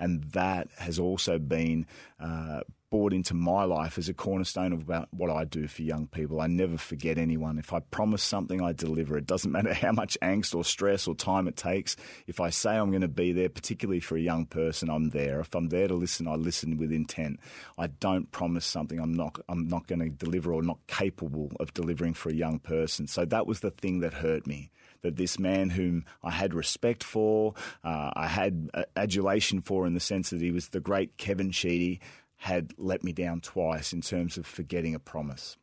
And 0.00 0.24
that 0.32 0.68
has 0.78 0.98
also 0.98 1.38
been 1.38 1.86
uh, 2.18 2.62
brought 2.90 3.12
into 3.12 3.34
my 3.34 3.64
life 3.64 3.98
as 3.98 4.08
a 4.08 4.14
cornerstone 4.14 4.72
of 4.72 4.82
about 4.82 5.08
what 5.12 5.30
I 5.30 5.44
do 5.44 5.68
for 5.68 5.82
young 5.82 6.08
people. 6.08 6.40
I 6.40 6.48
never 6.48 6.76
forget 6.76 7.18
anyone. 7.18 7.58
If 7.58 7.72
I 7.72 7.80
promise 7.80 8.22
something, 8.22 8.60
I 8.60 8.72
deliver. 8.72 9.16
It 9.16 9.26
doesn't 9.26 9.52
matter 9.52 9.72
how 9.72 9.92
much 9.92 10.18
angst 10.20 10.54
or 10.54 10.64
stress 10.64 11.06
or 11.06 11.14
time 11.14 11.46
it 11.46 11.56
takes. 11.56 11.96
If 12.26 12.40
I 12.40 12.50
say 12.50 12.70
I'm 12.76 12.90
going 12.90 13.02
to 13.02 13.08
be 13.08 13.32
there, 13.32 13.48
particularly 13.48 14.00
for 14.00 14.16
a 14.16 14.20
young 14.20 14.46
person, 14.46 14.90
I'm 14.90 15.10
there. 15.10 15.40
If 15.40 15.54
I'm 15.54 15.68
there 15.68 15.86
to 15.86 15.94
listen, 15.94 16.26
I 16.26 16.34
listen 16.34 16.76
with 16.76 16.92
intent. 16.92 17.38
I 17.78 17.86
don't 17.86 18.32
promise 18.32 18.66
something 18.66 18.98
I'm 18.98 19.14
not 19.14 19.38
I'm 19.48 19.68
not 19.68 19.86
going 19.86 20.00
to 20.00 20.08
deliver 20.08 20.52
or 20.52 20.62
not 20.62 20.78
capable 20.88 21.52
of 21.60 21.72
delivering 21.74 22.14
for 22.14 22.30
a 22.30 22.34
young 22.34 22.58
person. 22.58 23.06
So 23.06 23.24
that 23.26 23.46
was 23.46 23.60
the 23.60 23.70
thing 23.70 24.00
that 24.00 24.14
hurt 24.14 24.46
me 24.46 24.70
that 25.02 25.16
this 25.16 25.38
man 25.38 25.70
whom 25.70 26.04
I 26.22 26.30
had 26.30 26.54
respect 26.54 27.02
for, 27.02 27.54
uh, 27.84 28.10
I 28.14 28.26
had 28.26 28.70
adulation 28.96 29.60
for 29.60 29.86
in 29.86 29.94
the 29.94 30.00
sense 30.00 30.30
that 30.30 30.40
he 30.40 30.50
was 30.50 30.68
the 30.68 30.80
great 30.80 31.16
Kevin 31.16 31.50
Sheedy, 31.50 32.00
had 32.36 32.72
let 32.78 33.04
me 33.04 33.12
down 33.12 33.40
twice 33.40 33.92
in 33.92 34.00
terms 34.00 34.38
of 34.38 34.46
forgetting 34.46 34.94
a 34.94 34.98
promise. 34.98 35.58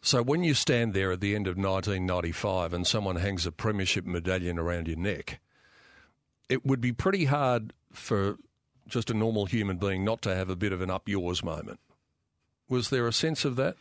So 0.00 0.22
when 0.22 0.42
you 0.42 0.54
stand 0.54 0.94
there 0.94 1.12
at 1.12 1.20
the 1.20 1.34
end 1.34 1.46
of 1.46 1.56
1995 1.56 2.72
and 2.72 2.86
someone 2.86 3.16
hangs 3.16 3.46
a 3.46 3.52
premiership 3.52 4.06
medallion 4.06 4.58
around 4.58 4.88
your 4.88 4.96
neck, 4.96 5.40
it 6.48 6.64
would 6.64 6.80
be 6.80 6.92
pretty 6.92 7.26
hard 7.26 7.72
for 7.92 8.38
just 8.88 9.10
a 9.10 9.14
normal 9.14 9.46
human 9.46 9.76
being 9.76 10.04
not 10.04 10.22
to 10.22 10.34
have 10.34 10.48
a 10.48 10.56
bit 10.56 10.72
of 10.72 10.80
an 10.80 10.90
up 10.90 11.08
yours 11.08 11.44
moment. 11.44 11.80
Was 12.68 12.90
there 12.90 13.06
a 13.06 13.12
sense 13.12 13.44
of 13.44 13.56
that 13.56 13.76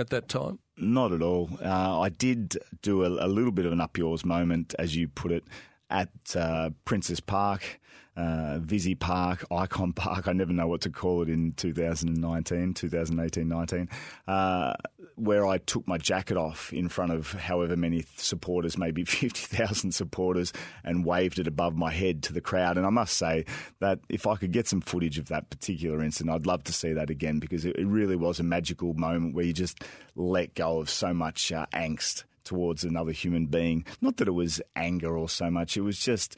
at 0.00 0.10
that 0.10 0.28
time? 0.28 0.58
Not 0.76 1.12
at 1.12 1.22
all. 1.22 1.50
Uh, 1.62 2.00
I 2.00 2.08
did 2.08 2.58
do 2.82 3.04
a, 3.04 3.26
a, 3.26 3.28
little 3.28 3.52
bit 3.52 3.66
of 3.66 3.72
an 3.72 3.80
up 3.80 3.98
yours 3.98 4.24
moment, 4.24 4.74
as 4.78 4.96
you 4.96 5.08
put 5.08 5.30
it, 5.30 5.44
at 5.90 6.08
uh, 6.34 6.70
Princes 6.84 7.20
Park 7.20 7.79
uh, 8.16 8.58
Visy 8.60 8.94
Park, 8.94 9.44
Ikon 9.50 9.94
Park. 9.94 10.28
I 10.28 10.32
never 10.32 10.52
know 10.52 10.66
what 10.66 10.82
to 10.82 10.90
call 10.90 11.22
it 11.22 11.28
in 11.28 11.52
2019, 11.52 12.74
2018, 12.74 13.48
19, 13.48 13.88
uh, 14.26 14.74
where 15.16 15.46
I 15.46 15.58
took 15.58 15.86
my 15.86 15.98
jacket 15.98 16.36
off 16.36 16.72
in 16.72 16.88
front 16.88 17.12
of 17.12 17.32
however 17.32 17.76
many 17.76 18.04
supporters, 18.16 18.76
maybe 18.76 19.04
50,000 19.06 19.92
supporters, 19.92 20.52
and 20.84 21.04
waved 21.04 21.38
it 21.38 21.46
above 21.46 21.76
my 21.76 21.90
head 21.90 22.22
to 22.24 22.32
the 22.32 22.40
crowd. 22.40 22.76
And 22.76 22.86
I 22.86 22.90
must 22.90 23.16
say 23.16 23.44
that 23.80 24.00
if 24.08 24.26
I 24.26 24.36
could 24.36 24.52
get 24.52 24.68
some 24.68 24.80
footage 24.80 25.18
of 25.18 25.28
that 25.28 25.50
particular 25.50 26.02
incident, 26.02 26.34
I'd 26.34 26.46
love 26.46 26.64
to 26.64 26.72
see 26.72 26.92
that 26.92 27.10
again 27.10 27.38
because 27.38 27.64
it, 27.64 27.76
it 27.76 27.86
really 27.86 28.16
was 28.16 28.40
a 28.40 28.44
magical 28.44 28.94
moment 28.94 29.34
where 29.34 29.44
you 29.44 29.52
just 29.52 29.82
let 30.16 30.54
go 30.54 30.80
of 30.80 30.90
so 30.90 31.14
much 31.14 31.52
uh, 31.52 31.66
angst 31.72 32.24
towards 32.44 32.84
another 32.84 33.12
human 33.12 33.46
being. 33.46 33.84
Not 34.00 34.16
that 34.16 34.28
it 34.28 34.32
was 34.32 34.60
anger 34.74 35.16
or 35.16 35.28
so 35.28 35.50
much, 35.50 35.76
it 35.76 35.82
was 35.82 35.98
just 35.98 36.36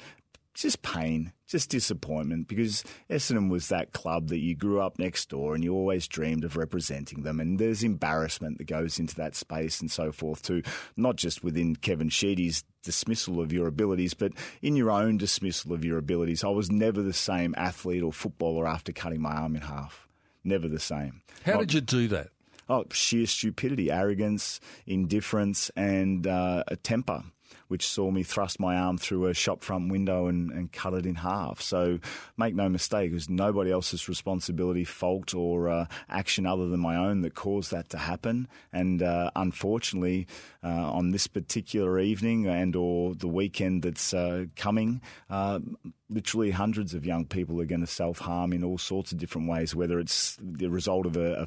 just 0.55 0.83
pain, 0.83 1.33
just 1.47 1.71
disappointment 1.71 2.49
because 2.49 2.85
Essendon 3.09 3.51
was 3.51 3.69
that 3.69 3.93
club 3.93 4.29
that 4.29 4.41
you 4.41 4.55
grew 4.55 4.81
up 4.81 4.99
next 4.99 5.29
door 5.31 5.55
and 5.55 5.65
you 5.65 5.73
always 5.73 6.07
dreamed 6.07 6.45
of 6.45 6.57
representing 6.57 7.23
them. 7.23 7.41
And 7.41 7.59
there's 7.59 7.83
embarrassment 7.83 8.59
that 8.59 8.67
goes 8.67 8.99
into 8.99 9.15
that 9.17 9.35
space 9.35 9.81
and 9.81 9.91
so 9.91 10.12
forth 10.12 10.43
too, 10.43 10.62
not 10.97 11.17
just 11.17 11.43
within 11.43 11.77
Kevin 11.77 12.11
Sheedy's 12.11 12.65
dismissal 12.83 13.41
of 13.41 13.53
your 13.53 13.67
abilities, 13.67 14.15
but 14.15 14.33
in 14.61 14.77
your 14.77 14.91
own 14.91 15.17
dismissal 15.17 15.73
of 15.73 15.85
your 15.85 15.99
abilities. 15.99 16.45
I 16.45 16.49
was 16.49 16.71
never 16.71 17.03
the 17.03 17.12
same 17.12 17.55
athlete 17.57 18.03
or 18.03 18.12
footballer 18.12 18.67
after 18.67 18.93
cutting 18.93 19.23
my 19.23 19.33
arm 19.33 19.57
in 19.57 19.62
half. 19.62 20.09
Never 20.45 20.69
the 20.69 20.81
same. 20.81 21.23
How 21.45 21.53
not, 21.53 21.61
did 21.61 21.75
you 21.75 21.81
do 21.81 22.09
that? 22.09 22.29
Oh, 22.69 22.85
sheer 22.93 23.27
stupidity, 23.27 23.91
arrogance, 23.91 24.61
indifference, 24.87 25.71
and 25.77 26.27
uh, 26.27 26.65
a 26.69 26.77
temper 26.77 27.25
which 27.72 27.88
saw 27.88 28.11
me 28.11 28.22
thrust 28.22 28.61
my 28.61 28.76
arm 28.76 28.98
through 28.98 29.28
a 29.28 29.32
shop 29.32 29.62
front 29.62 29.90
window 29.90 30.26
and, 30.26 30.50
and 30.50 30.70
cut 30.72 30.92
it 30.92 31.06
in 31.06 31.14
half. 31.14 31.62
So 31.62 32.00
make 32.37 32.54
no 32.54 32.68
mistake, 32.68 33.11
it 33.11 33.14
was 33.14 33.30
nobody 33.30 33.72
else's 33.72 34.11
responsibility, 34.11 34.85
fault, 34.85 35.32
or 35.35 35.70
uh, 35.70 35.87
action 36.06 36.44
other 36.44 36.68
than 36.68 36.80
my 36.80 36.96
own 36.96 37.22
that 37.22 37.35
caused 37.35 37.70
that 37.70 37.88
to 37.88 37.96
happen. 37.96 38.46
And 38.74 39.02
uh, 39.02 39.30
unfortunately, 39.35 40.26
on 40.68 41.11
this 41.11 41.27
particular 41.27 41.98
evening 41.98 42.46
and 42.46 42.77
or 42.77 43.14
the 43.14 43.29
weekend 43.29 43.83
that's 43.83 44.14
uh, 44.14 44.44
coming, 44.57 45.01
uh, 45.29 45.59
literally 46.09 46.51
hundreds 46.51 46.94
of 46.94 47.07
young 47.07 47.25
people 47.25 47.61
are 47.61 47.64
going 47.64 47.81
to 47.81 47.87
self 47.87 48.18
harm 48.18 48.53
in 48.53 48.62
all 48.62 48.79
sorts 48.79 49.12
of 49.12 49.18
different 49.18 49.48
ways, 49.48 49.75
whether 49.75 49.98
it's 49.98 50.38
the 50.40 50.68
result 50.68 51.07
of 51.07 51.16
a, 51.16 51.35
a, 51.35 51.42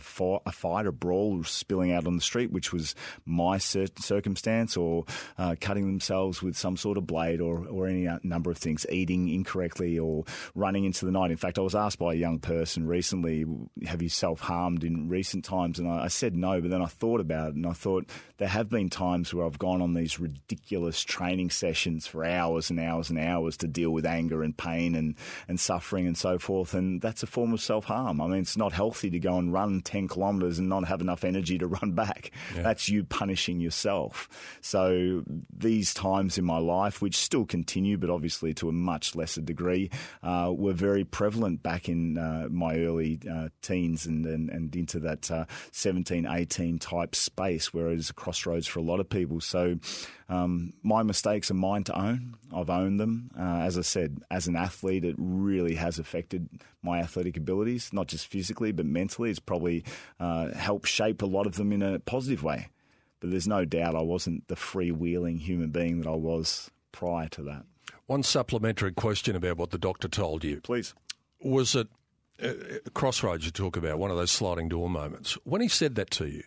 a 0.45 0.51
fight, 0.51 0.85
a 0.85 0.91
brawl 0.91 1.43
spilling 1.43 1.91
out 1.91 2.07
on 2.07 2.15
the 2.15 2.21
street, 2.21 2.51
which 2.51 2.73
was 2.73 2.95
my 3.25 3.57
cir- 3.57 3.87
circumstance, 3.99 4.75
or 4.75 5.05
uh, 5.37 5.55
cutting 5.61 5.85
themselves 5.85 6.41
with 6.41 6.57
some 6.57 6.75
sort 6.75 6.97
of 6.97 7.07
blade 7.07 7.39
or, 7.39 7.65
or 7.67 7.87
any 7.87 8.07
number 8.23 8.51
of 8.51 8.57
things, 8.57 8.85
eating 8.89 9.29
incorrectly 9.29 9.99
or 9.99 10.25
running 10.55 10.85
into 10.85 11.05
the 11.05 11.11
night. 11.11 11.31
In 11.31 11.37
fact, 11.37 11.59
I 11.59 11.61
was 11.61 11.75
asked 11.75 11.99
by 11.99 12.13
a 12.13 12.17
young 12.17 12.39
person 12.39 12.87
recently, 12.87 13.45
Have 13.85 14.01
you 14.01 14.09
self 14.09 14.41
harmed 14.41 14.83
in 14.83 15.07
recent 15.07 15.45
times? 15.45 15.79
And 15.79 15.87
I, 15.87 16.05
I 16.05 16.07
said 16.07 16.35
no, 16.35 16.59
but 16.61 16.69
then 16.69 16.81
I 16.81 16.87
thought 16.87 17.21
about 17.21 17.49
it 17.49 17.55
and 17.55 17.65
I 17.65 17.73
thought 17.73 18.09
there 18.37 18.47
have 18.47 18.69
been 18.69 18.89
times 18.89 19.04
where 19.33 19.45
I've 19.45 19.59
gone 19.59 19.81
on 19.81 19.93
these 19.93 20.19
ridiculous 20.19 21.01
training 21.03 21.49
sessions 21.49 22.07
for 22.07 22.25
hours 22.25 22.69
and 22.69 22.79
hours 22.79 23.09
and 23.09 23.19
hours 23.19 23.57
to 23.57 23.67
deal 23.67 23.91
with 23.91 24.05
anger 24.05 24.43
and 24.43 24.55
pain 24.55 24.95
and, 24.95 25.15
and 25.47 25.59
suffering 25.59 26.07
and 26.07 26.17
so 26.17 26.39
forth. 26.39 26.73
And 26.73 27.01
that's 27.01 27.23
a 27.23 27.27
form 27.27 27.53
of 27.53 27.61
self 27.61 27.85
harm. 27.85 28.21
I 28.21 28.27
mean, 28.27 28.41
it's 28.41 28.57
not 28.57 28.73
healthy 28.73 29.09
to 29.09 29.19
go 29.19 29.37
and 29.37 29.53
run 29.53 29.81
10 29.81 30.07
kilometres 30.07 30.59
and 30.59 30.69
not 30.69 30.85
have 30.87 31.01
enough 31.01 31.23
energy 31.23 31.57
to 31.57 31.67
run 31.81 31.91
back. 31.91 32.31
Yeah. 32.55 32.63
That's 32.63 32.89
you 32.89 33.03
punishing 33.03 33.59
yourself. 33.59 34.29
So 34.61 35.23
these 35.55 35.93
times 35.93 36.37
in 36.37 36.45
my 36.45 36.57
life, 36.57 37.01
which 37.01 37.17
still 37.17 37.45
continue, 37.45 37.97
but 37.97 38.09
obviously 38.09 38.53
to 38.55 38.69
a 38.69 38.73
much 38.73 39.15
lesser 39.15 39.41
degree, 39.41 39.89
uh, 40.23 40.51
were 40.55 40.73
very 40.73 41.03
prevalent 41.03 41.63
back 41.63 41.89
in 41.89 42.17
uh, 42.17 42.47
my 42.49 42.77
early 42.79 43.19
uh, 43.29 43.49
teens 43.61 44.05
and, 44.05 44.25
and, 44.25 44.49
and, 44.49 44.75
into 44.75 44.99
that 44.99 45.29
uh, 45.31 45.45
17, 45.71 46.25
18 46.25 46.79
type 46.79 47.15
space 47.15 47.73
where 47.73 47.89
it 47.89 48.09
a 48.09 48.13
crossroads 48.13 48.67
for 48.67 48.79
a 48.79 48.83
lot 48.83 48.94
of 48.99 49.09
people. 49.09 49.41
So 49.41 49.77
um, 50.29 50.73
my 50.83 51.03
mistakes 51.03 51.51
are 51.51 51.55
mine 51.55 51.83
to 51.85 51.99
own. 51.99 52.35
I've 52.53 52.69
owned 52.69 52.99
them. 52.99 53.31
Uh, 53.37 53.59
as 53.61 53.77
I 53.77 53.81
said, 53.81 54.19
as 54.31 54.47
an 54.47 54.55
athlete, 54.55 55.05
it 55.05 55.15
really 55.17 55.75
has 55.75 55.99
affected 55.99 56.49
my 56.81 56.99
athletic 56.99 57.37
abilities, 57.37 57.91
not 57.93 58.07
just 58.07 58.27
physically, 58.27 58.71
but 58.71 58.85
mentally. 58.85 59.29
It's 59.29 59.39
probably 59.39 59.83
uh, 60.19 60.53
helped 60.53 60.87
shape 60.87 61.21
a 61.21 61.25
lot 61.25 61.47
of 61.47 61.55
them 61.55 61.71
in 61.71 61.81
a 61.81 61.99
positive 61.99 62.43
way. 62.43 62.69
But 63.19 63.31
there's 63.31 63.47
no 63.47 63.65
doubt 63.65 63.95
I 63.95 64.01
wasn't 64.01 64.47
the 64.47 64.55
freewheeling 64.55 65.39
human 65.39 65.69
being 65.69 66.01
that 66.01 66.07
I 66.07 66.15
was 66.15 66.69
prior 66.91 67.27
to 67.29 67.43
that. 67.43 67.63
One 68.07 68.23
supplementary 68.23 68.91
question 68.91 69.35
about 69.35 69.57
what 69.57 69.71
the 69.71 69.77
doctor 69.77 70.07
told 70.07 70.43
you. 70.43 70.61
Please. 70.61 70.93
Was 71.39 71.75
it 71.75 71.87
uh, 72.41 72.53
crossroads 72.93 73.45
you 73.45 73.51
talk 73.51 73.77
about, 73.77 73.97
one 73.99 74.11
of 74.11 74.17
those 74.17 74.31
sliding 74.31 74.69
door 74.69 74.89
moments? 74.89 75.33
When 75.43 75.61
he 75.61 75.67
said 75.67 75.95
that 75.95 76.11
to 76.11 76.27
you, 76.27 76.43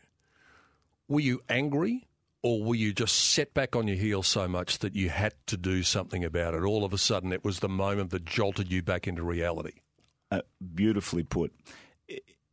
were 1.09 1.21
you 1.21 1.43
angry 1.49 2.07
or 2.43 2.63
were 2.63 2.75
you 2.75 2.93
just 2.93 3.15
set 3.15 3.53
back 3.55 3.75
on 3.75 3.89
your 3.89 3.97
heels 3.97 4.27
so 4.27 4.47
much 4.47 4.79
that 4.79 4.95
you 4.95 5.09
had 5.09 5.35
to 5.47 5.57
do 5.57 5.83
something 5.83 6.25
about 6.25 6.55
it? 6.55 6.63
All 6.63 6.85
of 6.85 6.93
a 6.93 6.99
sudden, 6.99 7.33
it 7.33 7.45
was 7.45 7.61
the 7.61 7.69
moment 7.69 8.11
that 8.11 8.25
jolted 8.25 8.71
you 8.71 8.83
back 8.83 9.09
into 9.09 9.23
reality. 9.23 9.81
Uh, 10.31 10.43
beautifully 10.75 11.23
put. 11.23 11.53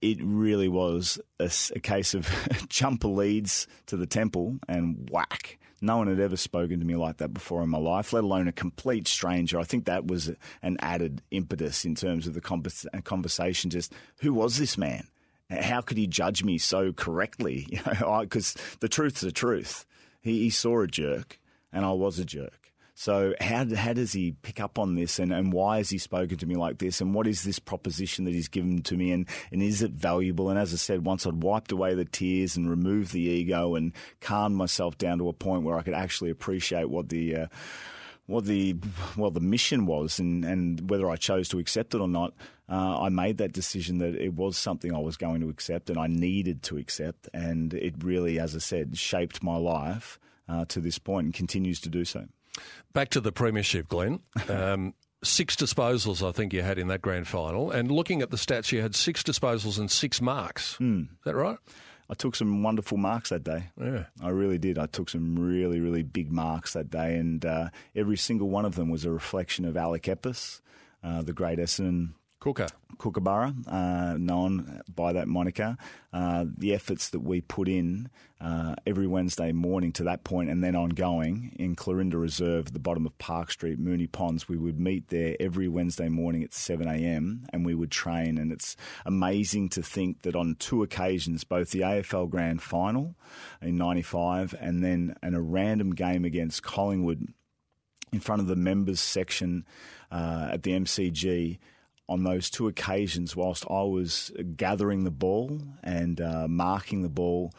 It 0.02 0.18
really 0.22 0.68
was 0.68 1.20
a, 1.40 1.52
a 1.76 1.80
case 1.80 2.14
of 2.14 2.30
jumper 2.70 3.08
leads 3.08 3.68
to 3.88 3.98
the 3.98 4.08
temple 4.08 4.58
and 4.68 5.10
whack. 5.12 5.60
No 5.82 5.98
one 5.98 6.08
had 6.08 6.20
ever 6.20 6.38
spoken 6.38 6.80
to 6.80 6.86
me 6.86 6.96
like 6.96 7.18
that 7.18 7.34
before 7.34 7.62
in 7.62 7.70
my 7.70 7.78
life, 7.78 8.14
let 8.14 8.24
alone 8.24 8.48
a 8.48 8.54
complete 8.54 9.08
stranger. 9.08 9.60
I 9.60 9.64
think 9.66 9.86
that 9.86 10.08
was 10.08 10.32
an 10.62 10.78
added 10.80 11.22
impetus 11.32 11.86
in 11.86 11.96
terms 11.96 12.28
of 12.28 12.34
the 12.34 12.42
conversation. 12.42 13.70
Just 13.70 13.94
who 14.22 14.34
was 14.34 14.58
this 14.58 14.78
man? 14.78 15.08
How 15.50 15.82
could 15.82 15.98
he 15.98 16.08
judge 16.08 16.44
me 16.44 16.58
so 16.58 16.92
correctly? 16.92 17.68
Because 17.70 18.56
you 18.56 18.62
know, 18.62 18.78
the 18.80 18.90
truth's 18.90 19.22
the 19.22 19.32
truth. 19.32 19.86
He, 20.22 20.40
he, 20.40 20.50
saw 20.50 20.82
a 20.82 20.88
jerk, 20.88 21.40
and 21.72 21.86
I 21.86 21.92
was 21.92 22.18
a 22.18 22.26
jerk. 22.26 22.72
So 22.98 23.36
how 23.42 23.66
how 23.76 23.94
does 23.94 24.14
he 24.14 24.36
pick 24.42 24.60
up 24.60 24.80
on 24.80 24.96
this, 24.96 25.20
and, 25.20 25.34
and 25.34 25.52
why 25.52 25.78
has 25.78 25.90
he 25.90 25.98
spoken 25.98 26.38
to 26.38 26.46
me 26.46 26.56
like 26.56 26.78
this, 26.78 27.02
and 27.02 27.14
what 27.14 27.28
is 27.28 27.44
this 27.44 27.60
proposition 27.60 28.24
that 28.26 28.34
he's 28.34 28.48
given 28.48 28.82
to 28.84 28.96
me, 28.96 29.12
and, 29.12 29.28
and 29.52 29.62
is 29.62 29.82
it 29.82 29.92
valuable? 29.92 30.50
And 30.50 30.58
as 30.58 30.74
I 30.74 30.78
said, 30.78 31.06
once 31.06 31.28
I'd 31.28 31.44
wiped 31.44 31.74
away 31.74 31.94
the 31.94 32.06
tears 32.06 32.56
and 32.56 32.70
removed 32.70 33.12
the 33.12 33.20
ego 33.20 33.76
and 33.76 33.92
calmed 34.22 34.56
myself 34.56 34.98
down 34.98 35.18
to 35.20 35.28
a 35.28 35.34
point 35.34 35.64
where 35.64 35.78
I 35.78 35.84
could 35.84 35.94
actually 35.94 36.30
appreciate 36.30 36.90
what 36.90 37.10
the 37.10 37.36
uh, 37.36 37.48
what 38.28 38.46
the 38.46 38.78
well 39.16 39.32
the 39.32 39.42
mission 39.42 39.86
was 39.86 40.18
and, 40.18 40.44
and 40.46 40.90
whether 40.90 41.10
I 41.10 41.18
chose 41.18 41.50
to 41.50 41.60
accept 41.60 41.94
it 41.94 42.02
or 42.02 42.08
not, 42.08 42.34
uh, 42.68 43.02
I 43.02 43.10
made 43.10 43.38
that 43.38 43.54
decision 43.54 44.00
that 44.00 44.16
it 44.16 44.34
was 44.34 44.58
something 44.58 44.94
I 44.94 45.00
was 45.00 45.18
going 45.18 45.42
to 45.42 45.50
accept 45.50 45.90
and 45.90 46.00
I 46.00 46.08
needed 46.08 46.64
to 46.64 46.78
accept, 46.78 47.30
and 47.34 47.74
it 47.74 48.04
really, 48.04 48.40
as 48.40 48.56
I 48.56 48.60
said, 48.60 48.98
shaped 48.98 49.44
my 49.44 49.58
life 49.58 50.20
uh, 50.50 50.66
to 50.66 50.80
this 50.80 50.98
point 50.98 51.26
and 51.26 51.34
continues 51.34 51.80
to 51.82 51.90
do 51.90 52.06
so. 52.06 52.26
Back 52.94 53.10
to 53.10 53.22
the 53.22 53.32
premiership, 53.32 53.88
Glenn. 53.88 54.22
Um, 54.50 54.94
six 55.24 55.56
disposals, 55.56 56.28
I 56.28 56.32
think 56.32 56.54
you 56.54 56.62
had 56.62 56.78
in 56.78 56.88
that 56.90 57.02
grand 57.02 57.28
final. 57.28 57.72
And 57.72 57.90
looking 57.92 58.22
at 58.22 58.30
the 58.30 58.38
stats, 58.38 58.72
you 58.72 58.82
had 58.82 58.96
six 58.96 59.24
disposals 59.24 59.80
and 59.80 59.90
six 59.90 60.22
marks. 60.22 60.76
Hmm. 60.76 61.02
Is 61.02 61.24
that 61.26 61.36
right? 61.36 61.58
I 62.10 62.14
took 62.14 62.36
some 62.36 62.62
wonderful 62.62 62.98
marks 62.98 63.30
that 63.30 63.44
day. 63.44 63.70
Yeah. 63.80 64.06
I 64.22 64.30
really 64.30 64.60
did. 64.60 64.78
I 64.78 64.86
took 64.86 65.10
some 65.10 65.36
really, 65.38 65.80
really 65.80 66.04
big 66.04 66.32
marks 66.32 66.74
that 66.74 66.92
day, 66.92 67.16
and 67.16 67.44
uh, 67.44 67.70
every 67.96 68.18
single 68.18 68.50
one 68.50 68.66
of 68.66 68.76
them 68.76 68.90
was 68.90 69.06
a 69.06 69.12
reflection 69.12 69.66
of 69.66 69.76
Alec 69.76 70.04
Epis, 70.04 70.62
uh, 71.04 71.24
the 71.24 71.34
great 71.34 71.58
Essendon 71.58 72.14
Cooker. 72.46 72.68
Kookaburra, 73.00 73.56
uh, 73.68 74.18
known 74.20 74.82
by 74.94 75.14
that 75.14 75.28
moniker. 75.28 75.78
Uh, 76.14 76.46
the 76.56 76.76
efforts 76.76 77.10
that 77.10 77.22
we 77.22 77.42
put 77.42 77.68
in 77.68 78.08
uh, 78.40 78.76
every 78.86 79.08
Wednesday 79.08 79.52
morning 79.52 79.92
to 79.94 80.04
that 80.04 80.24
point 80.24 80.52
and 80.52 80.64
then 80.64 80.76
ongoing 80.76 81.56
in 81.58 81.76
Clarinda 81.76 82.20
Reserve, 82.20 82.72
the 82.72 82.78
bottom 82.78 83.08
of 83.08 83.18
Park 83.18 83.50
Street, 83.50 83.84
Moonee 83.84 84.12
Ponds, 84.12 84.48
we 84.48 84.58
would 84.58 84.80
meet 84.80 85.08
there 85.08 85.36
every 85.40 85.68
Wednesday 85.68 86.08
morning 86.08 86.44
at 86.44 86.52
7am 86.52 87.48
and 87.52 87.66
we 87.66 87.74
would 87.74 87.90
train. 87.90 88.38
And 88.38 88.52
it's 88.52 88.78
amazing 89.08 89.70
to 89.70 89.82
think 89.82 90.22
that 90.22 90.36
on 90.36 90.56
two 90.60 90.84
occasions, 90.84 91.44
both 91.46 91.72
the 91.72 91.80
AFL 91.80 92.30
Grand 92.30 92.62
Final 92.62 93.16
in 93.60 93.76
95 93.76 94.54
and 94.62 94.84
then 94.84 95.16
in 95.24 95.34
a 95.34 95.42
random 95.42 95.96
game 95.96 96.24
against 96.24 96.62
Collingwood 96.62 97.28
in 98.14 98.20
front 98.20 98.40
of 98.40 98.48
the 98.48 98.56
members 98.56 99.00
section 99.00 99.66
uh, 100.12 100.50
at 100.52 100.62
the 100.62 100.74
MCG 100.74 101.58
on 102.08 102.24
those 102.24 102.50
two 102.50 102.68
occasions, 102.68 103.36
whilst 103.36 103.66
I 103.70 103.84
was 103.84 104.32
gathering 104.56 105.04
the 105.04 105.12
ball 105.12 105.62
and 105.84 106.22
uh, 106.22 106.48
marking 106.48 107.02
the 107.02 107.10
ball, 107.10 107.52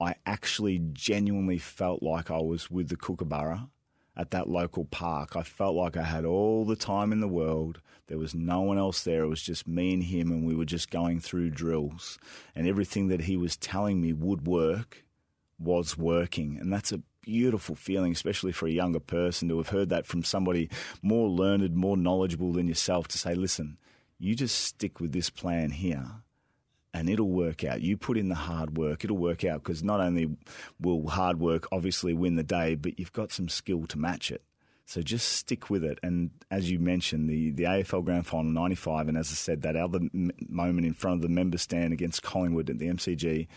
I 0.00 0.16
actually 0.26 0.80
genuinely 0.92 1.58
felt 1.58 2.02
like 2.02 2.30
I 2.30 2.38
was 2.38 2.70
with 2.70 2.88
the 2.88 2.96
Kookaburra 2.96 3.68
at 4.16 4.32
that 4.32 4.48
local 4.48 4.84
park. 4.86 5.36
I 5.36 5.42
felt 5.42 5.76
like 5.76 5.96
I 5.96 6.02
had 6.02 6.24
all 6.24 6.64
the 6.64 6.76
time 6.76 7.12
in 7.12 7.20
the 7.20 7.28
world. 7.28 7.80
There 8.08 8.18
was 8.18 8.34
no 8.34 8.60
one 8.60 8.76
else 8.76 9.04
there. 9.04 9.22
It 9.22 9.28
was 9.28 9.42
just 9.42 9.68
me 9.68 9.94
and 9.94 10.02
him, 10.02 10.30
and 10.30 10.44
we 10.44 10.54
were 10.54 10.64
just 10.64 10.90
going 10.90 11.20
through 11.20 11.50
drills. 11.50 12.18
And 12.54 12.66
everything 12.66 13.08
that 13.08 13.22
he 13.22 13.36
was 13.36 13.56
telling 13.56 14.00
me 14.00 14.12
would 14.12 14.46
work 14.46 15.04
was 15.58 15.96
working. 15.96 16.58
And 16.60 16.72
that's 16.72 16.92
a 16.92 17.00
beautiful 17.22 17.76
feeling, 17.76 18.12
especially 18.12 18.52
for 18.52 18.66
a 18.66 18.72
younger 18.72 19.00
person 19.00 19.48
to 19.48 19.56
have 19.58 19.68
heard 19.68 19.88
that 19.90 20.06
from 20.06 20.24
somebody 20.24 20.68
more 21.00 21.28
learned, 21.28 21.74
more 21.74 21.96
knowledgeable 21.96 22.52
than 22.52 22.66
yourself 22.66 23.08
to 23.08 23.18
say, 23.18 23.34
listen, 23.34 23.78
you 24.22 24.36
just 24.36 24.56
stick 24.56 25.00
with 25.00 25.10
this 25.10 25.30
plan 25.30 25.70
here 25.70 26.06
and 26.94 27.10
it'll 27.10 27.28
work 27.28 27.64
out. 27.64 27.80
You 27.80 27.96
put 27.96 28.16
in 28.16 28.28
the 28.28 28.36
hard 28.36 28.78
work, 28.78 29.02
it'll 29.02 29.16
work 29.16 29.44
out 29.44 29.64
because 29.64 29.82
not 29.82 30.00
only 30.00 30.36
will 30.80 31.08
hard 31.08 31.40
work 31.40 31.66
obviously 31.72 32.14
win 32.14 32.36
the 32.36 32.44
day, 32.44 32.76
but 32.76 33.00
you've 33.00 33.12
got 33.12 33.32
some 33.32 33.48
skill 33.48 33.84
to 33.86 33.98
match 33.98 34.30
it. 34.30 34.42
So 34.84 35.02
just 35.02 35.32
stick 35.32 35.70
with 35.70 35.82
it. 35.82 35.98
And 36.04 36.30
as 36.52 36.70
you 36.70 36.78
mentioned, 36.78 37.28
the, 37.28 37.50
the 37.50 37.64
AFL 37.64 38.04
Grand 38.04 38.26
Final 38.26 38.52
95, 38.52 39.08
and 39.08 39.18
as 39.18 39.30
I 39.30 39.34
said, 39.34 39.62
that 39.62 39.74
other 39.74 39.98
m- 39.98 40.30
moment 40.48 40.86
in 40.86 40.94
front 40.94 41.16
of 41.16 41.22
the 41.22 41.28
member 41.28 41.58
stand 41.58 41.92
against 41.92 42.22
Collingwood 42.22 42.70
at 42.70 42.78
the 42.78 42.86
MCG, 42.86 43.48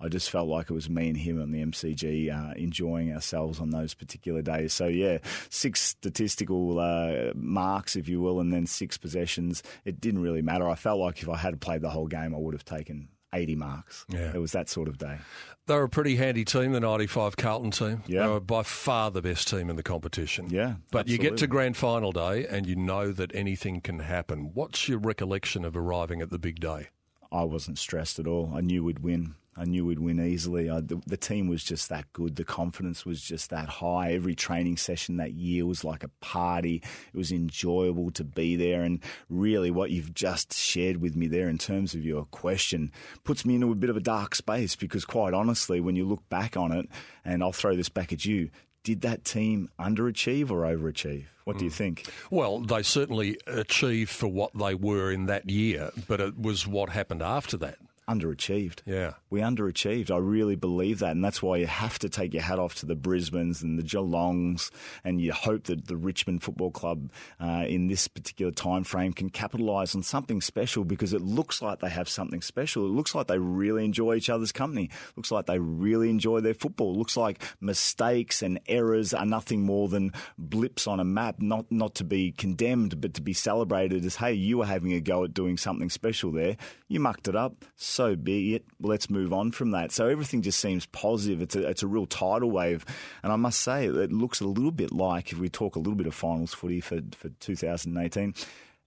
I 0.00 0.08
just 0.08 0.28
felt 0.30 0.48
like 0.48 0.70
it 0.70 0.74
was 0.74 0.90
me 0.90 1.08
and 1.08 1.16
him 1.16 1.40
on 1.40 1.50
the 1.52 1.62
MCG 1.64 2.30
uh, 2.32 2.54
enjoying 2.56 3.12
ourselves 3.12 3.60
on 3.60 3.70
those 3.70 3.94
particular 3.94 4.42
days. 4.42 4.72
So, 4.72 4.86
yeah, 4.86 5.18
six 5.50 5.80
statistical 5.80 6.78
uh, 6.78 7.32
marks, 7.34 7.96
if 7.96 8.08
you 8.08 8.20
will, 8.20 8.40
and 8.40 8.52
then 8.52 8.66
six 8.66 8.98
possessions. 8.98 9.62
It 9.84 10.00
didn't 10.00 10.20
really 10.20 10.42
matter. 10.42 10.68
I 10.68 10.74
felt 10.74 10.98
like 10.98 11.22
if 11.22 11.28
I 11.28 11.36
had 11.36 11.60
played 11.60 11.80
the 11.80 11.90
whole 11.90 12.08
game, 12.08 12.34
I 12.34 12.38
would 12.38 12.54
have 12.54 12.64
taken 12.64 13.08
80 13.32 13.56
marks. 13.56 14.06
Yeah. 14.08 14.32
It 14.34 14.38
was 14.38 14.52
that 14.52 14.68
sort 14.68 14.88
of 14.88 14.98
day. 14.98 15.18
They 15.66 15.74
were 15.74 15.84
a 15.84 15.88
pretty 15.88 16.16
handy 16.16 16.44
team, 16.44 16.72
the 16.72 16.80
95 16.80 17.36
Carlton 17.36 17.70
team. 17.70 18.02
Yeah. 18.06 18.22
They 18.22 18.28
were 18.28 18.40
by 18.40 18.62
far 18.62 19.10
the 19.10 19.22
best 19.22 19.48
team 19.48 19.70
in 19.70 19.76
the 19.76 19.82
competition. 19.82 20.48
Yeah, 20.50 20.74
But 20.90 21.08
you 21.08 21.18
get 21.18 21.36
to 21.38 21.46
grand 21.46 21.76
final 21.76 22.12
day 22.12 22.46
and 22.46 22.66
you 22.66 22.76
know 22.76 23.12
that 23.12 23.34
anything 23.34 23.80
can 23.80 24.00
happen. 24.00 24.50
What's 24.54 24.88
your 24.88 24.98
recollection 24.98 25.64
of 25.64 25.76
arriving 25.76 26.20
at 26.20 26.30
the 26.30 26.38
big 26.38 26.60
day? 26.60 26.88
I 27.32 27.44
wasn't 27.44 27.78
stressed 27.78 28.18
at 28.18 28.26
all. 28.26 28.52
I 28.54 28.60
knew 28.60 28.84
we'd 28.84 29.00
win. 29.00 29.34
I 29.56 29.64
knew 29.64 29.84
we'd 29.84 29.98
win 29.98 30.20
easily. 30.20 30.68
I, 30.68 30.80
the, 30.80 31.00
the 31.06 31.16
team 31.16 31.48
was 31.48 31.62
just 31.62 31.88
that 31.88 32.12
good. 32.12 32.36
The 32.36 32.44
confidence 32.44 33.06
was 33.06 33.22
just 33.22 33.50
that 33.50 33.68
high. 33.68 34.12
Every 34.12 34.34
training 34.34 34.76
session 34.76 35.16
that 35.18 35.34
year 35.34 35.66
was 35.66 35.84
like 35.84 36.02
a 36.02 36.10
party. 36.20 36.82
It 37.12 37.16
was 37.16 37.32
enjoyable 37.32 38.10
to 38.12 38.24
be 38.24 38.56
there. 38.56 38.82
And 38.82 39.00
really, 39.28 39.70
what 39.70 39.90
you've 39.90 40.14
just 40.14 40.54
shared 40.54 40.98
with 40.98 41.16
me 41.16 41.26
there 41.26 41.48
in 41.48 41.58
terms 41.58 41.94
of 41.94 42.04
your 42.04 42.24
question 42.26 42.92
puts 43.22 43.44
me 43.44 43.54
into 43.54 43.70
a 43.70 43.76
bit 43.76 43.90
of 43.90 43.96
a 43.96 44.00
dark 44.00 44.34
space 44.34 44.76
because, 44.76 45.04
quite 45.04 45.34
honestly, 45.34 45.80
when 45.80 45.96
you 45.96 46.04
look 46.04 46.28
back 46.28 46.56
on 46.56 46.72
it, 46.72 46.88
and 47.24 47.42
I'll 47.42 47.52
throw 47.52 47.76
this 47.76 47.88
back 47.88 48.12
at 48.12 48.24
you, 48.24 48.50
did 48.84 49.00
that 49.00 49.24
team 49.24 49.70
underachieve 49.80 50.50
or 50.50 50.62
overachieve? 50.62 51.24
What 51.44 51.58
do 51.58 51.64
you 51.64 51.70
hmm. 51.70 51.76
think? 51.76 52.06
Well, 52.30 52.60
they 52.60 52.82
certainly 52.82 53.38
achieved 53.46 54.10
for 54.10 54.28
what 54.28 54.56
they 54.56 54.74
were 54.74 55.10
in 55.10 55.26
that 55.26 55.48
year, 55.50 55.90
but 56.08 56.20
it 56.20 56.38
was 56.38 56.66
what 56.66 56.90
happened 56.90 57.22
after 57.22 57.56
that. 57.58 57.78
Underachieved. 58.08 58.80
Yeah. 58.84 59.14
We 59.34 59.40
underachieved. 59.40 60.12
I 60.12 60.18
really 60.18 60.54
believe 60.54 61.00
that, 61.00 61.10
and 61.10 61.24
that's 61.24 61.42
why 61.42 61.56
you 61.56 61.66
have 61.66 61.98
to 61.98 62.08
take 62.08 62.32
your 62.34 62.44
hat 62.44 62.60
off 62.60 62.76
to 62.76 62.86
the 62.86 62.94
Brisbanes 62.94 63.64
and 63.64 63.76
the 63.76 63.82
Geelongs, 63.82 64.70
and 65.02 65.20
you 65.20 65.32
hope 65.32 65.64
that 65.64 65.88
the 65.88 65.96
Richmond 65.96 66.44
Football 66.44 66.70
Club 66.70 67.10
uh, 67.40 67.64
in 67.66 67.88
this 67.88 68.06
particular 68.06 68.52
time 68.52 68.84
frame 68.84 69.12
can 69.12 69.30
capitalise 69.30 69.96
on 69.96 70.04
something 70.04 70.40
special 70.40 70.84
because 70.84 71.12
it 71.12 71.20
looks 71.20 71.60
like 71.60 71.80
they 71.80 71.88
have 71.88 72.08
something 72.08 72.42
special. 72.42 72.86
It 72.86 72.90
looks 72.90 73.12
like 73.12 73.26
they 73.26 73.38
really 73.38 73.84
enjoy 73.84 74.14
each 74.14 74.30
other's 74.30 74.52
company. 74.52 74.84
It 74.84 75.16
looks 75.16 75.32
like 75.32 75.46
they 75.46 75.58
really 75.58 76.10
enjoy 76.10 76.38
their 76.38 76.54
football. 76.54 76.94
It 76.94 76.98
looks 76.98 77.16
like 77.16 77.42
mistakes 77.60 78.40
and 78.40 78.60
errors 78.68 79.12
are 79.12 79.26
nothing 79.26 79.62
more 79.62 79.88
than 79.88 80.12
blips 80.38 80.86
on 80.86 81.00
a 81.00 81.04
map, 81.04 81.40
not 81.40 81.72
not 81.72 81.96
to 81.96 82.04
be 82.04 82.30
condemned, 82.30 83.00
but 83.00 83.14
to 83.14 83.20
be 83.20 83.32
celebrated 83.32 84.04
as, 84.04 84.14
hey, 84.14 84.34
you 84.34 84.58
were 84.58 84.66
having 84.66 84.92
a 84.92 85.00
go 85.00 85.24
at 85.24 85.34
doing 85.34 85.56
something 85.56 85.90
special 85.90 86.30
there. 86.30 86.56
You 86.86 87.00
mucked 87.00 87.26
it 87.26 87.34
up. 87.34 87.64
So 87.74 88.14
be 88.14 88.54
it. 88.54 88.64
Let's 88.80 89.10
move 89.10 89.23
on 89.32 89.52
from 89.52 89.70
that. 89.72 89.92
So 89.92 90.06
everything 90.06 90.42
just 90.42 90.60
seems 90.60 90.86
positive. 90.86 91.42
It's 91.42 91.56
a, 91.56 91.68
it's 91.68 91.82
a 91.82 91.86
real 91.86 92.06
tidal 92.06 92.50
wave. 92.50 92.84
And 93.22 93.32
I 93.32 93.36
must 93.36 93.60
say, 93.60 93.86
it 93.86 94.12
looks 94.12 94.40
a 94.40 94.46
little 94.46 94.72
bit 94.72 94.92
like, 94.92 95.32
if 95.32 95.38
we 95.38 95.48
talk 95.48 95.76
a 95.76 95.78
little 95.78 95.94
bit 95.94 96.06
of 96.06 96.14
finals 96.14 96.54
footy 96.54 96.80
for, 96.80 97.00
for 97.16 97.28
2018, 97.40 98.34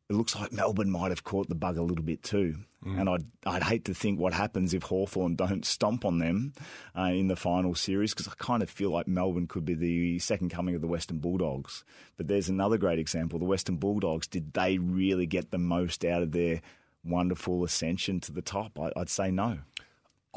it 0.09 0.13
looks 0.13 0.35
like 0.35 0.53
Melbourne 0.53 0.89
might 0.89 1.11
have 1.11 1.23
caught 1.23 1.49
the 1.49 1.55
bug 1.55 1.77
a 1.77 1.81
little 1.81 2.03
bit 2.03 2.23
too. 2.23 2.55
And 2.99 3.09
I'd, 3.09 3.25
I'd 3.45 3.63
hate 3.63 3.85
to 3.85 3.93
think 3.93 4.19
what 4.19 4.33
happens 4.33 4.73
if 4.73 4.83
Hawthorn 4.83 5.35
don't 5.35 5.65
stomp 5.65 6.05
on 6.05 6.19
them 6.19 6.53
uh, 6.97 7.09
in 7.11 7.27
the 7.27 7.35
final 7.35 7.75
series 7.75 8.13
because 8.13 8.29
I 8.29 8.33
kind 8.37 8.63
of 8.63 8.69
feel 8.69 8.91
like 8.91 9.07
Melbourne 9.07 9.47
could 9.47 9.65
be 9.65 9.73
the 9.73 10.19
second 10.19 10.49
coming 10.49 10.75
of 10.75 10.81
the 10.81 10.87
Western 10.87 11.17
Bulldogs. 11.17 11.83
But 12.15 12.27
there's 12.29 12.47
another 12.47 12.77
great 12.77 12.99
example. 12.99 13.39
The 13.39 13.45
Western 13.45 13.75
Bulldogs, 13.75 14.27
did 14.27 14.53
they 14.53 14.77
really 14.77 15.25
get 15.25 15.51
the 15.51 15.57
most 15.57 16.05
out 16.05 16.21
of 16.21 16.31
their 16.31 16.61
wonderful 17.03 17.65
ascension 17.65 18.21
to 18.21 18.31
the 18.31 18.41
top? 18.41 18.79
I, 18.79 18.91
I'd 18.95 19.09
say 19.09 19.31
no. 19.31 19.57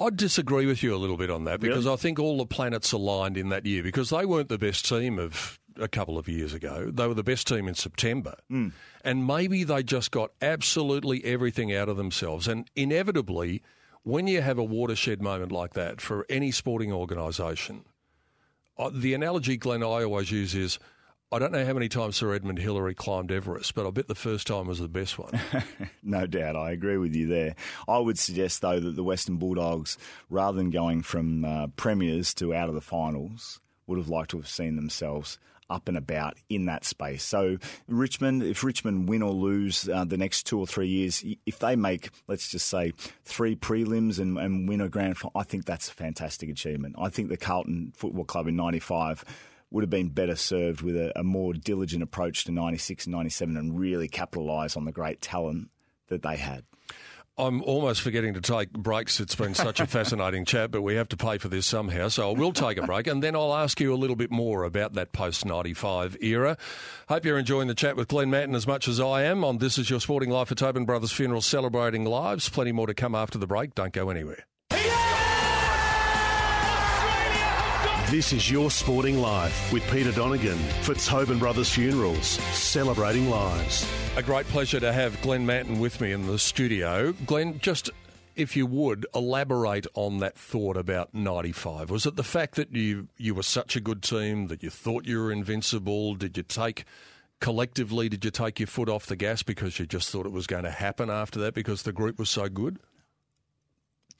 I'd 0.01 0.16
disagree 0.16 0.64
with 0.64 0.82
you 0.82 0.94
a 0.94 0.96
little 0.96 1.18
bit 1.18 1.30
on 1.30 1.44
that 1.44 1.61
because 1.61 1.86
I 1.86 1.96
think 1.96 2.18
all 2.18 2.38
the 2.38 2.46
planets 2.46 2.92
aligned 2.92 3.36
in 3.36 3.51
that 3.51 3.66
year 3.66 3.82
because 3.82 4.09
they 4.09 4.24
weren't 4.24 4.48
the 4.48 4.59
best 4.59 4.88
team 4.88 5.18
of 5.18 5.61
a 5.76 5.88
couple 5.88 6.18
of 6.18 6.26
years 6.26 6.55
ago. 6.55 6.90
They 6.90 7.07
were 7.07 7.14
the 7.14 7.22
best 7.22 7.46
team 7.46 7.68
in 7.68 7.74
September. 7.74 8.36
And 9.05 9.26
maybe 9.26 9.62
they 9.62 9.82
just 9.82 10.11
got 10.11 10.30
absolutely 10.40 11.22
everything 11.24 11.74
out 11.74 11.88
of 11.90 11.96
themselves. 11.98 12.48
And 12.48 12.68
inevitably, 12.74 13.62
when 14.03 14.26
you 14.26 14.40
have 14.40 14.59
a 14.59 14.64
watershed 14.64 15.20
moment 15.20 15.53
like 15.53 15.74
that 15.74 16.01
for 16.01 16.24
any 16.30 16.51
sporting 16.51 16.92
organisation, 16.92 17.84
uh, 18.78 18.90
the 18.92 19.12
analogy, 19.12 19.59
Glenn, 19.59 19.82
I 19.82 20.05
always 20.05 20.30
use 20.30 20.55
is 20.55 20.78
I 21.33 21.39
don't 21.39 21.53
know 21.53 21.64
how 21.64 21.74
many 21.74 21.89
times 21.89 22.16
Sir 22.16 22.35
Edmund 22.35 22.59
Hillary 22.59 22.93
climbed 22.93 23.31
Everest, 23.31 23.76
but 23.76 23.87
I 23.87 23.91
bet 23.91 24.09
the 24.09 24.16
first 24.16 24.49
time 24.49 24.66
was 24.66 24.81
the 24.81 24.89
best 24.89 25.16
one. 25.16 25.41
No 26.03 26.26
doubt, 26.26 26.57
I 26.57 26.72
agree 26.72 26.97
with 26.97 27.14
you 27.14 27.28
there. 27.28 27.55
I 27.87 27.99
would 27.99 28.18
suggest, 28.18 28.62
though, 28.62 28.81
that 28.81 28.97
the 28.97 29.05
Western 29.05 29.37
Bulldogs, 29.37 29.97
rather 30.28 30.57
than 30.57 30.70
going 30.70 31.03
from 31.03 31.45
uh, 31.45 31.68
premiers 31.76 32.35
to 32.35 32.53
out 32.53 32.68
of 32.68 32.74
the 32.74 32.81
finals, 32.81 33.61
would 33.87 33.99
have 33.99 34.09
liked 34.09 34.31
to 34.33 34.39
have 34.39 34.49
seen 34.49 34.74
themselves 34.74 35.39
up 35.68 35.87
and 35.87 35.97
about 35.97 36.37
in 36.49 36.64
that 36.66 36.85
space. 36.85 37.22
So, 37.22 37.59
Richmond, 37.87 38.43
if 38.43 38.64
Richmond 38.64 39.09
win 39.09 39.22
or 39.22 39.31
lose 39.31 39.89
uh, 39.89 40.05
the 40.05 40.18
next 40.18 40.47
two 40.47 40.59
or 40.59 40.66
three 40.66 40.89
years, 40.89 41.24
if 41.47 41.61
they 41.61 41.76
make, 41.76 42.11
let's 42.26 42.49
just 42.49 42.66
say, 42.66 42.93
three 43.24 43.55
prelims 43.55 44.18
and, 44.18 44.37
and 44.37 44.68
win 44.68 44.81
a 44.81 44.89
grand 44.89 45.16
final, 45.16 45.39
I 45.39 45.45
think 45.45 45.64
that's 45.64 45.89
a 45.89 45.93
fantastic 45.93 46.49
achievement. 46.49 46.97
I 46.99 47.09
think 47.09 47.28
the 47.28 47.37
Carlton 47.37 47.93
Football 47.95 48.24
Club 48.24 48.49
in 48.49 48.57
95 48.57 49.24
would 49.71 49.83
have 49.83 49.91
been 49.91 50.09
better 50.09 50.37
served 50.37 50.83
with 50.83 50.97
a, 50.97 51.18
a 51.18 51.23
more 51.23 51.53
diligent 51.53 52.03
approach 52.03 52.45
to 52.45 52.53
96 52.53 53.07
and 53.07 53.14
97 53.14 53.57
and 53.57 53.79
really 53.79 54.09
capitalise 54.09 54.77
on 54.77 54.85
the 54.85 54.93
great 54.93 55.21
talent 55.21 55.71
that 56.09 56.23
they 56.23 56.37
had. 56.37 56.64
I'm 57.39 57.62
almost 57.62 58.03
forgetting 58.03 58.35
to 58.35 58.41
take 58.41 58.71
breaks. 58.73 59.18
It's 59.18 59.35
been 59.35 59.55
such 59.55 59.81
a 59.81 59.87
fascinating 59.87 60.45
chat, 60.45 60.71
but 60.71 60.83
we 60.83 60.97
have 60.97 61.09
to 61.11 61.16
pay 61.16 61.39
for 61.39 61.49
this 61.49 61.66
somehow. 61.66 62.09
So 62.09 62.31
I 62.31 62.39
will 62.39 62.53
take 62.53 62.77
a 62.77 62.83
break 62.83 63.07
and 63.07 63.23
then 63.23 63.35
I'll 63.35 63.55
ask 63.55 63.81
you 63.81 63.95
a 63.95 63.97
little 63.97 64.16
bit 64.16 64.31
more 64.31 64.64
about 64.64 64.93
that 64.95 65.12
post 65.12 65.47
95 65.47 66.18
era. 66.21 66.59
Hope 67.09 67.25
you're 67.25 67.39
enjoying 67.39 67.68
the 67.68 67.75
chat 67.75 67.97
with 67.97 68.09
Glenn 68.09 68.29
Manton 68.29 68.55
as 68.55 68.66
much 68.66 68.89
as 68.89 69.01
I 69.01 69.23
am 69.23 69.43
on 69.45 69.59
This 69.59 69.79
Is 69.79 69.89
Your 69.89 70.01
Sporting 70.01 70.31
Life 70.31 70.53
at 70.53 70.59
Tobin 70.59 70.85
Brothers 70.85 71.12
Funeral 71.12 71.41
celebrating 71.41 72.05
lives. 72.05 72.49
Plenty 72.49 72.73
more 72.73 72.87
to 72.87 72.95
come 72.95 73.14
after 73.14 73.39
the 73.39 73.47
break. 73.47 73.75
Don't 73.75 73.93
go 73.93 74.11
anywhere. 74.11 74.45
This 78.11 78.33
is 78.33 78.51
Your 78.51 78.73
Sporting 78.73 79.19
Life 79.19 79.73
with 79.73 79.89
Peter 79.89 80.11
Donegan 80.11 80.59
for 80.83 80.95
Tobin 80.95 81.39
Brothers 81.39 81.71
Funerals, 81.71 82.27
celebrating 82.27 83.31
lives. 83.31 83.89
A 84.17 84.23
great 84.25 84.49
pleasure 84.49 84.81
to 84.81 84.93
have 84.93 85.23
Glenn 85.23 85.47
Manton 85.47 85.79
with 85.79 86.01
me 86.01 86.11
in 86.11 86.27
the 86.27 86.37
studio. 86.37 87.13
Glenn, 87.25 87.61
just 87.61 87.89
if 88.35 88.57
you 88.57 88.67
would 88.67 89.07
elaborate 89.15 89.87
on 89.95 90.19
that 90.19 90.37
thought 90.37 90.77
about 90.77 91.15
95. 91.15 91.89
Was 91.89 92.05
it 92.05 92.17
the 92.17 92.25
fact 92.25 92.57
that 92.57 92.75
you, 92.75 93.07
you 93.17 93.33
were 93.33 93.45
such 93.45 93.77
a 93.77 93.81
good 93.81 94.03
team 94.03 94.49
that 94.49 94.65
you 94.65 94.71
thought 94.71 95.07
you 95.07 95.21
were 95.21 95.31
invincible? 95.31 96.17
Did 96.17 96.37
you 96.37 96.43
take 96.43 96.87
collectively, 97.39 98.09
did 98.09 98.25
you 98.25 98.33
take 98.33 98.59
your 98.59 98.67
foot 98.67 98.89
off 98.89 99.07
the 99.07 99.15
gas 99.15 99.45
because 99.45 99.79
you 99.79 99.87
just 99.87 100.11
thought 100.11 100.27
it 100.27 100.33
was 100.33 100.49
going 100.49 100.65
to 100.65 100.71
happen 100.73 101.11
after 101.11 101.39
that 101.39 101.55
because 101.55 101.85
the 101.85 101.93
group 101.93 102.19
was 102.19 102.29
so 102.29 102.49
good? 102.49 102.81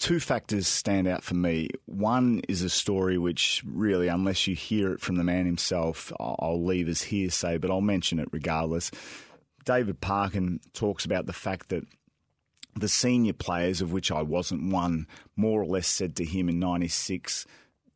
Two 0.01 0.18
factors 0.18 0.66
stand 0.66 1.07
out 1.07 1.22
for 1.22 1.34
me. 1.34 1.68
One 1.86 2.40
is 2.48 2.62
a 2.62 2.70
story 2.70 3.18
which 3.18 3.62
really, 3.64 4.09
unless 4.09 4.46
you 4.46 4.57
hear 4.57 4.92
it 4.92 5.01
from 5.01 5.16
the 5.16 5.24
man 5.24 5.46
himself, 5.46 6.12
I'll 6.18 6.64
leave 6.64 6.88
as 6.88 7.03
hearsay, 7.03 7.59
but 7.59 7.70
I'll 7.70 7.80
mention 7.80 8.18
it 8.18 8.28
regardless. 8.32 8.90
David 9.64 10.01
Parkin 10.01 10.61
talks 10.72 11.05
about 11.05 11.26
the 11.26 11.32
fact 11.32 11.68
that 11.68 11.84
the 12.74 12.88
senior 12.88 13.34
players, 13.34 13.80
of 13.80 13.92
which 13.92 14.11
I 14.11 14.22
wasn't 14.22 14.72
one, 14.72 15.07
more 15.36 15.61
or 15.61 15.66
less 15.66 15.86
said 15.86 16.16
to 16.16 16.24
him 16.24 16.48
in 16.48 16.59
96, 16.59 17.46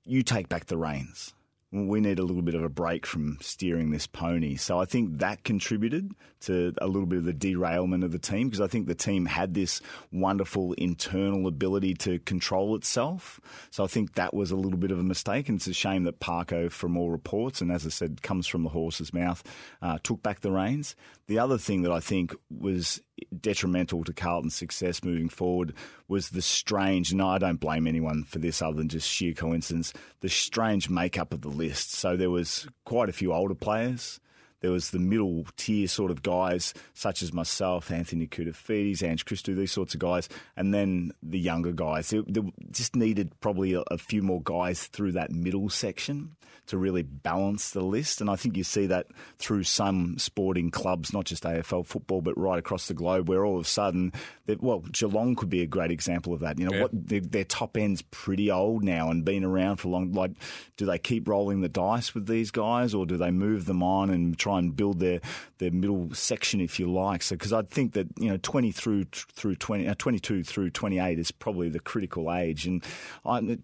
You 0.05 0.23
take 0.23 0.49
back 0.49 0.67
the 0.67 0.77
reins 0.77 1.33
we 1.75 2.01
need 2.01 2.21
a 2.21 2.23
little 2.23 2.43
bit 2.43 2.55
of 2.55 2.63
a 2.63 2.69
break 2.69 3.05
from 3.05 3.37
steering 3.41 3.91
this 3.91 4.07
pony. 4.07 4.55
So 4.55 4.79
I 4.79 4.85
think 4.85 5.19
that 5.19 5.43
contributed 5.43 6.13
to 6.43 6.73
a 6.81 6.87
little 6.87 7.07
bit 7.07 7.19
of 7.19 7.25
the 7.25 7.33
derailment 7.33 8.05
of 8.05 8.13
the 8.13 8.19
team 8.19 8.49
because 8.49 8.61
I 8.61 8.69
think 8.69 8.87
the 8.87 8.95
team 8.95 9.27
had 9.27 9.55
this 9.55 9.81
wonderful 10.13 10.75
internal 10.75 11.49
ability 11.49 11.95
to 11.95 12.21
control 12.21 12.77
itself. 12.77 13.41
So 13.71 13.83
I 13.83 13.89
think 13.89 14.15
that 14.15 14.33
was 14.33 14.53
a 14.53 14.57
little 14.57 14.79
bit 14.79 14.93
of 14.93 15.01
a 15.01 15.03
mistake. 15.03 15.49
And 15.49 15.57
it's 15.57 15.67
a 15.67 15.73
shame 15.75 16.05
that 16.05 16.21
Parko, 16.21 16.71
from 16.71 16.97
all 16.97 17.11
reports, 17.11 17.61
and 17.61 17.73
as 17.73 17.85
I 17.85 17.91
said, 17.91 18.23
comes 18.23 18.47
from 18.47 18.63
the 18.63 18.71
horse's 18.71 19.13
mouth, 19.13 19.43
uh, 19.83 19.99
took 20.05 20.23
back 20.23 20.41
the 20.41 20.53
reins. 20.53 20.95
The 21.27 21.41
other 21.41 21.59
thing 21.59 21.83
that 21.83 21.93
I 21.93 22.01
think 22.01 22.37
was 22.51 23.01
detrimental 23.41 24.05
to 24.05 24.13
Carlton's 24.13 24.55
success 24.55 25.05
moving 25.05 25.29
forward 25.29 25.75
was 26.09 26.31
the 26.31 26.43
strange, 26.43 27.13
and 27.13 27.23
I 27.23 27.39
don't 27.39 27.61
blame 27.61 27.87
anyone 27.87 28.25
for 28.25 28.39
this 28.39 28.63
other 28.63 28.77
than 28.77 28.89
just 28.89 29.09
sheer 29.09 29.35
coincidence, 29.35 29.93
the 30.21 30.29
strange 30.29 30.89
makeup 30.89 31.33
of 31.33 31.43
the 31.43 31.49
list. 31.49 31.93
So 31.93 32.17
there 32.17 32.31
was 32.31 32.67
quite 32.85 33.09
a 33.09 33.13
few 33.13 33.33
older 33.33 33.55
players. 33.55 34.21
There 34.65 34.73
was 34.73 34.93
the 34.93 34.99
middle 34.99 35.45
tier 35.59 35.87
sort 35.87 36.11
of 36.11 36.23
guys, 36.23 36.73
such 36.95 37.21
as 37.21 37.35
myself, 37.35 37.91
Anthony 37.91 38.27
Koutoufides, 38.27 39.03
Ange 39.03 39.27
Christou, 39.27 39.55
these 39.55 39.73
sorts 39.73 39.93
of 39.93 40.01
guys, 40.01 40.27
and 40.57 40.73
then 40.73 41.13
the 41.23 41.39
younger 41.39 41.73
guys. 41.73 42.09
They, 42.09 42.23
they 42.27 42.41
just 42.71 42.97
needed 42.97 43.39
probably 43.41 43.75
a, 43.75 43.81
a, 43.91 43.99
few 43.99 44.23
more 44.23 44.41
guys 44.43 44.87
through 44.87 45.13
that 45.13 45.31
middle 45.31 45.69
section 45.69 46.37
to 46.67 46.79
really 46.79 47.03
balance 47.03 47.71
the 47.71 47.83
list. 47.83 48.21
And 48.21 48.31
I 48.31 48.37
think 48.37 48.57
you 48.57 48.65
see 48.65 48.87
that 48.87 49.09
through 49.39 49.65
some 49.65 50.17
sporting 50.19 50.71
clubs, 50.71 51.13
not 51.13 51.27
just 51.27 51.43
AFL 51.43 51.85
football, 51.85 52.23
but 52.23 52.39
right 52.39 52.59
across 52.59 52.89
the 52.89 52.95
globe, 52.95 53.29
where 53.29 53.45
all 53.45 53.59
of 53.59 53.67
a 53.67 53.69
sudden, 53.69 54.13
well, 54.61 54.81
Geelong 54.81 55.37
could 55.37 55.51
be 55.51 55.61
a 55.61 55.67
great 55.67 55.91
example 55.91 56.33
of 56.33 56.41
that. 56.41 56.59
You 56.59 56.67
know, 56.67 56.77
yeah. 56.77 56.83
what 56.83 56.91
their, 56.93 57.21
their, 57.21 57.45
top 57.45 57.77
end's 57.77 58.01
pretty 58.03 58.51
old 58.51 58.83
now 58.83 59.11
and 59.11 59.25
been 59.25 59.45
around 59.45 59.77
for 59.77 59.89
long. 59.89 60.13
Like, 60.13 60.33
do 60.79 60.87
they 60.87 60.99
keep 60.99 61.29
rolling 61.29 61.61
the 61.61 61.69
dice 61.69 62.15
with 62.15 62.27
these 62.27 62.51
guys, 62.51 62.95
or 62.95 63.05
do 63.05 63.19
they 63.19 63.31
move 63.31 63.67
them 63.67 63.83
on 63.83 64.09
and 64.09 64.39
try 64.39 64.54
and 64.59 64.77
build 64.77 65.01
their 65.01 65.21
their 65.59 65.71
middle 65.71 66.13
section, 66.15 66.61
if 66.61 66.79
you 66.79 66.91
like? 66.91 67.23
So, 67.23 67.37
because 67.37 67.53
I 67.53 67.63
think 67.63 67.93
that 67.93 68.09
you 68.19 68.29
know, 68.29 68.39
twenty 68.39 68.73
through 68.73 69.05
through 69.13 69.57
20, 69.57 69.89
uh, 69.89 69.95
22 69.99 70.45
through 70.45 70.71
twenty 70.71 70.99
eight 70.99 71.19
is 71.19 71.31
probably 71.31 71.69
the 71.69 71.81
critical 71.81 72.33
age, 72.33 72.67
and 72.67 72.85
I 73.25 73.59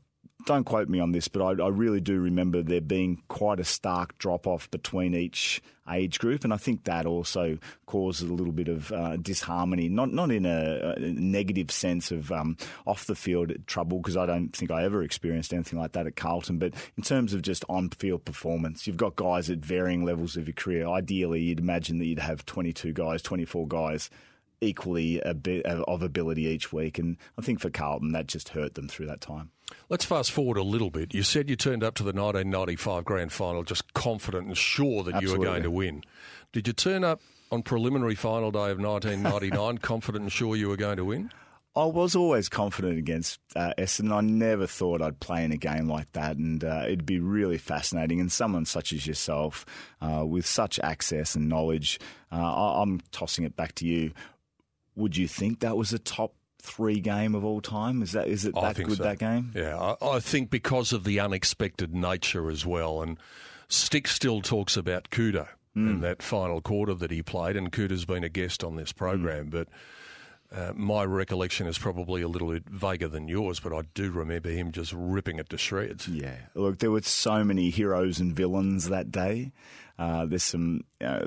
don't 0.46 0.64
quote 0.64 0.88
me 0.88 1.00
on 1.00 1.12
this, 1.12 1.28
but 1.28 1.42
I, 1.42 1.64
I, 1.64 1.68
really 1.68 2.00
do 2.00 2.18
remember 2.18 2.62
there 2.62 2.80
being 2.80 3.22
quite 3.28 3.60
a 3.60 3.64
stark 3.64 4.16
drop 4.18 4.46
off 4.46 4.70
between 4.70 5.14
each 5.14 5.62
age 5.90 6.18
group, 6.18 6.44
and 6.44 6.52
I 6.52 6.56
think 6.56 6.84
that 6.84 7.06
also 7.06 7.58
causes 7.86 8.28
a 8.28 8.32
little 8.32 8.52
bit 8.52 8.68
of 8.68 8.92
uh, 8.92 9.16
disharmony, 9.16 9.88
not 9.88 10.12
not 10.12 10.30
in 10.30 10.46
a, 10.46 10.94
a 10.96 11.00
negative 11.00 11.70
sense 11.70 12.10
of 12.10 12.30
um, 12.32 12.56
off 12.86 13.06
the 13.06 13.14
field 13.14 13.52
trouble, 13.66 13.98
because 13.98 14.16
I 14.16 14.26
don't 14.26 14.54
think 14.54 14.70
I 14.70 14.84
ever 14.84 15.02
experienced 15.02 15.52
anything 15.52 15.78
like 15.78 15.92
that 15.92 16.06
at 16.06 16.16
Carlton, 16.16 16.58
but 16.58 16.74
in 16.96 17.02
terms 17.02 17.34
of 17.34 17.42
just 17.42 17.64
on 17.68 17.90
field 17.90 18.24
performance, 18.24 18.86
you've 18.86 18.96
got 18.96 19.16
guys 19.16 19.50
at 19.50 19.58
varying 19.58 20.04
levels 20.04 20.36
of 20.36 20.46
your 20.46 20.54
career. 20.54 20.86
Ideally, 20.86 21.40
you'd 21.42 21.60
imagine 21.60 21.98
that 21.98 22.06
you'd 22.06 22.18
have 22.18 22.46
22 22.46 22.92
guys, 22.92 23.22
24 23.22 23.68
guys 23.68 24.10
equally 24.60 25.20
a 25.20 25.34
bit 25.34 25.64
of 25.66 26.02
ability 26.02 26.46
each 26.46 26.72
week. 26.72 26.98
And 26.98 27.16
I 27.38 27.42
think 27.42 27.60
for 27.60 27.70
Carlton, 27.70 28.12
that 28.12 28.26
just 28.26 28.50
hurt 28.50 28.74
them 28.74 28.88
through 28.88 29.06
that 29.06 29.20
time. 29.20 29.50
Let's 29.88 30.04
fast 30.04 30.32
forward 30.32 30.56
a 30.56 30.62
little 30.62 30.90
bit. 30.90 31.14
You 31.14 31.22
said 31.22 31.48
you 31.48 31.56
turned 31.56 31.84
up 31.84 31.94
to 31.96 32.02
the 32.02 32.12
1995 32.12 33.04
grand 33.04 33.32
final 33.32 33.62
just 33.62 33.92
confident 33.94 34.48
and 34.48 34.56
sure 34.56 35.04
that 35.04 35.14
Absolutely. 35.14 35.32
you 35.32 35.38
were 35.38 35.44
going 35.44 35.62
to 35.62 35.70
win. 35.70 36.02
Did 36.52 36.66
you 36.66 36.72
turn 36.72 37.04
up 37.04 37.20
on 37.50 37.62
preliminary 37.62 38.14
final 38.14 38.50
day 38.50 38.70
of 38.70 38.78
1999 38.78 39.78
confident 39.82 40.22
and 40.22 40.32
sure 40.32 40.56
you 40.56 40.68
were 40.68 40.76
going 40.76 40.96
to 40.96 41.04
win? 41.04 41.30
I 41.76 41.84
was 41.84 42.16
always 42.16 42.48
confident 42.48 42.98
against 42.98 43.38
uh, 43.54 43.72
Essendon. 43.78 44.12
I 44.12 44.20
never 44.22 44.66
thought 44.66 45.00
I'd 45.00 45.20
play 45.20 45.44
in 45.44 45.52
a 45.52 45.56
game 45.56 45.88
like 45.88 46.10
that, 46.12 46.36
and 46.36 46.64
uh, 46.64 46.82
it'd 46.86 47.06
be 47.06 47.20
really 47.20 47.58
fascinating. 47.58 48.18
And 48.18 48.30
someone 48.30 48.64
such 48.64 48.92
as 48.92 49.06
yourself, 49.06 49.64
uh, 50.00 50.24
with 50.26 50.44
such 50.44 50.80
access 50.80 51.36
and 51.36 51.48
knowledge, 51.48 52.00
uh, 52.32 52.82
I'm 52.82 53.00
tossing 53.12 53.44
it 53.44 53.54
back 53.54 53.76
to 53.76 53.86
you 53.86 54.10
would 55.00 55.16
you 55.16 55.26
think 55.26 55.60
that 55.60 55.76
was 55.76 55.92
a 55.92 55.98
top 55.98 56.34
three 56.60 57.00
game 57.00 57.34
of 57.34 57.44
all 57.44 57.60
time? 57.60 58.02
Is 58.02 58.12
that 58.12 58.28
is 58.28 58.44
it 58.44 58.54
that 58.54 58.76
good 58.76 58.96
so. 58.98 59.02
that 59.02 59.18
game? 59.18 59.52
Yeah, 59.54 59.76
I, 59.76 60.16
I, 60.16 60.20
think 60.20 60.50
because 60.50 60.92
of 60.92 61.04
the 61.04 61.18
unexpected 61.20 61.94
nature 61.94 62.50
as 62.50 62.64
well. 62.64 63.02
And 63.02 63.18
Stick 63.68 64.06
still 64.06 64.42
talks 64.42 64.76
about 64.76 65.10
Kouta 65.10 65.48
mm. 65.76 65.90
in 65.90 66.00
that 66.00 66.22
final 66.22 66.60
quarter 66.60 66.94
that 66.94 67.10
he 67.10 67.22
played, 67.22 67.56
and 67.56 67.72
Kouta's 67.72 68.04
been 68.04 68.24
a 68.24 68.28
guest 68.28 68.62
on 68.62 68.76
this 68.76 68.92
program, 68.92 69.46
mm. 69.46 69.50
but. 69.50 69.68
Uh, 70.52 70.72
my 70.74 71.04
recollection 71.04 71.68
is 71.68 71.78
probably 71.78 72.22
a 72.22 72.26
little 72.26 72.50
bit 72.50 72.68
vaguer 72.68 73.06
than 73.06 73.28
yours, 73.28 73.60
but 73.60 73.72
I 73.72 73.82
do 73.94 74.10
remember 74.10 74.48
him 74.48 74.72
just 74.72 74.92
ripping 74.92 75.38
it 75.38 75.48
to 75.50 75.56
shreds. 75.56 76.08
Yeah, 76.08 76.34
look, 76.56 76.80
there 76.80 76.90
were 76.90 77.02
so 77.02 77.44
many 77.44 77.70
heroes 77.70 78.18
and 78.18 78.34
villains 78.34 78.88
that 78.88 79.12
day. 79.12 79.52
Uh, 80.00 80.24
there's 80.24 80.42
some 80.42 80.80
uh, 81.04 81.26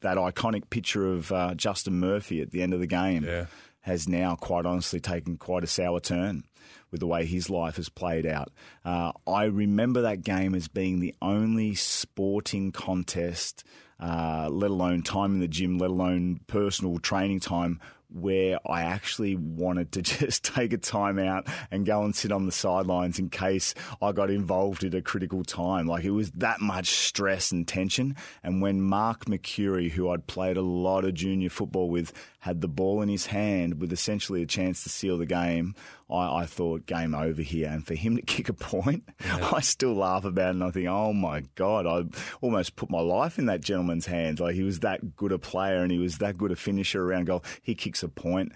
that 0.00 0.16
iconic 0.16 0.70
picture 0.70 1.12
of 1.12 1.30
uh, 1.30 1.54
Justin 1.54 2.00
Murphy 2.00 2.40
at 2.40 2.50
the 2.50 2.62
end 2.62 2.72
of 2.72 2.80
the 2.80 2.86
game 2.86 3.24
yeah. 3.24 3.44
has 3.80 4.08
now, 4.08 4.34
quite 4.34 4.64
honestly, 4.64 5.00
taken 5.00 5.36
quite 5.36 5.62
a 5.62 5.66
sour 5.66 6.00
turn 6.00 6.44
with 6.90 7.00
the 7.00 7.06
way 7.06 7.26
his 7.26 7.50
life 7.50 7.76
has 7.76 7.90
played 7.90 8.24
out. 8.24 8.50
Uh, 8.86 9.12
I 9.26 9.44
remember 9.44 10.00
that 10.00 10.22
game 10.22 10.54
as 10.54 10.66
being 10.66 11.00
the 11.00 11.14
only 11.20 11.74
sporting 11.74 12.72
contest, 12.72 13.64
uh, 14.00 14.48
let 14.50 14.70
alone 14.70 15.02
time 15.02 15.34
in 15.34 15.40
the 15.40 15.48
gym, 15.48 15.76
let 15.76 15.90
alone 15.90 16.40
personal 16.46 16.98
training 16.98 17.40
time, 17.40 17.80
where 18.08 18.58
I 18.66 18.82
actually 18.82 19.36
wanted 19.36 19.92
to 19.92 20.02
just 20.02 20.44
take 20.44 20.72
a 20.72 20.78
time 20.78 21.18
out 21.18 21.46
and 21.70 21.86
go 21.86 22.02
and 22.02 22.14
sit 22.14 22.32
on 22.32 22.46
the 22.46 22.52
sidelines 22.52 23.18
in 23.18 23.30
case 23.30 23.74
I 24.00 24.12
got 24.12 24.30
involved 24.30 24.84
at 24.84 24.94
a 24.94 25.02
critical 25.02 25.44
time. 25.44 25.86
Like 25.86 26.04
it 26.04 26.10
was 26.10 26.30
that 26.32 26.60
much 26.60 26.88
stress 26.88 27.52
and 27.52 27.66
tension. 27.66 28.16
And 28.42 28.62
when 28.62 28.82
Mark 28.82 29.26
Mercuri, 29.26 29.90
who 29.90 30.10
I'd 30.10 30.26
played 30.26 30.56
a 30.56 30.62
lot 30.62 31.04
of 31.04 31.14
junior 31.14 31.50
football 31.50 31.90
with, 31.90 32.12
had 32.40 32.60
the 32.60 32.68
ball 32.68 33.02
in 33.02 33.08
his 33.08 33.26
hand 33.26 33.80
with 33.80 33.92
essentially 33.92 34.42
a 34.42 34.46
chance 34.46 34.82
to 34.84 34.88
seal 34.88 35.18
the 35.18 35.26
game, 35.26 35.74
I, 36.10 36.42
I 36.42 36.46
thought 36.46 36.86
game 36.86 37.14
over 37.14 37.42
here. 37.42 37.68
And 37.68 37.86
for 37.86 37.94
him 37.94 38.16
to 38.16 38.22
kick 38.26 38.48
a 38.48 38.52
point, 38.52 39.04
yeah. 39.24 39.50
I 39.52 39.60
still 39.60 39.94
laugh 39.94 40.24
about 40.24 40.48
it 40.48 40.54
and 40.54 40.64
I 40.64 40.70
think, 40.70 40.88
oh 40.88 41.12
my 41.12 41.42
God, 41.54 41.86
I 41.86 42.04
almost 42.40 42.76
put 42.76 42.90
my 42.90 43.00
life 43.00 43.38
in 43.38 43.46
that 43.46 43.60
gentleman's 43.60 44.06
hands. 44.06 44.40
Like 44.40 44.54
he 44.54 44.62
was 44.62 44.80
that 44.80 45.16
good 45.16 45.32
a 45.32 45.38
player 45.38 45.82
and 45.82 45.90
he 45.90 45.98
was 45.98 46.18
that 46.18 46.38
good 46.38 46.52
a 46.52 46.56
finisher 46.56 47.02
around 47.02 47.26
goal. 47.26 47.44
He 47.62 47.74
kicks 47.74 48.02
a 48.02 48.08
point. 48.08 48.52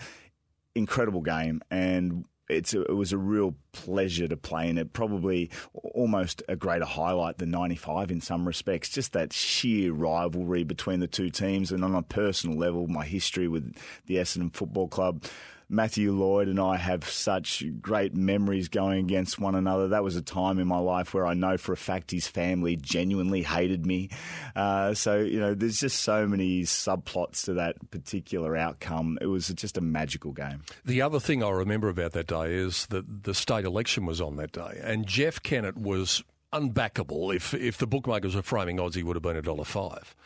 Incredible 0.75 1.23
game. 1.23 1.61
And 1.71 2.25
it's 2.51 2.75
a, 2.75 2.83
it 2.83 2.97
was 2.97 3.13
a 3.13 3.19
real 3.19 3.55
pleasure 3.73 4.29
to 4.29 4.37
play 4.37 4.69
in 4.69 4.77
it. 4.77 4.93
Probably 4.93 5.51
almost 5.73 6.43
a 6.49 6.57
greater 6.57 6.85
highlight 6.85 7.39
than 7.39 7.51
'95 7.51 8.11
in 8.11 8.21
some 8.21 8.47
respects. 8.47 8.89
Just 8.89 9.13
that 9.13 9.33
sheer 9.33 9.93
rivalry 9.93 10.65
between 10.65 11.01
the 11.01 11.07
two 11.07 11.31
teams, 11.31 11.73
and 11.73 11.85
on 11.85 11.95
a 11.95 12.03
personal 12.03 12.59
level, 12.59 12.89
my 12.89 13.05
history 13.05 13.49
with 13.49 13.77
the 14.07 14.17
Essendon 14.17 14.53
Football 14.53 14.89
Club. 14.89 15.25
Matthew 15.71 16.13
Lloyd 16.13 16.49
and 16.49 16.59
I 16.59 16.77
have 16.77 17.09
such 17.09 17.63
great 17.81 18.15
memories 18.15 18.69
going 18.69 18.99
against 18.99 19.39
one 19.39 19.55
another. 19.55 19.89
That 19.89 20.03
was 20.03 20.17
a 20.17 20.23
time 20.23 20.59
in 20.59 20.67
my 20.67 20.79
life 20.79 21.15
where 21.15 21.27
I 21.27 21.35
know 21.35 21.57
for 21.57 21.73
a 21.73 21.77
fact 21.77 22.11
his 22.11 22.27
family 22.27 22.77
genuinely 22.77 23.43
hated 23.43 23.87
me. 23.87 24.11
Uh, 24.57 24.95
so, 24.95 25.19
you 25.19 25.39
know, 25.39 25.55
there's 25.55 25.79
just 25.79 26.01
so 26.01 26.27
many 26.27 26.63
subplots 26.63 27.45
to 27.45 27.55
that 27.55 27.91
particular 27.93 28.57
outcome. 28.57 29.17
It 29.21 29.27
was 29.27 29.49
just 29.49 29.79
a 29.79 29.81
magical 29.81 30.33
game. 30.33 30.63
The 30.85 31.03
other 31.03 31.21
thing 31.21 31.45
I 31.45 31.51
remember 31.51 31.89
about 31.89 32.13
that 32.13 32.27
day 32.27 32.53
is 32.53 32.87
that 32.87 33.23
the 33.23 33.35
state 33.35 33.65
election 33.65 34.07
was 34.07 34.21
on 34.21 34.37
that 34.37 34.51
day, 34.51 34.81
and 34.83 35.07
Jeff 35.07 35.41
Kennett 35.43 35.77
was 35.77 36.25
unbackable. 36.53 37.35
If 37.35 37.55
if 37.55 37.79
the 37.79 37.87
bookmakers 37.87 38.35
were 38.35 38.43
framing 38.43 38.81
odds, 38.81 38.97
he 38.97 39.03
would 39.03 39.17
have 39.17 39.23
been 39.23 39.37
a 39.37 39.43
dollar 39.43 39.65
five. 39.65 40.17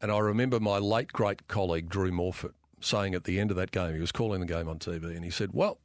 And 0.00 0.10
I 0.10 0.18
remember 0.18 0.60
my 0.60 0.78
late 0.78 1.12
great 1.12 1.48
colleague 1.48 1.88
Drew 1.88 2.10
Morphett 2.10 2.52
saying 2.80 3.14
at 3.14 3.24
the 3.24 3.40
end 3.40 3.50
of 3.50 3.56
that 3.56 3.70
game, 3.70 3.94
he 3.94 4.00
was 4.00 4.12
calling 4.12 4.40
the 4.40 4.46
game 4.46 4.68
on 4.68 4.78
TV, 4.78 5.14
and 5.14 5.24
he 5.24 5.30
said, 5.30 5.50
Well, 5.52 5.78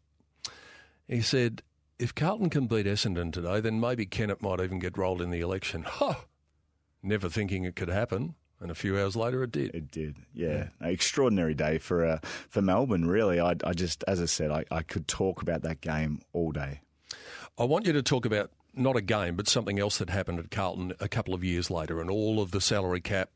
he 1.07 1.21
said, 1.21 1.61
if 1.99 2.15
Carlton 2.15 2.49
can 2.49 2.65
beat 2.65 2.87
Essendon 2.87 3.31
today, 3.31 3.59
then 3.59 3.79
maybe 3.79 4.05
Kennett 4.05 4.41
might 4.41 4.59
even 4.59 4.79
get 4.79 4.97
rolled 4.97 5.21
in 5.21 5.29
the 5.29 5.41
election. 5.41 5.85
Huh. 5.91 6.15
Never 7.03 7.29
thinking 7.29 7.63
it 7.63 7.75
could 7.75 7.89
happen. 7.89 8.35
And 8.59 8.69
a 8.69 8.75
few 8.75 8.97
hours 8.97 9.15
later, 9.15 9.41
it 9.43 9.51
did. 9.51 9.73
It 9.73 9.89
did, 9.89 10.17
yeah. 10.35 10.67
yeah. 10.79 10.87
Extraordinary 10.87 11.55
day 11.55 11.79
for 11.79 12.05
uh, 12.05 12.19
for 12.21 12.61
Melbourne. 12.61 13.07
Really, 13.07 13.39
I, 13.39 13.55
I 13.63 13.73
just, 13.73 14.03
as 14.07 14.21
I 14.21 14.25
said, 14.25 14.51
I, 14.51 14.65
I 14.69 14.83
could 14.83 15.07
talk 15.07 15.41
about 15.41 15.63
that 15.63 15.81
game 15.81 16.21
all 16.31 16.51
day. 16.51 16.81
I 17.57 17.63
want 17.63 17.87
you 17.87 17.93
to 17.93 18.03
talk 18.03 18.23
about 18.25 18.51
not 18.75 18.95
a 18.95 19.01
game, 19.01 19.35
but 19.35 19.47
something 19.47 19.79
else 19.79 19.97
that 19.97 20.11
happened 20.11 20.37
at 20.37 20.51
Carlton 20.51 20.93
a 20.99 21.07
couple 21.07 21.33
of 21.33 21.43
years 21.43 21.71
later, 21.71 21.99
and 21.99 22.09
all 22.11 22.39
of 22.39 22.51
the 22.51 22.61
salary 22.61 23.01
cap 23.01 23.31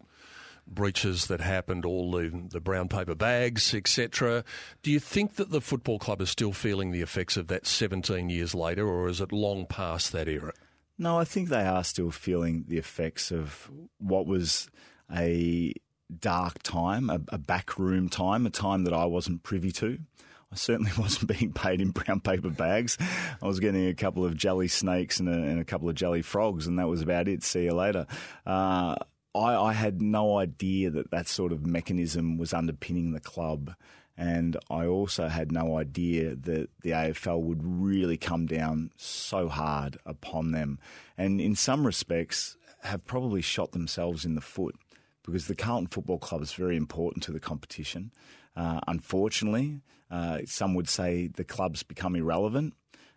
breaches 0.68 1.28
that 1.28 1.42
happened, 1.42 1.86
all 1.86 2.12
the, 2.12 2.48
the 2.50 2.60
brown 2.60 2.88
paper 2.88 3.16
bags, 3.16 3.74
etc. 3.74 4.44
Do 4.82 4.92
you 4.92 5.00
think 5.00 5.36
that 5.36 5.52
the 5.52 5.62
football 5.62 6.00
club 6.00 6.22
is 6.22 6.30
still 6.30 6.54
feeling 6.54 6.92
the 6.92 7.02
effects 7.02 7.38
of 7.38 7.48
that 7.48 7.68
17 7.68 8.30
years 8.30 8.56
later, 8.56 8.88
or 8.88 9.08
is 9.08 9.22
it 9.22 9.32
long 9.32 9.66
past 9.66 10.12
that 10.12 10.28
era? 10.28 10.54
No, 10.98 11.20
I 11.20 11.26
think 11.26 11.50
they 11.50 11.66
are 11.66 11.84
still 11.84 12.12
feeling 12.12 12.66
the 12.68 12.78
effects 12.78 13.32
of 13.32 13.70
what 13.98 14.26
was 14.26 14.70
a 15.14 15.74
dark 16.20 16.62
time, 16.64 17.10
a, 17.10 17.20
a 17.30 17.38
backroom 17.38 18.10
time, 18.10 18.46
a 18.46 18.50
time 18.50 18.84
that 18.86 18.94
I 18.94 19.06
wasn't 19.06 19.44
privy 19.44 19.72
to. 19.74 20.00
I 20.52 20.56
certainly 20.56 20.92
wasn't 20.98 21.38
being 21.38 21.52
paid 21.52 21.82
in 21.82 21.92
brown 21.92 22.22
paper 22.22 22.50
bags. 22.50 22.98
I 23.42 23.46
was 23.46 23.60
getting 23.60 23.88
a 23.88 23.94
couple 23.94 24.26
of 24.26 24.38
jelly 24.38 24.68
snakes 24.68 25.20
and 25.20 25.28
a, 25.28 25.34
and 25.34 25.60
a 25.60 25.66
couple 25.66 25.90
of 25.90 25.96
jelly 25.96 26.22
frogs, 26.22 26.68
and 26.68 26.80
that 26.80 26.88
was 26.88 27.02
about 27.02 27.28
it. 27.28 27.44
See 27.44 27.64
you 27.64 27.74
later. 27.74 28.08
Uh, 28.46 28.96
I, 29.36 29.56
I 29.56 29.74
had 29.74 30.02
no 30.02 30.38
idea 30.38 30.90
that 30.92 31.12
that 31.12 31.28
sort 31.28 31.52
of 31.52 31.66
mechanism 31.66 32.38
was 32.38 32.54
underpinning 32.54 33.12
the 33.12 33.20
club. 33.20 33.76
And 34.18 34.56
I 34.70 34.86
also 34.86 35.28
had 35.28 35.52
no 35.52 35.78
idea 35.78 36.36
that 36.36 36.70
the 36.82 36.92
AFL 36.92 37.42
would 37.42 37.60
really 37.62 38.18
come 38.18 38.46
down 38.46 38.92
so 38.96 39.50
hard 39.50 39.98
upon 40.06 40.52
them. 40.52 40.80
And 41.18 41.42
in 41.42 41.56
some 41.56 41.86
respects, 41.86 42.56
have 42.86 43.06
probably 43.06 43.42
shot 43.42 43.72
themselves 43.72 44.26
in 44.26 44.36
the 44.36 44.42
foot 44.42 44.76
because 45.24 45.48
the 45.48 45.56
Carlton 45.56 45.88
Football 45.88 46.20
Club 46.20 46.42
is 46.42 46.54
very 46.54 46.78
important 46.78 47.24
to 47.24 47.32
the 47.32 47.40
competition. 47.40 48.12
Uh, 48.56 48.80
unfortunately, 48.88 49.82
uh, 50.10 50.40
some 50.46 50.76
would 50.76 50.88
say 50.88 51.28
the 51.28 51.44
club's 51.44 51.84
become 51.84 52.16
irrelevant 52.16 52.74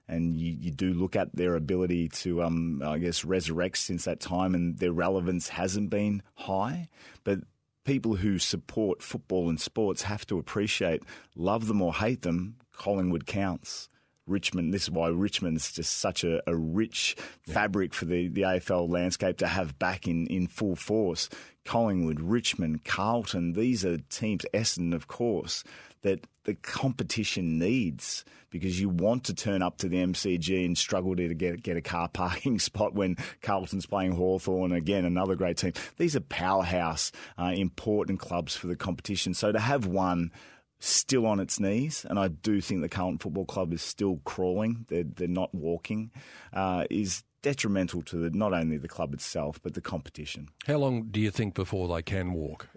and 0.09 0.37
you, 0.37 0.57
you 0.59 0.71
do 0.71 0.93
look 0.93 1.17
at 1.17 1.35
their 1.35 1.55
ability 1.55 2.09
to, 2.09 2.43
um, 2.43 2.83
I 2.85 2.99
guess, 2.99 3.25
resurrect 3.25 3.79
since 3.79 4.05
that 4.05 4.21
time, 4.21 4.55
and 4.55 4.79
their 4.79 4.93
relevance 4.93 5.49
hasn't 5.49 5.91
been 5.91 6.23
high. 6.35 6.89
But 7.25 7.41
people 7.85 8.17
who 8.17 8.39
support 8.39 9.03
football 9.03 9.49
and 9.49 9.61
sports 9.61 10.03
have 10.03 10.27
to 10.27 10.39
appreciate, 10.39 11.03
love 11.37 11.69
them 11.69 11.83
or 11.83 11.95
hate 11.95 12.23
them, 12.23 12.57
Collingwood 12.73 13.27
counts. 13.27 13.89
Richmond, 14.27 14.75
this 14.75 14.83
is 14.85 14.91
why 14.91 15.09
Richmond's 15.09 15.73
just 15.73 15.97
such 15.99 16.23
a, 16.23 16.43
a 16.47 16.55
rich 16.55 17.17
yeah. 17.47 17.55
fabric 17.55 17.95
for 17.95 18.05
the, 18.05 18.29
the 18.29 18.43
AFL 18.43 18.89
landscape 18.89 19.39
to 19.39 19.47
have 19.47 19.79
back 19.79 20.07
in, 20.07 20.27
in 20.27 20.47
full 20.47 20.77
force. 20.77 21.29
Collingwood, 21.65 22.21
Richmond, 22.21 22.85
Carlton, 22.85 23.55
these 23.55 23.85
are 23.85 23.99
teams, 24.11 24.45
Essendon, 24.55 24.95
of 24.95 25.07
course, 25.07 25.65
that 26.03 26.27
the 26.45 26.55
competition 26.55 27.59
needs 27.59 28.25
because 28.51 28.81
you 28.81 28.89
want 28.89 29.25
to 29.25 29.35
turn 29.35 29.63
up 29.63 29.79
to 29.79 29.89
the 29.89 29.99
MCG 29.99 30.65
and 30.65 30.77
struggle 30.77 31.15
to 31.17 31.35
get 31.35 31.63
get 31.63 31.77
a 31.77 31.83
car 31.83 32.09
parking 32.13 32.59
spot 32.59 32.95
when 32.95 33.17
Carlton's 33.43 33.87
playing 33.87 34.13
Hawthorn 34.13 34.73
again 34.73 35.05
another 35.05 35.35
great 35.35 35.59
team. 35.59 35.73
These 35.97 36.17
are 36.17 36.21
powerhouse 36.21 37.13
uh, 37.39 37.53
important 37.55 38.19
clubs 38.19 38.57
for 38.57 38.67
the 38.67 38.77
competition. 38.77 39.35
So 39.35 39.53
to 39.53 39.59
have 39.59 39.87
one 39.87 40.33
still 40.81 41.27
on 41.27 41.41
its 41.41 41.59
knees, 41.59 42.07
and 42.09 42.19
I 42.19 42.29
do 42.29 42.61
think 42.61 42.83
the 42.83 42.89
Carlton 42.89 43.19
Football 43.19 43.47
Club 43.47 43.73
is 43.73 43.83
still 43.83 44.21
crawling. 44.25 44.87
They're 44.89 45.05
they're 45.05 45.29
not 45.29 45.55
walking. 45.55 46.11
Uh, 46.53 46.85
is 46.91 47.25
detrimental 47.41 48.03
to 48.03 48.17
the, 48.17 48.31
not 48.31 48.53
only 48.53 48.77
the 48.79 48.89
club 48.89 49.15
itself 49.15 49.61
but 49.63 49.75
the 49.75 49.81
competition. 49.81 50.49
How 50.67 50.77
long 50.77 51.05
do 51.05 51.21
you 51.21 51.31
think 51.31 51.55
before 51.55 51.87
they 51.87 52.03
can 52.03 52.33
walk? 52.33 52.69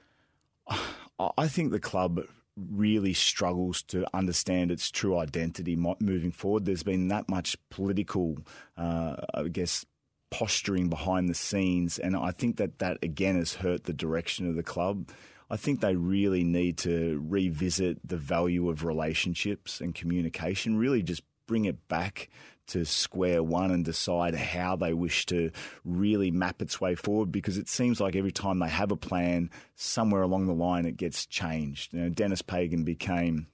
I 1.37 1.47
think 1.47 1.71
the 1.71 1.79
club 1.79 2.21
really 2.57 3.13
struggles 3.13 3.81
to 3.83 4.05
understand 4.13 4.71
its 4.71 4.91
true 4.91 5.17
identity 5.17 5.75
moving 5.75 6.31
forward. 6.31 6.65
There's 6.65 6.83
been 6.83 7.07
that 7.07 7.29
much 7.29 7.57
political, 7.69 8.37
uh, 8.77 9.15
I 9.33 9.47
guess, 9.47 9.85
posturing 10.29 10.89
behind 10.89 11.29
the 11.29 11.33
scenes, 11.33 11.99
and 11.99 12.15
I 12.15 12.31
think 12.31 12.57
that 12.57 12.79
that 12.79 12.97
again 13.03 13.35
has 13.37 13.55
hurt 13.55 13.83
the 13.83 13.93
direction 13.93 14.47
of 14.47 14.55
the 14.55 14.63
club. 14.63 15.09
I 15.49 15.57
think 15.57 15.81
they 15.81 15.95
really 15.95 16.45
need 16.45 16.77
to 16.79 17.21
revisit 17.27 18.07
the 18.07 18.15
value 18.15 18.69
of 18.69 18.85
relationships 18.85 19.81
and 19.81 19.93
communication, 19.93 20.77
really 20.77 21.03
just 21.03 21.23
bring 21.51 21.65
it 21.65 21.89
back 21.89 22.29
to 22.65 22.85
square 22.85 23.43
one 23.43 23.71
and 23.71 23.83
decide 23.83 24.33
how 24.33 24.77
they 24.77 24.93
wish 24.93 25.25
to 25.25 25.51
really 25.83 26.31
map 26.31 26.61
its 26.61 26.79
way 26.79 26.95
forward 26.95 27.29
because 27.29 27.57
it 27.57 27.67
seems 27.67 27.99
like 27.99 28.15
every 28.15 28.31
time 28.31 28.59
they 28.59 28.69
have 28.69 28.89
a 28.89 28.95
plan, 28.95 29.49
somewhere 29.75 30.21
along 30.21 30.47
the 30.47 30.53
line 30.53 30.85
it 30.85 30.95
gets 30.95 31.25
changed. 31.25 31.91
You 31.93 31.99
know, 31.99 32.09
Denis 32.09 32.41
Pagan 32.41 32.85
became. 32.85 33.47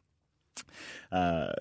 Uh, 1.12 1.52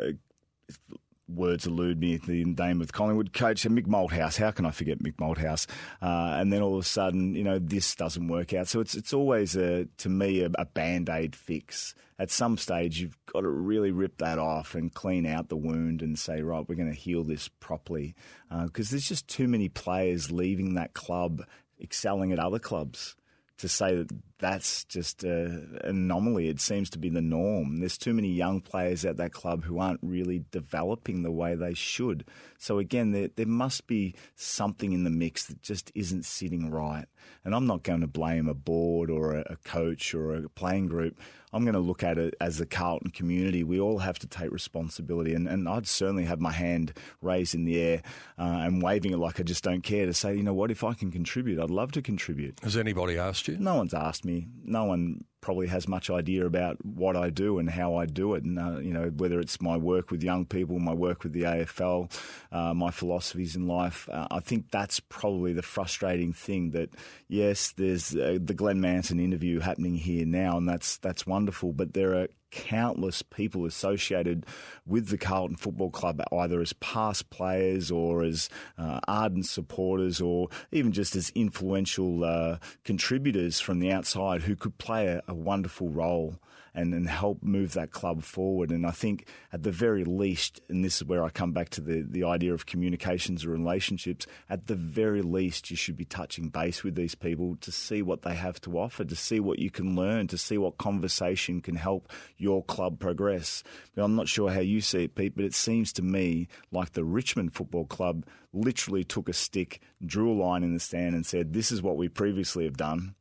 words 1.28 1.66
elude 1.66 2.00
me, 2.00 2.16
the 2.16 2.44
name 2.44 2.80
of 2.80 2.92
Collingwood 2.92 3.32
coach, 3.32 3.64
Mick 3.64 3.86
Malthouse. 3.86 4.38
How 4.38 4.50
can 4.50 4.66
I 4.66 4.70
forget 4.70 5.02
Mick 5.02 5.16
Malthouse? 5.16 5.66
Uh, 6.00 6.36
and 6.38 6.52
then 6.52 6.62
all 6.62 6.74
of 6.74 6.80
a 6.80 6.88
sudden, 6.88 7.34
you 7.34 7.44
know, 7.44 7.58
this 7.58 7.94
doesn't 7.94 8.28
work 8.28 8.52
out. 8.54 8.68
So 8.68 8.80
it's 8.80 8.94
it's 8.94 9.12
always 9.12 9.56
a 9.56 9.86
to 9.98 10.08
me 10.08 10.42
a, 10.42 10.50
a 10.58 10.64
band 10.64 11.08
aid 11.08 11.34
fix. 11.34 11.94
At 12.18 12.30
some 12.30 12.56
stage, 12.56 12.98
you've 12.98 13.18
got 13.26 13.42
to 13.42 13.48
really 13.48 13.90
rip 13.90 14.16
that 14.18 14.38
off 14.38 14.74
and 14.74 14.94
clean 14.94 15.26
out 15.26 15.50
the 15.50 15.56
wound 15.56 16.00
and 16.00 16.18
say, 16.18 16.40
right, 16.40 16.66
we're 16.66 16.74
going 16.74 16.90
to 16.90 16.98
heal 16.98 17.22
this 17.22 17.48
properly, 17.48 18.14
because 18.48 18.88
uh, 18.88 18.92
there's 18.92 19.08
just 19.08 19.28
too 19.28 19.46
many 19.46 19.68
players 19.68 20.30
leaving 20.32 20.74
that 20.74 20.94
club, 20.94 21.42
excelling 21.78 22.32
at 22.32 22.38
other 22.38 22.58
clubs 22.58 23.16
to 23.58 23.68
say 23.68 23.94
that 23.94 24.10
that's 24.38 24.84
just 24.84 25.24
an 25.24 25.78
anomaly. 25.82 26.48
It 26.48 26.60
seems 26.60 26.90
to 26.90 26.98
be 26.98 27.08
the 27.08 27.22
norm. 27.22 27.78
There's 27.78 27.96
too 27.96 28.12
many 28.12 28.28
young 28.28 28.60
players 28.60 29.04
at 29.04 29.16
that 29.16 29.32
club 29.32 29.64
who 29.64 29.78
aren't 29.78 30.00
really 30.02 30.44
developing 30.50 31.22
the 31.22 31.30
way 31.30 31.54
they 31.54 31.72
should. 31.72 32.24
So 32.58 32.78
again, 32.78 33.12
there, 33.12 33.28
there 33.34 33.46
must 33.46 33.86
be 33.86 34.14
something 34.34 34.92
in 34.92 35.04
the 35.04 35.10
mix 35.10 35.46
that 35.46 35.62
just 35.62 35.90
isn't 35.94 36.26
sitting 36.26 36.70
right. 36.70 37.06
And 37.44 37.54
I'm 37.54 37.66
not 37.66 37.82
going 37.82 38.02
to 38.02 38.06
blame 38.06 38.48
a 38.48 38.54
board 38.54 39.10
or 39.10 39.36
a, 39.36 39.40
a 39.52 39.56
coach 39.56 40.14
or 40.14 40.34
a 40.34 40.48
playing 40.50 40.88
group. 40.88 41.18
I'm 41.56 41.64
going 41.64 41.72
to 41.72 41.80
look 41.80 42.02
at 42.02 42.18
it 42.18 42.34
as 42.38 42.58
the 42.58 42.66
Carlton 42.66 43.12
community. 43.12 43.64
We 43.64 43.80
all 43.80 44.00
have 44.00 44.18
to 44.18 44.26
take 44.26 44.52
responsibility, 44.52 45.32
and, 45.32 45.48
and 45.48 45.66
I'd 45.66 45.86
certainly 45.86 46.24
have 46.24 46.38
my 46.38 46.52
hand 46.52 46.92
raised 47.22 47.54
in 47.54 47.64
the 47.64 47.80
air 47.80 48.02
uh, 48.38 48.42
and 48.60 48.82
waving 48.82 49.14
it 49.14 49.16
like 49.16 49.40
I 49.40 49.42
just 49.42 49.64
don't 49.64 49.80
care 49.80 50.04
to 50.04 50.12
say, 50.12 50.36
you 50.36 50.42
know 50.42 50.52
what, 50.52 50.70
if 50.70 50.84
I 50.84 50.92
can 50.92 51.10
contribute, 51.10 51.58
I'd 51.58 51.70
love 51.70 51.92
to 51.92 52.02
contribute. 52.02 52.60
Has 52.62 52.76
anybody 52.76 53.16
asked 53.16 53.48
you? 53.48 53.56
No 53.56 53.76
one's 53.76 53.94
asked 53.94 54.26
me. 54.26 54.48
No 54.64 54.84
one 54.84 55.24
probably 55.40 55.66
has 55.68 55.86
much 55.86 56.10
idea 56.10 56.44
about 56.44 56.84
what 56.84 57.16
I 57.16 57.30
do 57.30 57.58
and 57.58 57.70
how 57.70 57.94
I 57.96 58.06
do 58.06 58.34
it. 58.34 58.44
And, 58.44 58.58
uh, 58.58 58.78
you 58.78 58.92
know, 58.92 59.12
whether 59.16 59.40
it's 59.40 59.60
my 59.60 59.76
work 59.76 60.10
with 60.10 60.22
young 60.22 60.44
people, 60.44 60.78
my 60.78 60.94
work 60.94 61.22
with 61.22 61.32
the 61.32 61.42
AFL, 61.42 62.10
uh, 62.50 62.74
my 62.74 62.90
philosophies 62.90 63.56
in 63.56 63.66
life, 63.66 64.08
uh, 64.10 64.26
I 64.30 64.40
think 64.40 64.70
that's 64.70 65.00
probably 65.00 65.52
the 65.52 65.62
frustrating 65.62 66.32
thing 66.32 66.70
that, 66.70 66.90
yes, 67.28 67.72
there's 67.72 68.14
uh, 68.14 68.38
the 68.40 68.54
Glenn 68.54 68.80
Manton 68.80 69.20
interview 69.20 69.60
happening 69.60 69.94
here 69.96 70.26
now, 70.26 70.56
and 70.56 70.68
that's, 70.68 70.98
that's 70.98 71.26
wonderful, 71.26 71.72
but 71.72 71.94
there 71.94 72.14
are 72.14 72.28
countless 72.50 73.22
people 73.22 73.64
associated 73.64 74.46
with 74.86 75.08
the 75.08 75.18
Carlton 75.18 75.56
Football 75.56 75.90
Club, 75.90 76.22
either 76.32 76.60
as 76.60 76.72
past 76.74 77.30
players 77.30 77.90
or 77.90 78.22
as 78.22 78.48
uh, 78.78 79.00
ardent 79.08 79.46
supporters 79.46 80.20
or 80.20 80.48
even 80.72 80.92
just 80.92 81.16
as 81.16 81.30
influential 81.34 82.24
uh, 82.24 82.58
contributors 82.84 83.60
from 83.60 83.78
the 83.78 83.92
outside 83.92 84.42
who 84.42 84.56
could 84.56 84.78
play 84.78 85.06
a, 85.06 85.22
a 85.28 85.34
wonderful 85.34 85.88
role 85.88 86.36
and, 86.76 86.92
and 86.92 87.08
help 87.08 87.42
move 87.42 87.72
that 87.72 87.90
club 87.90 88.22
forward. 88.22 88.70
And 88.70 88.86
I 88.86 88.90
think 88.90 89.26
at 89.52 89.62
the 89.62 89.72
very 89.72 90.04
least, 90.04 90.60
and 90.68 90.84
this 90.84 90.96
is 90.96 91.04
where 91.04 91.24
I 91.24 91.30
come 91.30 91.52
back 91.52 91.70
to 91.70 91.80
the, 91.80 92.02
the 92.02 92.24
idea 92.24 92.52
of 92.52 92.66
communications 92.66 93.44
or 93.44 93.50
relationships, 93.50 94.26
at 94.50 94.66
the 94.66 94.74
very 94.74 95.22
least, 95.22 95.70
you 95.70 95.76
should 95.76 95.96
be 95.96 96.04
touching 96.04 96.50
base 96.50 96.84
with 96.84 96.94
these 96.94 97.14
people 97.14 97.56
to 97.62 97.72
see 97.72 98.02
what 98.02 98.22
they 98.22 98.34
have 98.34 98.60
to 98.60 98.78
offer, 98.78 99.04
to 99.04 99.16
see 99.16 99.40
what 99.40 99.58
you 99.58 99.70
can 99.70 99.96
learn, 99.96 100.26
to 100.28 100.36
see 100.36 100.58
what 100.58 100.76
conversation 100.76 101.62
can 101.62 101.76
help 101.76 102.12
your 102.36 102.62
club 102.62 103.00
progress. 103.00 103.64
But 103.94 104.04
I'm 104.04 104.14
not 104.14 104.28
sure 104.28 104.50
how 104.50 104.60
you 104.60 104.82
see 104.82 105.04
it, 105.04 105.14
Pete, 105.14 105.34
but 105.34 105.46
it 105.46 105.54
seems 105.54 105.94
to 105.94 106.02
me 106.02 106.46
like 106.70 106.92
the 106.92 107.04
Richmond 107.04 107.54
Football 107.54 107.86
Club 107.86 108.26
literally 108.52 109.02
took 109.02 109.30
a 109.30 109.32
stick, 109.32 109.80
drew 110.04 110.30
a 110.30 110.36
line 110.36 110.62
in 110.62 110.74
the 110.74 110.80
sand, 110.80 111.14
and 111.14 111.24
said, 111.24 111.54
This 111.54 111.72
is 111.72 111.80
what 111.80 111.96
we 111.96 112.08
previously 112.08 112.64
have 112.64 112.76
done 112.76 113.14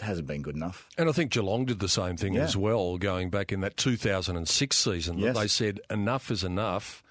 hasn't 0.00 0.26
been 0.26 0.42
good 0.42 0.56
enough. 0.56 0.88
And 0.96 1.08
I 1.08 1.12
think 1.12 1.32
Geelong 1.32 1.64
did 1.64 1.80
the 1.80 1.88
same 1.88 2.16
thing 2.16 2.34
yeah. 2.34 2.42
as 2.42 2.56
well, 2.56 2.98
going 2.98 3.30
back 3.30 3.52
in 3.52 3.60
that 3.60 3.76
2006 3.76 4.76
season. 4.76 5.18
Yes. 5.18 5.34
That 5.34 5.40
they 5.40 5.48
said 5.48 5.80
enough 5.90 6.30
is 6.30 6.44
enough. 6.44 7.02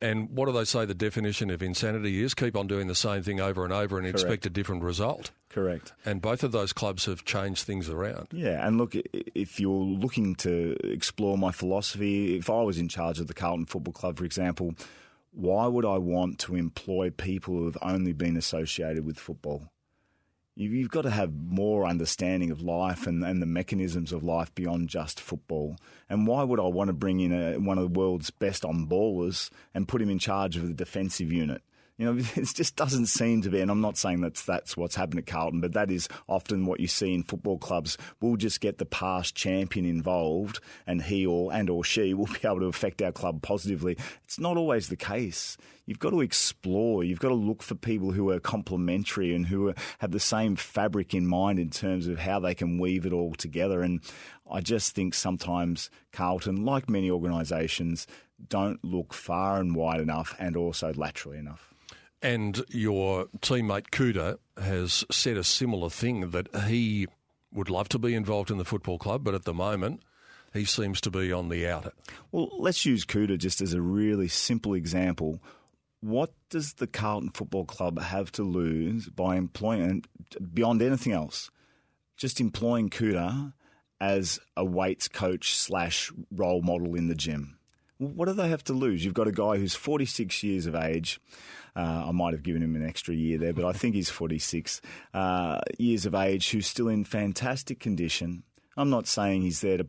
And 0.00 0.30
what 0.30 0.46
do 0.46 0.52
they 0.52 0.64
say 0.64 0.84
the 0.84 0.94
definition 0.94 1.48
of 1.50 1.62
insanity 1.62 2.22
is? 2.22 2.34
Keep 2.34 2.56
on 2.56 2.66
doing 2.66 2.86
the 2.86 2.94
same 2.94 3.22
thing 3.22 3.40
over 3.40 3.64
and 3.64 3.72
over 3.72 3.96
and 3.96 4.04
Correct. 4.04 4.20
expect 4.20 4.46
a 4.46 4.50
different 4.50 4.82
result. 4.82 5.30
Correct. 5.48 5.94
And 6.04 6.20
both 6.20 6.42
of 6.42 6.52
those 6.52 6.74
clubs 6.74 7.06
have 7.06 7.24
changed 7.24 7.64
things 7.64 7.88
around. 7.88 8.28
Yeah, 8.30 8.66
and 8.66 8.76
look, 8.76 8.94
if 8.94 9.58
you're 9.58 9.72
looking 9.72 10.34
to 10.36 10.76
explore 10.84 11.38
my 11.38 11.50
philosophy, 11.50 12.36
if 12.36 12.50
I 12.50 12.60
was 12.62 12.76
in 12.76 12.88
charge 12.88 13.20
of 13.20 13.26
the 13.26 13.32
Carlton 13.32 13.64
Football 13.64 13.94
Club, 13.94 14.18
for 14.18 14.26
example, 14.26 14.74
why 15.32 15.66
would 15.66 15.86
I 15.86 15.96
want 15.96 16.38
to 16.40 16.56
employ 16.56 17.08
people 17.08 17.54
who 17.54 17.64
have 17.64 17.78
only 17.80 18.12
been 18.12 18.36
associated 18.36 19.06
with 19.06 19.18
football? 19.18 19.70
You've 20.58 20.90
got 20.90 21.02
to 21.02 21.10
have 21.10 21.34
more 21.34 21.86
understanding 21.86 22.50
of 22.50 22.62
life 22.62 23.06
and, 23.06 23.22
and 23.22 23.42
the 23.42 23.46
mechanisms 23.46 24.10
of 24.10 24.24
life 24.24 24.54
beyond 24.54 24.88
just 24.88 25.20
football. 25.20 25.76
And 26.08 26.26
why 26.26 26.44
would 26.44 26.58
I 26.58 26.62
want 26.62 26.88
to 26.88 26.94
bring 26.94 27.20
in 27.20 27.30
a, 27.30 27.58
one 27.58 27.76
of 27.76 27.92
the 27.92 28.00
world's 28.00 28.30
best 28.30 28.64
on 28.64 28.86
ballers 28.86 29.50
and 29.74 29.86
put 29.86 30.00
him 30.00 30.08
in 30.08 30.18
charge 30.18 30.56
of 30.56 30.66
the 30.66 30.72
defensive 30.72 31.30
unit? 31.30 31.60
You 31.98 32.12
know, 32.12 32.22
it 32.36 32.52
just 32.54 32.76
doesn't 32.76 33.06
seem 33.06 33.42
to 33.42 33.50
be, 33.50 33.60
and 33.60 33.70
I'm 33.70 33.80
not 33.80 33.96
saying 33.96 34.20
that's 34.20 34.42
that's 34.42 34.76
what's 34.76 34.96
happened 34.96 35.20
at 35.20 35.26
Carlton, 35.26 35.60
but 35.60 35.72
that 35.72 35.90
is 35.90 36.08
often 36.28 36.66
what 36.66 36.80
you 36.80 36.86
see 36.86 37.14
in 37.14 37.22
football 37.22 37.58
clubs. 37.58 37.96
We'll 38.20 38.36
just 38.36 38.60
get 38.60 38.78
the 38.78 38.86
past 38.86 39.34
champion 39.34 39.86
involved, 39.86 40.60
and 40.86 41.02
he 41.02 41.24
or 41.24 41.52
and 41.52 41.70
or 41.70 41.84
she 41.84 42.14
will 42.14 42.26
be 42.26 42.40
able 42.44 42.60
to 42.60 42.66
affect 42.66 43.00
our 43.02 43.12
club 43.12 43.42
positively. 43.42 43.96
It's 44.24 44.38
not 44.38 44.56
always 44.56 44.88
the 44.88 44.96
case. 44.96 45.56
You've 45.86 46.00
got 46.00 46.10
to 46.10 46.20
explore. 46.20 47.04
You've 47.04 47.20
got 47.20 47.28
to 47.28 47.34
look 47.34 47.62
for 47.62 47.76
people 47.76 48.10
who 48.10 48.30
are 48.30 48.40
complementary 48.40 49.32
and 49.32 49.46
who 49.46 49.72
have 50.00 50.10
the 50.10 50.18
same 50.18 50.56
fabric 50.56 51.14
in 51.14 51.28
mind 51.28 51.60
in 51.60 51.70
terms 51.70 52.08
of 52.08 52.18
how 52.18 52.40
they 52.40 52.56
can 52.56 52.78
weave 52.78 53.06
it 53.06 53.12
all 53.12 53.34
together. 53.34 53.82
And 53.82 54.00
I 54.50 54.60
just 54.60 54.96
think 54.96 55.14
sometimes 55.14 55.88
Carlton, 56.10 56.64
like 56.64 56.90
many 56.90 57.08
organisations, 57.08 58.08
don't 58.48 58.84
look 58.84 59.14
far 59.14 59.60
and 59.60 59.76
wide 59.76 60.00
enough 60.00 60.34
and 60.40 60.56
also 60.56 60.92
laterally 60.92 61.38
enough. 61.38 61.72
And 62.22 62.64
your 62.68 63.26
teammate 63.40 63.90
Kouta 63.90 64.38
has 64.56 65.04
said 65.10 65.36
a 65.36 65.44
similar 65.44 65.90
thing 65.90 66.30
that 66.30 66.48
he 66.64 67.06
would 67.52 67.70
love 67.70 67.88
to 67.90 67.98
be 67.98 68.14
involved 68.14 68.50
in 68.50 68.58
the 68.58 68.64
football 68.64 68.98
club, 68.98 69.22
but 69.22 69.34
at 69.34 69.44
the 69.44 69.54
moment 69.54 70.00
he 70.52 70.64
seems 70.64 71.00
to 71.02 71.10
be 71.10 71.32
on 71.32 71.48
the 71.48 71.68
outer. 71.68 71.92
Well, 72.32 72.50
let's 72.58 72.86
use 72.86 73.04
Kouta 73.04 73.38
just 73.38 73.60
as 73.60 73.74
a 73.74 73.80
really 73.80 74.28
simple 74.28 74.74
example. 74.74 75.42
What 76.00 76.32
does 76.50 76.74
the 76.74 76.86
Carlton 76.86 77.30
Football 77.30 77.64
Club 77.64 78.00
have 78.00 78.30
to 78.32 78.42
lose 78.42 79.08
by 79.08 79.36
employing, 79.36 80.04
beyond 80.52 80.82
anything 80.82 81.12
else, 81.12 81.50
just 82.16 82.40
employing 82.40 82.90
Kouta 82.90 83.52
as 84.00 84.38
a 84.56 84.64
weights 84.64 85.08
coach 85.08 85.54
slash 85.56 86.12
role 86.30 86.62
model 86.62 86.94
in 86.94 87.08
the 87.08 87.14
gym? 87.14 87.58
What 87.98 88.26
do 88.26 88.34
they 88.34 88.48
have 88.48 88.64
to 88.64 88.74
lose? 88.74 89.04
You've 89.04 89.14
got 89.14 89.28
a 89.28 89.32
guy 89.32 89.56
who's 89.56 89.74
46 89.74 90.42
years 90.42 90.66
of 90.66 90.74
age. 90.74 91.18
Uh, 91.76 92.06
I 92.08 92.10
might 92.12 92.32
have 92.32 92.42
given 92.42 92.62
him 92.62 92.74
an 92.74 92.86
extra 92.86 93.14
year 93.14 93.36
there, 93.36 93.52
but 93.52 93.66
I 93.66 93.72
think 93.72 93.94
he's 93.94 94.08
46 94.08 94.80
uh, 95.12 95.58
years 95.78 96.06
of 96.06 96.14
age 96.14 96.50
who's 96.50 96.66
still 96.66 96.88
in 96.88 97.04
fantastic 97.04 97.80
condition. 97.80 98.44
I'm 98.78 98.88
not 98.88 99.06
saying 99.06 99.42
he's 99.42 99.60
there 99.60 99.78
to, 99.78 99.86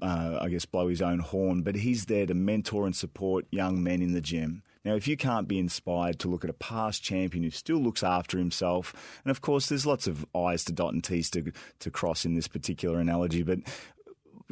uh, 0.00 0.38
I 0.40 0.48
guess, 0.48 0.64
blow 0.64 0.88
his 0.88 1.02
own 1.02 1.18
horn, 1.18 1.62
but 1.62 1.74
he's 1.74 2.06
there 2.06 2.26
to 2.26 2.34
mentor 2.34 2.86
and 2.86 2.94
support 2.94 3.46
young 3.50 3.82
men 3.82 4.00
in 4.00 4.12
the 4.12 4.20
gym. 4.20 4.62
Now, 4.84 4.94
if 4.94 5.08
you 5.08 5.16
can't 5.16 5.48
be 5.48 5.58
inspired 5.58 6.18
to 6.20 6.28
look 6.28 6.44
at 6.44 6.50
a 6.50 6.54
past 6.54 7.02
champion 7.02 7.42
who 7.42 7.50
still 7.50 7.78
looks 7.78 8.02
after 8.02 8.38
himself, 8.38 8.92
and 9.24 9.30
of 9.30 9.40
course, 9.40 9.68
there's 9.68 9.86
lots 9.86 10.06
of 10.06 10.26
I's 10.34 10.64
to 10.64 10.72
dot 10.72 10.92
and 10.92 11.02
T's 11.02 11.30
to, 11.30 11.52
to 11.80 11.90
cross 11.90 12.24
in 12.24 12.34
this 12.34 12.48
particular 12.48 13.00
analogy, 13.00 13.42
but 13.42 13.60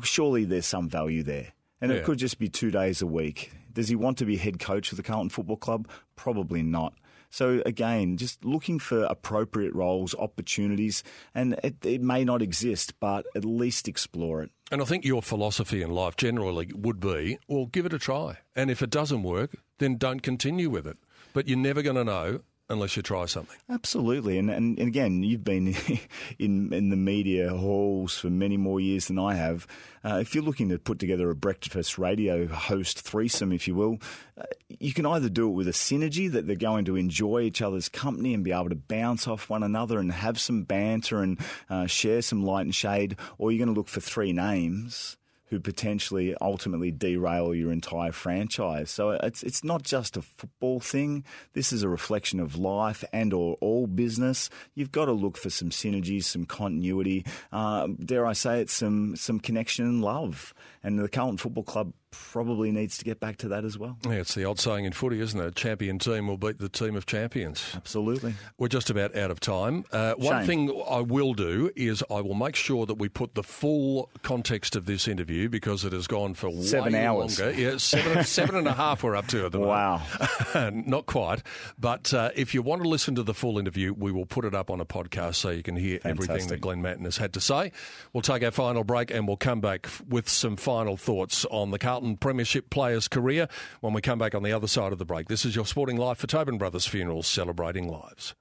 surely 0.02 0.44
there's 0.44 0.66
some 0.66 0.88
value 0.88 1.22
there. 1.22 1.52
And 1.80 1.92
yeah. 1.92 1.98
it 1.98 2.04
could 2.04 2.18
just 2.18 2.38
be 2.38 2.48
two 2.48 2.70
days 2.70 3.02
a 3.02 3.06
week. 3.06 3.52
Does 3.74 3.88
he 3.88 3.96
want 3.96 4.18
to 4.18 4.24
be 4.24 4.36
head 4.36 4.58
coach 4.58 4.92
of 4.92 4.96
the 4.96 5.02
Carlton 5.02 5.30
Football 5.30 5.56
Club? 5.56 5.88
Probably 6.16 6.62
not. 6.62 6.94
So 7.32 7.62
again, 7.64 8.18
just 8.18 8.44
looking 8.44 8.78
for 8.78 9.04
appropriate 9.04 9.74
roles, 9.74 10.14
opportunities, 10.14 11.02
and 11.34 11.54
it, 11.64 11.76
it, 11.84 12.02
may 12.02 12.24
not 12.24 12.42
exist, 12.42 13.00
but 13.00 13.24
at 13.34 13.42
least 13.42 13.88
explore 13.88 14.42
it. 14.42 14.50
And 14.70 14.82
I 14.82 14.84
think 14.84 15.06
your 15.06 15.22
philosophy 15.22 15.80
in 15.80 15.90
life 15.90 16.16
generally 16.16 16.70
would 16.74 17.00
be, 17.00 17.38
well, 17.48 17.66
give 17.66 17.86
it 17.86 17.94
a 17.94 17.98
try. 17.98 18.38
And 18.54 18.70
if 18.70 18.82
it 18.82 18.90
doesn't 18.90 19.22
work, 19.22 19.56
then 19.78 19.96
don't 19.96 20.20
continue 20.20 20.68
with 20.68 20.86
it. 20.86 20.98
But 21.32 21.48
you're 21.48 21.56
never 21.56 21.80
going 21.80 21.96
to 21.96 22.04
know 22.04 22.40
unless 22.72 22.96
you 22.96 23.02
try 23.02 23.26
something. 23.26 23.56
Absolutely, 23.70 24.38
and 24.38 24.50
and, 24.50 24.78
again, 24.78 25.22
you've 25.22 25.44
been 25.44 25.76
in 26.38 26.72
in 26.72 26.90
the 26.90 26.96
media 26.96 27.50
halls 27.50 28.18
for 28.18 28.30
many 28.30 28.56
more 28.56 28.80
years 28.80 29.06
than 29.06 29.18
I 29.18 29.34
have. 29.34 29.66
Uh, 30.04 30.18
if 30.20 30.34
you're 30.34 30.42
looking 30.42 30.68
to 30.70 30.78
put 30.78 30.98
together 30.98 31.30
a 31.30 31.34
breakfast 31.34 31.98
radio 31.98 32.48
host 32.48 33.00
threesome, 33.00 33.52
if 33.52 33.68
you 33.68 33.74
will, 33.74 33.98
uh, 34.36 34.44
you 34.68 34.92
can 34.92 35.06
either 35.06 35.28
do 35.28 35.48
it 35.48 35.52
with 35.52 35.68
a 35.68 35.72
synergy 35.72 36.30
that 36.32 36.46
they're 36.46 36.56
going 36.56 36.84
to 36.86 36.96
enjoy 36.96 37.42
each 37.42 37.62
other's 37.62 37.88
company 37.88 38.34
and 38.34 38.42
be 38.42 38.52
able 38.52 38.70
to 38.70 38.74
bounce 38.74 39.28
off 39.28 39.48
one 39.48 39.62
another 39.62 40.00
and 40.00 40.10
have 40.10 40.40
some 40.40 40.64
banter 40.64 41.22
and 41.22 41.38
uh, 41.70 41.86
share 41.86 42.22
some 42.22 42.44
light 42.44 42.62
and 42.62 42.74
shade, 42.74 43.16
or 43.38 43.52
you're 43.52 43.64
going 43.64 43.72
to 43.72 43.78
look 43.78 43.88
for 43.88 44.00
three 44.00 44.32
names 44.32 45.16
who 45.53 45.61
potentially 45.61 46.34
ultimately 46.40 46.90
derail 46.90 47.55
your 47.55 47.70
entire 47.70 48.11
franchise. 48.11 48.90
So 48.90 49.11
it's 49.11 49.42
it's 49.42 49.62
not 49.62 49.82
just 49.82 50.16
a 50.16 50.22
football 50.22 50.80
thing. 50.80 51.24
This 51.53 51.74
is 51.74 51.82
a 51.82 51.90
reflection 51.90 52.40
of 52.40 52.57
life 52.57 53.05
and 53.12 53.34
or 53.34 53.59
all 53.61 53.86
business. 53.86 54.48
You've 54.74 54.92
got 54.92 55.05
to 55.05 55.12
look 55.12 55.36
for 55.36 55.50
some 55.50 55.68
synergies, 55.68 56.24
some 56.24 56.46
continuity. 56.46 57.26
Uh, 57.53 57.88
dare 58.03 58.24
I 58.24 58.32
say 58.32 58.62
it, 58.62 58.70
some 58.70 59.14
some 59.14 59.38
connection 59.40 59.84
and 59.84 60.00
love. 60.00 60.55
And 60.84 60.98
the 60.98 61.08
Carlton 61.08 61.38
Football 61.38 61.64
Club 61.64 61.92
probably 62.12 62.70
needs 62.70 62.98
to 62.98 63.04
get 63.04 63.18
back 63.18 63.38
to 63.38 63.48
that 63.48 63.64
as 63.64 63.78
well. 63.78 63.96
Yeah, 64.04 64.12
it's 64.12 64.34
the 64.34 64.44
old 64.44 64.60
saying 64.60 64.84
in 64.84 64.92
footy, 64.92 65.20
isn't 65.20 65.38
it? 65.40 65.46
A 65.46 65.50
champion 65.50 65.98
team 65.98 66.26
will 66.26 66.36
beat 66.36 66.58
the 66.58 66.68
team 66.68 66.94
of 66.94 67.06
champions. 67.06 67.72
Absolutely. 67.74 68.34
We're 68.58 68.68
just 68.68 68.90
about 68.90 69.16
out 69.16 69.30
of 69.30 69.40
time. 69.40 69.84
Uh, 69.90 70.14
one 70.14 70.44
thing 70.44 70.70
I 70.88 71.00
will 71.00 71.32
do 71.34 71.70
is 71.74 72.04
I 72.10 72.20
will 72.20 72.34
make 72.34 72.54
sure 72.54 72.84
that 72.86 72.94
we 72.94 73.08
put 73.08 73.34
the 73.34 73.42
full 73.42 74.10
context 74.22 74.76
of 74.76 74.86
this 74.86 75.08
interview 75.08 75.48
because 75.48 75.84
it 75.84 75.92
has 75.92 76.06
gone 76.06 76.34
for 76.34 76.52
seven 76.62 76.94
hours. 76.94 77.40
longer. 77.40 77.58
Yeah, 77.58 77.78
seven, 77.78 78.24
seven 78.24 78.56
and 78.56 78.68
a 78.68 78.72
half 78.74 79.02
we're 79.02 79.16
up 79.16 79.26
to 79.28 79.46
at 79.46 79.52
the 79.52 79.60
wow. 79.60 80.02
moment. 80.20 80.54
Wow. 80.54 80.70
Not 80.86 81.06
quite. 81.06 81.42
But 81.78 82.12
uh, 82.12 82.30
if 82.36 82.54
you 82.54 82.60
want 82.62 82.82
to 82.82 82.88
listen 82.88 83.14
to 83.14 83.22
the 83.22 83.34
full 83.34 83.58
interview, 83.58 83.94
we 83.94 84.12
will 84.12 84.26
put 84.26 84.44
it 84.44 84.54
up 84.54 84.70
on 84.70 84.80
a 84.80 84.86
podcast 84.86 85.36
so 85.36 85.50
you 85.50 85.62
can 85.62 85.76
hear 85.76 85.98
Fantastic. 86.00 86.30
everything 86.30 86.48
that 86.48 86.60
Glenn 86.60 86.82
Manton 86.82 87.04
has 87.04 87.16
had 87.16 87.32
to 87.34 87.40
say. 87.40 87.72
We'll 88.12 88.22
take 88.22 88.42
our 88.42 88.50
final 88.50 88.84
break 88.84 89.10
and 89.10 89.26
we'll 89.26 89.36
come 89.38 89.60
back 89.60 89.88
with 90.08 90.28
some 90.28 90.56
final 90.56 90.71
thoughts 90.96 91.44
on 91.50 91.70
the 91.70 91.78
Carlton 91.78 92.02
Carlton 92.02 92.16
Premiership 92.16 92.70
player's 92.70 93.06
career 93.06 93.48
when 93.80 93.92
we 93.92 94.00
come 94.00 94.18
back 94.18 94.34
on 94.34 94.42
the 94.42 94.52
other 94.52 94.66
side 94.66 94.92
of 94.92 94.98
the 94.98 95.04
break. 95.04 95.28
This 95.28 95.44
is 95.44 95.54
your 95.54 95.66
sporting 95.66 95.96
life 95.96 96.18
for 96.18 96.26
Tobin 96.26 96.58
Brothers 96.58 96.86
Funerals, 96.86 97.26
celebrating 97.26 97.86
lives. 97.86 98.34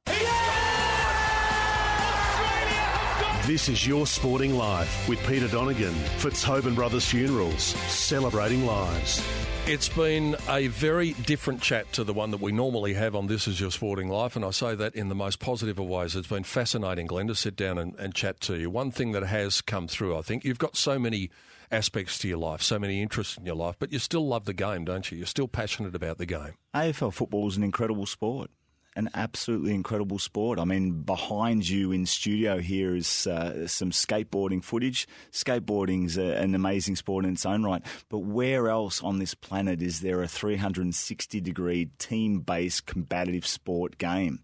This 3.45 3.69
is 3.69 3.85
your 3.85 4.07
sporting 4.07 4.55
life 4.55 5.07
with 5.09 5.19
Peter 5.27 5.47
Donegan 5.47 5.93
for 6.17 6.29
Tobin 6.31 6.75
Brothers 6.75 7.05
Funerals, 7.05 7.63
celebrating 7.63 8.65
lives. 8.65 9.21
It's 9.67 9.89
been 9.89 10.35
a 10.49 10.67
very 10.67 11.13
different 11.13 11.61
chat 11.61 11.93
to 11.93 12.03
the 12.03 12.13
one 12.13 12.31
that 12.31 12.41
we 12.41 12.51
normally 12.51 12.95
have 12.95 13.15
on 13.15 13.27
This 13.27 13.47
Is 13.47 13.61
Your 13.61 13.69
Sporting 13.69 14.09
Life, 14.09 14.35
and 14.35 14.43
I 14.43 14.49
say 14.49 14.73
that 14.73 14.95
in 14.95 15.07
the 15.07 15.15
most 15.15 15.39
positive 15.39 15.77
of 15.77 15.85
ways. 15.85 16.15
It's 16.15 16.27
been 16.27 16.43
fascinating, 16.43 17.05
Glenn, 17.05 17.27
to 17.27 17.35
sit 17.35 17.55
down 17.55 17.77
and, 17.77 17.93
and 17.99 18.15
chat 18.15 18.41
to 18.41 18.55
you. 18.55 18.71
One 18.71 18.89
thing 18.89 19.11
that 19.11 19.21
has 19.21 19.61
come 19.61 19.87
through, 19.87 20.17
I 20.17 20.23
think, 20.23 20.43
you've 20.43 20.57
got 20.57 20.75
so 20.75 20.97
many 20.97 21.29
aspects 21.71 22.17
to 22.19 22.27
your 22.27 22.39
life, 22.39 22.63
so 22.63 22.79
many 22.79 23.03
interests 23.03 23.37
in 23.37 23.45
your 23.45 23.55
life, 23.55 23.75
but 23.77 23.91
you 23.93 23.99
still 23.99 24.27
love 24.27 24.45
the 24.45 24.53
game, 24.53 24.83
don't 24.83 25.09
you? 25.11 25.19
You're 25.19 25.27
still 25.27 25.47
passionate 25.47 25.93
about 25.93 26.17
the 26.17 26.25
game. 26.25 26.55
AFL 26.73 27.13
football 27.13 27.47
is 27.47 27.55
an 27.55 27.63
incredible 27.63 28.07
sport. 28.07 28.49
An 28.95 29.09
absolutely 29.13 29.73
incredible 29.73 30.19
sport. 30.19 30.59
I 30.59 30.65
mean, 30.65 31.03
behind 31.03 31.67
you 31.67 31.93
in 31.93 32.05
studio 32.05 32.59
here 32.59 32.93
is 32.93 33.25
uh, 33.25 33.65
some 33.65 33.91
skateboarding 33.91 34.61
footage. 34.61 35.07
Skateboarding's 35.31 36.17
a, 36.17 36.35
an 36.35 36.55
amazing 36.55 36.97
sport 36.97 37.23
in 37.23 37.31
its 37.31 37.45
own 37.45 37.63
right, 37.63 37.81
but 38.09 38.19
where 38.19 38.67
else 38.67 39.01
on 39.01 39.19
this 39.19 39.33
planet 39.33 39.81
is 39.81 40.01
there 40.01 40.21
a 40.21 40.27
360 40.27 41.39
degree 41.39 41.89
team 41.99 42.41
based 42.41 42.85
combative 42.85 43.47
sport 43.47 43.97
game? 43.97 44.39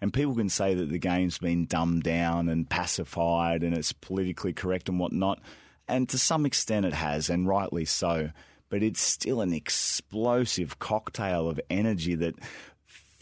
And 0.00 0.12
people 0.12 0.34
can 0.34 0.48
say 0.48 0.74
that 0.74 0.90
the 0.90 0.98
game's 0.98 1.38
been 1.38 1.66
dumbed 1.66 2.02
down 2.02 2.48
and 2.48 2.68
pacified 2.68 3.62
and 3.62 3.72
it's 3.72 3.92
politically 3.92 4.52
correct 4.52 4.88
and 4.88 4.98
whatnot. 4.98 5.38
And 5.86 6.08
to 6.08 6.18
some 6.18 6.44
extent 6.44 6.86
it 6.86 6.92
has, 6.92 7.30
and 7.30 7.46
rightly 7.46 7.84
so. 7.84 8.30
But 8.68 8.82
it's 8.82 9.00
still 9.00 9.42
an 9.42 9.52
explosive 9.52 10.80
cocktail 10.80 11.48
of 11.48 11.60
energy 11.70 12.16
that 12.16 12.34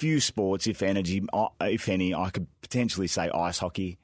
few 0.00 0.18
sports, 0.18 0.66
if 0.66 0.82
energy, 0.82 1.22
uh, 1.30 1.48
if 1.60 1.86
any, 1.86 2.14
I 2.14 2.30
could 2.30 2.46
potentially 2.62 3.06
say 3.06 3.28
ice 3.28 3.58
hockey, 3.58 3.98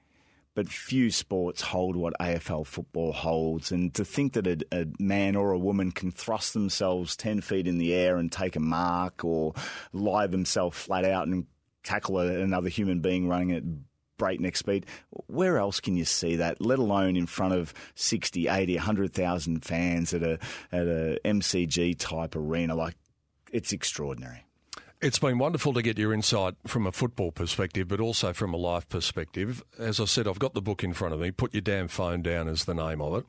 but 0.55 0.69
few 0.69 1.11
sports 1.11 1.63
hold 1.63 1.97
what 1.97 2.13
AFL 2.21 2.67
football 2.67 3.13
holds. 3.13 3.73
And 3.73 3.95
to 3.95 4.05
think 4.05 4.35
that 4.35 4.47
a, 4.47 4.59
a, 4.73 4.87
man 4.99 5.37
or 5.37 5.53
a 5.53 5.59
woman 5.59 5.93
can 5.93 6.11
thrust 6.11 6.53
themselves 6.53 7.17
10 7.17 7.41
feet 7.41 7.67
in 7.67 7.79
the 7.79 7.95
air 7.95 8.19
and 8.19 8.31
take 8.31 8.57
a 8.57 8.61
mark 8.61 9.25
or 9.25 9.55
lie 9.95 10.27
themselves 10.27 10.77
flat 10.79 11.07
out 11.07 11.29
and 11.29 11.47
tackle 11.83 12.19
another 12.19 12.69
human 12.69 13.01
being 13.01 13.27
running 13.27 13.53
at 13.53 13.63
breakneck 14.19 14.57
speed. 14.57 14.85
Where 15.29 15.57
else 15.57 15.81
can 15.81 15.97
you 15.97 16.05
see 16.05 16.37
that, 16.37 16.61
let 16.61 16.79
alone 16.79 17.17
in 17.17 17.27
front 17.27 17.55
of 17.55 17.73
60, 17.95 18.49
80, 18.49 18.77
100,000 18.77 19.65
fans 19.65 20.13
at 20.13 20.23
a, 20.23 20.39
at 20.73 20.87
a 20.87 21.19
MCG 21.25 21.99
type 21.99 22.37
arena? 22.37 22.75
Like, 22.75 22.97
it's 23.51 23.73
extraordinary. 23.73 24.46
It's 25.03 25.19
been 25.19 25.37
wonderful 25.37 25.75
to 25.75 25.83
get 25.83 25.99
your 25.99 26.15
insight 26.15 26.55
from 26.67 26.87
a 26.87 26.93
football 26.93 27.31
perspective, 27.31 27.87
but 27.87 28.01
also 28.01 28.33
from 28.33 28.55
a 28.55 28.57
life 28.57 28.89
perspective. 28.89 29.63
As 29.79 30.01
I 30.01 30.07
said, 30.07 30.27
I've 30.27 30.39
got 30.39 30.55
the 30.55 30.63
book 30.63 30.83
in 30.83 30.95
front 30.95 31.13
of 31.13 31.21
me. 31.21 31.31
Put 31.31 31.53
your 31.53 31.61
damn 31.61 31.89
phone 31.89 32.23
down 32.23 32.49
is 32.49 32.65
the 32.65 32.75
name 32.75 33.03
of 33.03 33.15
it. 33.19 33.27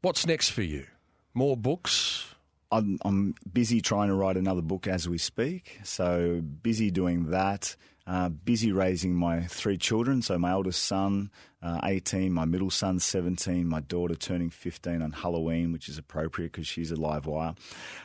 What's 0.00 0.26
next 0.26 0.48
for 0.50 0.62
you? 0.62 0.86
More 1.34 1.58
books? 1.58 2.33
I'm, 2.74 2.98
I'm 3.04 3.34
busy 3.52 3.80
trying 3.80 4.08
to 4.08 4.14
write 4.14 4.36
another 4.36 4.62
book 4.62 4.88
as 4.88 5.08
we 5.08 5.16
speak. 5.16 5.78
So 5.84 6.40
busy 6.40 6.90
doing 6.90 7.30
that. 7.30 7.76
Uh, 8.04 8.28
busy 8.28 8.72
raising 8.72 9.14
my 9.14 9.44
three 9.44 9.78
children. 9.78 10.20
So 10.22 10.36
my 10.38 10.52
oldest 10.52 10.82
son, 10.82 11.30
uh, 11.62 11.80
18, 11.84 12.32
my 12.32 12.44
middle 12.44 12.68
son, 12.68 12.98
17, 12.98 13.66
my 13.66 13.80
daughter 13.80 14.14
turning 14.16 14.50
15 14.50 15.00
on 15.02 15.12
Halloween, 15.12 15.72
which 15.72 15.88
is 15.88 15.96
appropriate 15.96 16.52
because 16.52 16.66
she's 16.66 16.90
a 16.90 16.96
live 16.96 17.26
wire. 17.26 17.54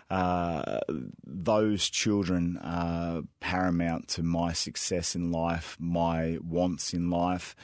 Uh, 0.09 0.79
those 1.25 1.89
children 1.89 2.59
are 2.63 3.23
paramount 3.41 4.07
to 4.09 4.23
my 4.23 4.53
success 4.53 5.15
in 5.15 5.31
life, 5.31 5.75
my 5.79 6.37
wants 6.41 6.93
in 6.93 7.09
life. 7.09 7.55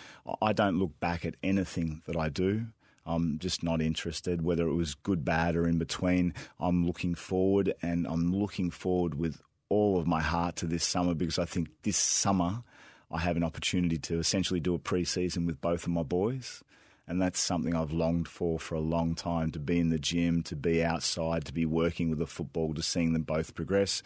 I 0.42 0.54
don't 0.54 0.80
look 0.80 1.00
back 1.00 1.24
at 1.24 1.36
anything 1.44 2.02
that 2.08 2.18
I 2.18 2.30
do. 2.30 2.66
I'm 3.06 3.38
just 3.40 3.64
not 3.64 3.82
interested, 3.82 4.42
whether 4.42 4.68
it 4.68 4.74
was 4.74 4.96
good, 4.96 5.24
bad, 5.24 5.56
or 5.56 5.68
in 5.68 5.78
between. 5.78 6.34
I'm 6.60 6.86
looking 6.86 7.16
forward, 7.16 7.74
and 7.82 8.08
I'm 8.08 8.34
looking 8.34 8.72
forward 8.72 9.16
with 9.16 9.42
all 9.70 10.00
of 10.00 10.08
my 10.08 10.22
heart 10.22 10.56
to 10.58 10.66
this 10.66 10.84
summer 10.84 11.14
because 11.14 11.40
I 11.40 11.46
think 11.46 11.70
this 11.84 11.98
summer 11.98 12.64
I 13.12 13.20
have 13.20 13.38
an 13.38 13.44
opportunity 13.44 13.98
to 13.98 14.20
essentially 14.20 14.60
do 14.60 14.74
a 14.74 14.80
pre-season 14.80 15.46
with 15.46 15.62
both 15.62 15.84
of 15.84 15.90
my 15.90 16.04
boys. 16.04 16.64
And 17.08 17.22
that's 17.22 17.40
something 17.40 17.76
I've 17.76 17.92
longed 17.92 18.28
for 18.28 18.58
for 18.58 18.74
a 18.74 18.80
long 18.80 19.14
time 19.14 19.52
to 19.52 19.60
be 19.60 19.80
in 19.80 19.90
the 19.90 20.00
gym, 20.00 20.42
to 20.44 20.56
be 20.56 20.84
outside, 20.84 21.46
to 21.46 21.54
be 21.54 21.66
working 21.66 22.10
with 22.10 22.18
the 22.18 22.26
football, 22.26 22.74
to 22.74 22.82
seeing 22.82 23.14
them 23.14 23.22
both 23.22 23.54
progress. 23.54 24.02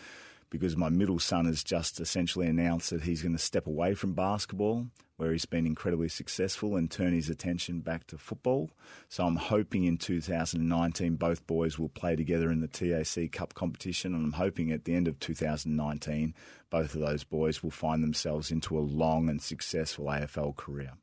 Because 0.49 0.75
my 0.75 0.89
middle 0.89 1.19
son 1.19 1.45
has 1.45 1.63
just 1.63 1.99
essentially 1.99 2.47
announced 2.47 2.89
that 2.89 3.03
he's 3.03 3.21
going 3.21 3.35
to 3.35 3.39
step 3.39 3.67
away 3.67 3.93
from 3.93 4.13
basketball 4.13 4.87
where 5.19 5.33
he's 5.33 5.45
been 5.45 5.65
incredibly 5.65 6.07
successful 6.07 6.77
and 6.77 6.89
turn 6.89 7.11
his 7.11 7.29
attention 7.29 7.81
back 7.81 8.07
to 8.07 8.17
football. 8.17 8.71
So 9.09 9.25
I'm 9.25 9.35
hoping 9.35 9.83
in 9.83 9.97
2019 9.97 11.17
both 11.17 11.45
boys 11.45 11.77
will 11.77 11.89
play 11.89 12.15
together 12.15 12.49
in 12.49 12.61
the 12.61 12.69
TAC 12.69 13.29
Cup 13.33 13.53
competition, 13.53 14.15
and 14.15 14.23
I'm 14.23 14.31
hoping 14.31 14.71
at 14.71 14.85
the 14.85 14.95
end 14.95 15.09
of 15.09 15.19
2019 15.19 16.33
both 16.69 16.95
of 16.95 17.01
those 17.01 17.25
boys 17.25 17.61
will 17.61 17.69
find 17.69 18.01
themselves 18.01 18.49
into 18.49 18.79
a 18.79 18.79
long 18.79 19.27
and 19.27 19.41
successful 19.41 20.05
AFL 20.05 20.55
career. 20.55 20.93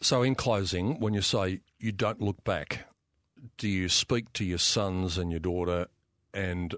So, 0.00 0.22
in 0.22 0.34
closing, 0.34 0.98
when 0.98 1.12
you 1.12 1.22
say 1.22 1.60
you 1.78 1.92
don't 1.92 2.22
look 2.22 2.42
back, 2.42 2.86
do 3.58 3.68
you 3.68 3.90
speak 3.90 4.32
to 4.34 4.46
your 4.46 4.58
sons 4.58 5.18
and 5.18 5.30
your 5.30 5.40
daughter 5.40 5.88
and 6.32 6.74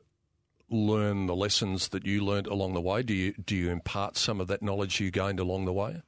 learn 0.70 1.26
the 1.26 1.36
lessons 1.36 1.88
that 1.88 2.04
you 2.04 2.24
learned 2.24 2.46
along 2.46 2.74
the 2.74 2.80
way? 2.80 3.02
Do 3.02 3.14
you 3.14 3.32
do 3.32 3.56
you 3.56 3.70
impart 3.70 4.16
some 4.16 4.40
of 4.40 4.48
that 4.48 4.62
knowledge 4.62 5.00
you 5.00 5.10
gained 5.10 5.40
along 5.40 5.64
the 5.64 5.72
way? 5.72 6.02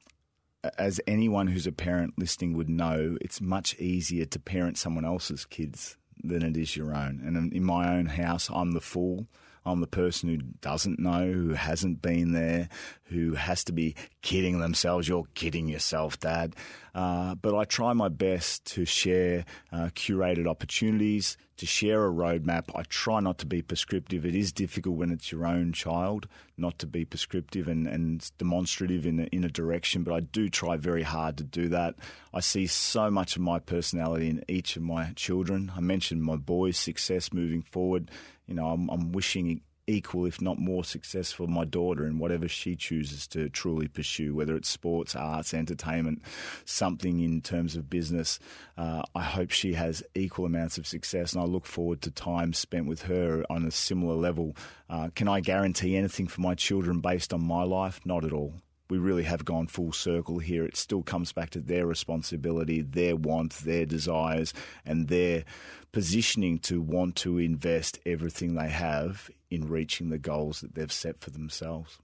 as 0.79 1.01
anyone 1.07 1.47
who's 1.47 1.67
a 1.67 1.73
parent 1.73 2.15
listening 2.19 2.57
would 2.57 2.69
know, 2.69 3.17
it's 3.21 3.41
much 3.41 3.75
easier 3.79 4.25
to 4.27 4.39
parent 4.39 4.77
someone 4.77 5.05
else's 5.05 5.45
kids 5.45 5.97
than 6.23 6.43
it 6.43 6.57
is 6.57 6.77
your 6.77 6.95
own. 6.95 7.21
And 7.25 7.53
in 7.53 7.65
my 7.65 7.97
own 7.97 8.07
house, 8.07 8.51
I'm 8.53 8.73
the 8.73 8.81
fool. 8.81 9.27
I'm 9.65 9.81
the 9.81 9.87
person 9.87 10.29
who 10.29 10.37
doesn't 10.61 10.99
know, 10.99 11.31
who 11.31 11.51
hasn't 11.51 12.01
been 12.01 12.33
there, 12.33 12.69
who 13.05 13.35
has 13.35 13.65
to 13.65 13.73
be 13.73 13.95
kidding 14.23 14.61
themselves. 14.61 15.09
You're 15.09 15.25
kidding 15.35 15.69
yourself, 15.69 16.19
Dad. 16.19 16.57
Uh, 16.95 17.35
but 17.37 17.55
I 17.57 17.65
try 17.65 17.93
my 17.93 18.09
best 18.09 18.65
to 18.75 18.85
share 18.85 19.45
uh, 19.73 19.91
curated 19.95 20.49
opportunities, 20.49 21.37
to 21.57 21.67
share 21.67 22.07
a 22.07 22.11
roadmap. 22.11 22.71
I 22.75 22.83
try 22.85 23.21
not 23.21 23.39
to 23.39 23.47
be 23.47 23.63
prescriptive. 23.63 24.25
It 24.25 24.35
is 24.35 24.53
difficult 24.53 24.97
when 24.97 25.11
it's 25.11 25.31
your 25.31 25.47
own 25.47 25.73
child 25.73 26.27
not 26.57 26.79
to 26.79 26.87
be 26.87 27.05
prescriptive 27.05 27.69
and, 27.69 27.87
and 27.87 28.31
demonstrative 28.39 29.07
in 29.07 29.21
a, 29.21 29.25
in 29.25 29.45
a 29.45 29.49
direction, 29.49 30.03
but 30.03 30.15
I 30.15 30.21
do 30.21 30.49
try 30.49 30.77
very 30.77 31.03
hard 31.03 31.37
to 31.39 31.45
do 31.45 31.69
that. 31.69 31.95
I 32.35 32.41
see 32.41 32.67
so 32.67 33.11
much 33.11 33.37
of 33.37 33.43
my 33.43 33.59
personality 33.59 34.29
in 34.29 34.45
each 34.49 34.77
of 34.77 34.83
my 34.83 35.13
children. 35.17 35.73
I 35.77 35.81
mentioned 35.81 36.23
my 36.23 36.37
boys' 36.37 36.79
success 36.79 37.33
moving 37.33 37.63
forward. 37.63 38.11
You 38.51 38.57
know, 38.57 38.67
I'm, 38.67 38.91
I'm 38.91 39.13
wishing 39.13 39.63
equal, 39.87 40.27
if 40.27 40.41
not 40.41 40.59
more, 40.59 40.83
success 40.85 41.31
for 41.31 41.47
my 41.47 41.65
daughter 41.65 42.05
in 42.05 42.19
whatever 42.19 42.49
she 42.49 42.75
chooses 42.75 43.29
to 43.29 43.49
truly 43.49 43.87
pursue, 43.87 44.35
whether 44.35 44.57
it's 44.57 44.69
sports, 44.69 45.15
arts, 45.15 45.55
entertainment, 45.55 46.23
something 46.65 47.21
in 47.21 47.43
terms 47.43 47.77
of 47.77 47.89
business. 47.89 48.41
Uh, 48.77 49.03
I 49.15 49.23
hope 49.23 49.51
she 49.51 49.75
has 49.75 50.03
equal 50.17 50.47
amounts 50.47 50.79
of 50.79 50.87
success, 50.87 51.33
and 51.33 51.43
I 51.43 51.47
look 51.47 51.65
forward 51.65 52.03
to 52.03 52.11
time 52.11 52.53
spent 52.53 52.87
with 52.87 53.03
her 53.03 53.45
on 53.49 53.65
a 53.65 53.71
similar 53.71 54.17
level. 54.17 54.57
Uh, 54.89 55.11
can 55.15 55.29
I 55.29 55.41
guarantee 55.41 55.97
anything 55.97 56.27
for 56.27 56.41
my 56.41 56.57
children 56.57 57.01
based 57.01 57.33
on 57.33 57.47
my 57.47 57.63
life? 57.63 58.01
Not 58.05 58.25
at 58.25 58.33
all 58.33 58.55
we 58.91 58.99
really 58.99 59.23
have 59.23 59.45
gone 59.45 59.67
full 59.67 59.93
circle 59.93 60.39
here. 60.39 60.65
It 60.65 60.77
still 60.77 61.03
comes 61.03 61.33
back 61.33 61.51
to 61.51 61.61
their 61.61 61.87
responsibility, 61.87 62.83
their 62.83 63.17
want, 63.17 63.53
their 63.59 63.87
desires, 63.87 64.53
and 64.85 65.09
their 65.09 65.45
positioning 65.93 66.59
to 66.61 66.81
want 66.81 67.17
to 67.17 67.39
invest 67.39 67.99
everything 68.05 68.55
they 68.55 68.69
have 68.69 69.31
in 69.51 69.69
reaching 69.69 70.11
the 70.11 70.19
goals 70.19 70.61
that 70.61 70.75
they've 70.75 70.93
set 70.93 71.21
for 71.21 71.31
themselves. 71.31 71.99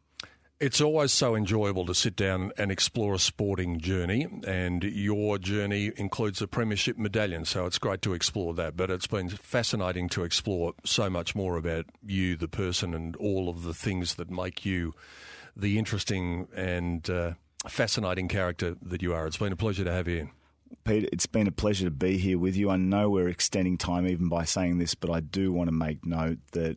It's 0.58 0.80
always 0.80 1.12
so 1.12 1.34
enjoyable 1.34 1.84
to 1.84 1.94
sit 1.94 2.16
down 2.16 2.50
and 2.56 2.72
explore 2.72 3.12
a 3.12 3.18
sporting 3.18 3.78
journey, 3.78 4.26
and 4.46 4.82
your 4.82 5.36
journey 5.36 5.92
includes 5.96 6.40
a 6.40 6.48
Premiership 6.48 6.96
medallion, 6.96 7.44
so 7.44 7.66
it's 7.66 7.76
great 7.76 8.00
to 8.02 8.14
explore 8.14 8.54
that. 8.54 8.74
But 8.74 8.90
it's 8.90 9.06
been 9.06 9.28
fascinating 9.28 10.08
to 10.10 10.24
explore 10.24 10.72
so 10.82 11.10
much 11.10 11.34
more 11.34 11.58
about 11.58 11.84
you, 12.02 12.36
the 12.36 12.48
person, 12.48 12.94
and 12.94 13.14
all 13.16 13.50
of 13.50 13.64
the 13.64 13.74
things 13.74 14.14
that 14.14 14.30
make 14.30 14.64
you 14.64 14.94
the 15.56 15.78
interesting 15.78 16.48
and 16.54 17.08
uh, 17.08 17.32
fascinating 17.66 18.28
character 18.28 18.76
that 18.82 19.02
you 19.02 19.14
are. 19.14 19.26
It's 19.26 19.38
been 19.38 19.52
a 19.52 19.56
pleasure 19.56 19.84
to 19.84 19.92
have 19.92 20.06
you 20.06 20.18
in. 20.18 20.30
Peter, 20.84 21.08
it's 21.12 21.26
been 21.26 21.46
a 21.46 21.52
pleasure 21.52 21.84
to 21.84 21.90
be 21.90 22.18
here 22.18 22.38
with 22.38 22.56
you. 22.56 22.70
I 22.70 22.76
know 22.76 23.08
we're 23.08 23.28
extending 23.28 23.78
time 23.78 24.06
even 24.06 24.28
by 24.28 24.44
saying 24.44 24.78
this, 24.78 24.94
but 24.94 25.10
I 25.10 25.20
do 25.20 25.52
want 25.52 25.68
to 25.68 25.74
make 25.74 26.04
note 26.04 26.38
that 26.52 26.76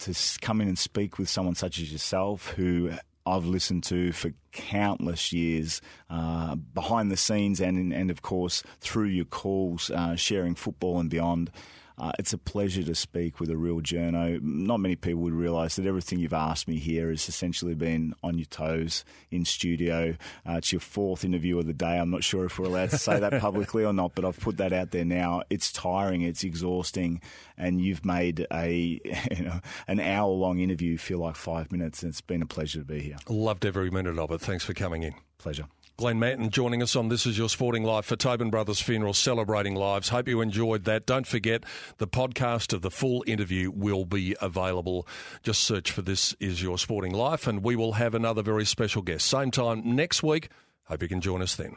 to 0.00 0.14
come 0.40 0.60
in 0.60 0.68
and 0.68 0.78
speak 0.78 1.18
with 1.18 1.28
someone 1.28 1.54
such 1.54 1.78
as 1.78 1.92
yourself, 1.92 2.48
who 2.50 2.92
I've 3.24 3.46
listened 3.46 3.84
to 3.84 4.12
for 4.12 4.32
countless 4.52 5.32
years, 5.32 5.80
uh, 6.08 6.54
behind 6.54 7.10
the 7.10 7.16
scenes, 7.16 7.60
and 7.60 7.92
and 7.92 8.10
of 8.10 8.22
course 8.22 8.62
through 8.80 9.08
your 9.08 9.24
calls, 9.24 9.90
uh, 9.90 10.16
sharing 10.16 10.54
football 10.54 10.98
and 10.98 11.10
beyond. 11.10 11.50
Uh, 11.98 12.12
it's 12.18 12.32
a 12.32 12.38
pleasure 12.38 12.82
to 12.82 12.94
speak 12.94 13.40
with 13.40 13.50
a 13.50 13.56
real 13.56 13.80
journo. 13.80 14.40
Not 14.42 14.80
many 14.80 14.96
people 14.96 15.22
would 15.22 15.32
realise 15.32 15.76
that 15.76 15.86
everything 15.86 16.18
you've 16.18 16.32
asked 16.32 16.68
me 16.68 16.78
here 16.78 17.08
has 17.10 17.28
essentially 17.28 17.74
been 17.74 18.14
on 18.22 18.36
your 18.36 18.46
toes 18.46 19.04
in 19.30 19.44
studio. 19.44 20.16
Uh, 20.46 20.54
it's 20.54 20.72
your 20.72 20.80
fourth 20.80 21.24
interview 21.24 21.58
of 21.58 21.66
the 21.66 21.72
day. 21.72 21.98
I'm 21.98 22.10
not 22.10 22.22
sure 22.24 22.44
if 22.44 22.58
we're 22.58 22.66
allowed 22.66 22.90
to 22.90 22.98
say 22.98 23.18
that 23.18 23.40
publicly 23.40 23.84
or 23.84 23.92
not, 23.92 24.14
but 24.14 24.24
I've 24.24 24.38
put 24.38 24.58
that 24.58 24.72
out 24.72 24.90
there 24.90 25.04
now. 25.04 25.42
It's 25.48 25.72
tiring, 25.72 26.22
it's 26.22 26.44
exhausting, 26.44 27.20
and 27.56 27.80
you've 27.80 28.04
made 28.04 28.46
a 28.52 29.00
you 29.36 29.44
know 29.44 29.60
an 29.88 30.00
hour 30.00 30.30
long 30.30 30.58
interview 30.58 30.98
feel 30.98 31.18
like 31.18 31.36
five 31.36 31.72
minutes. 31.72 32.02
And 32.02 32.10
it's 32.10 32.20
been 32.20 32.42
a 32.42 32.46
pleasure 32.46 32.80
to 32.80 32.84
be 32.84 33.00
here. 33.00 33.16
Loved 33.28 33.64
every 33.64 33.90
minute 33.90 34.18
of 34.18 34.30
it. 34.30 34.40
Thanks 34.40 34.64
for 34.64 34.74
coming 34.74 35.02
in. 35.02 35.14
Pleasure. 35.38 35.66
Glenn 35.98 36.18
Manton 36.18 36.50
joining 36.50 36.82
us 36.82 36.94
on 36.94 37.08
This 37.08 37.24
Is 37.24 37.38
Your 37.38 37.48
Sporting 37.48 37.82
Life 37.82 38.04
for 38.04 38.16
Tobin 38.16 38.50
Brothers 38.50 38.82
Funeral, 38.82 39.14
celebrating 39.14 39.74
lives. 39.74 40.10
Hope 40.10 40.28
you 40.28 40.42
enjoyed 40.42 40.84
that. 40.84 41.06
Don't 41.06 41.26
forget, 41.26 41.64
the 41.96 42.06
podcast 42.06 42.74
of 42.74 42.82
the 42.82 42.90
full 42.90 43.24
interview 43.26 43.70
will 43.70 44.04
be 44.04 44.36
available. 44.42 45.08
Just 45.42 45.64
search 45.64 45.90
for 45.90 46.02
This 46.02 46.34
Is 46.38 46.62
Your 46.62 46.76
Sporting 46.76 47.14
Life, 47.14 47.46
and 47.46 47.64
we 47.64 47.76
will 47.76 47.92
have 47.92 48.14
another 48.14 48.42
very 48.42 48.66
special 48.66 49.00
guest. 49.00 49.24
Same 49.24 49.50
time 49.50 49.96
next 49.96 50.22
week. 50.22 50.50
Hope 50.84 51.00
you 51.00 51.08
can 51.08 51.22
join 51.22 51.40
us 51.40 51.56
then. 51.56 51.76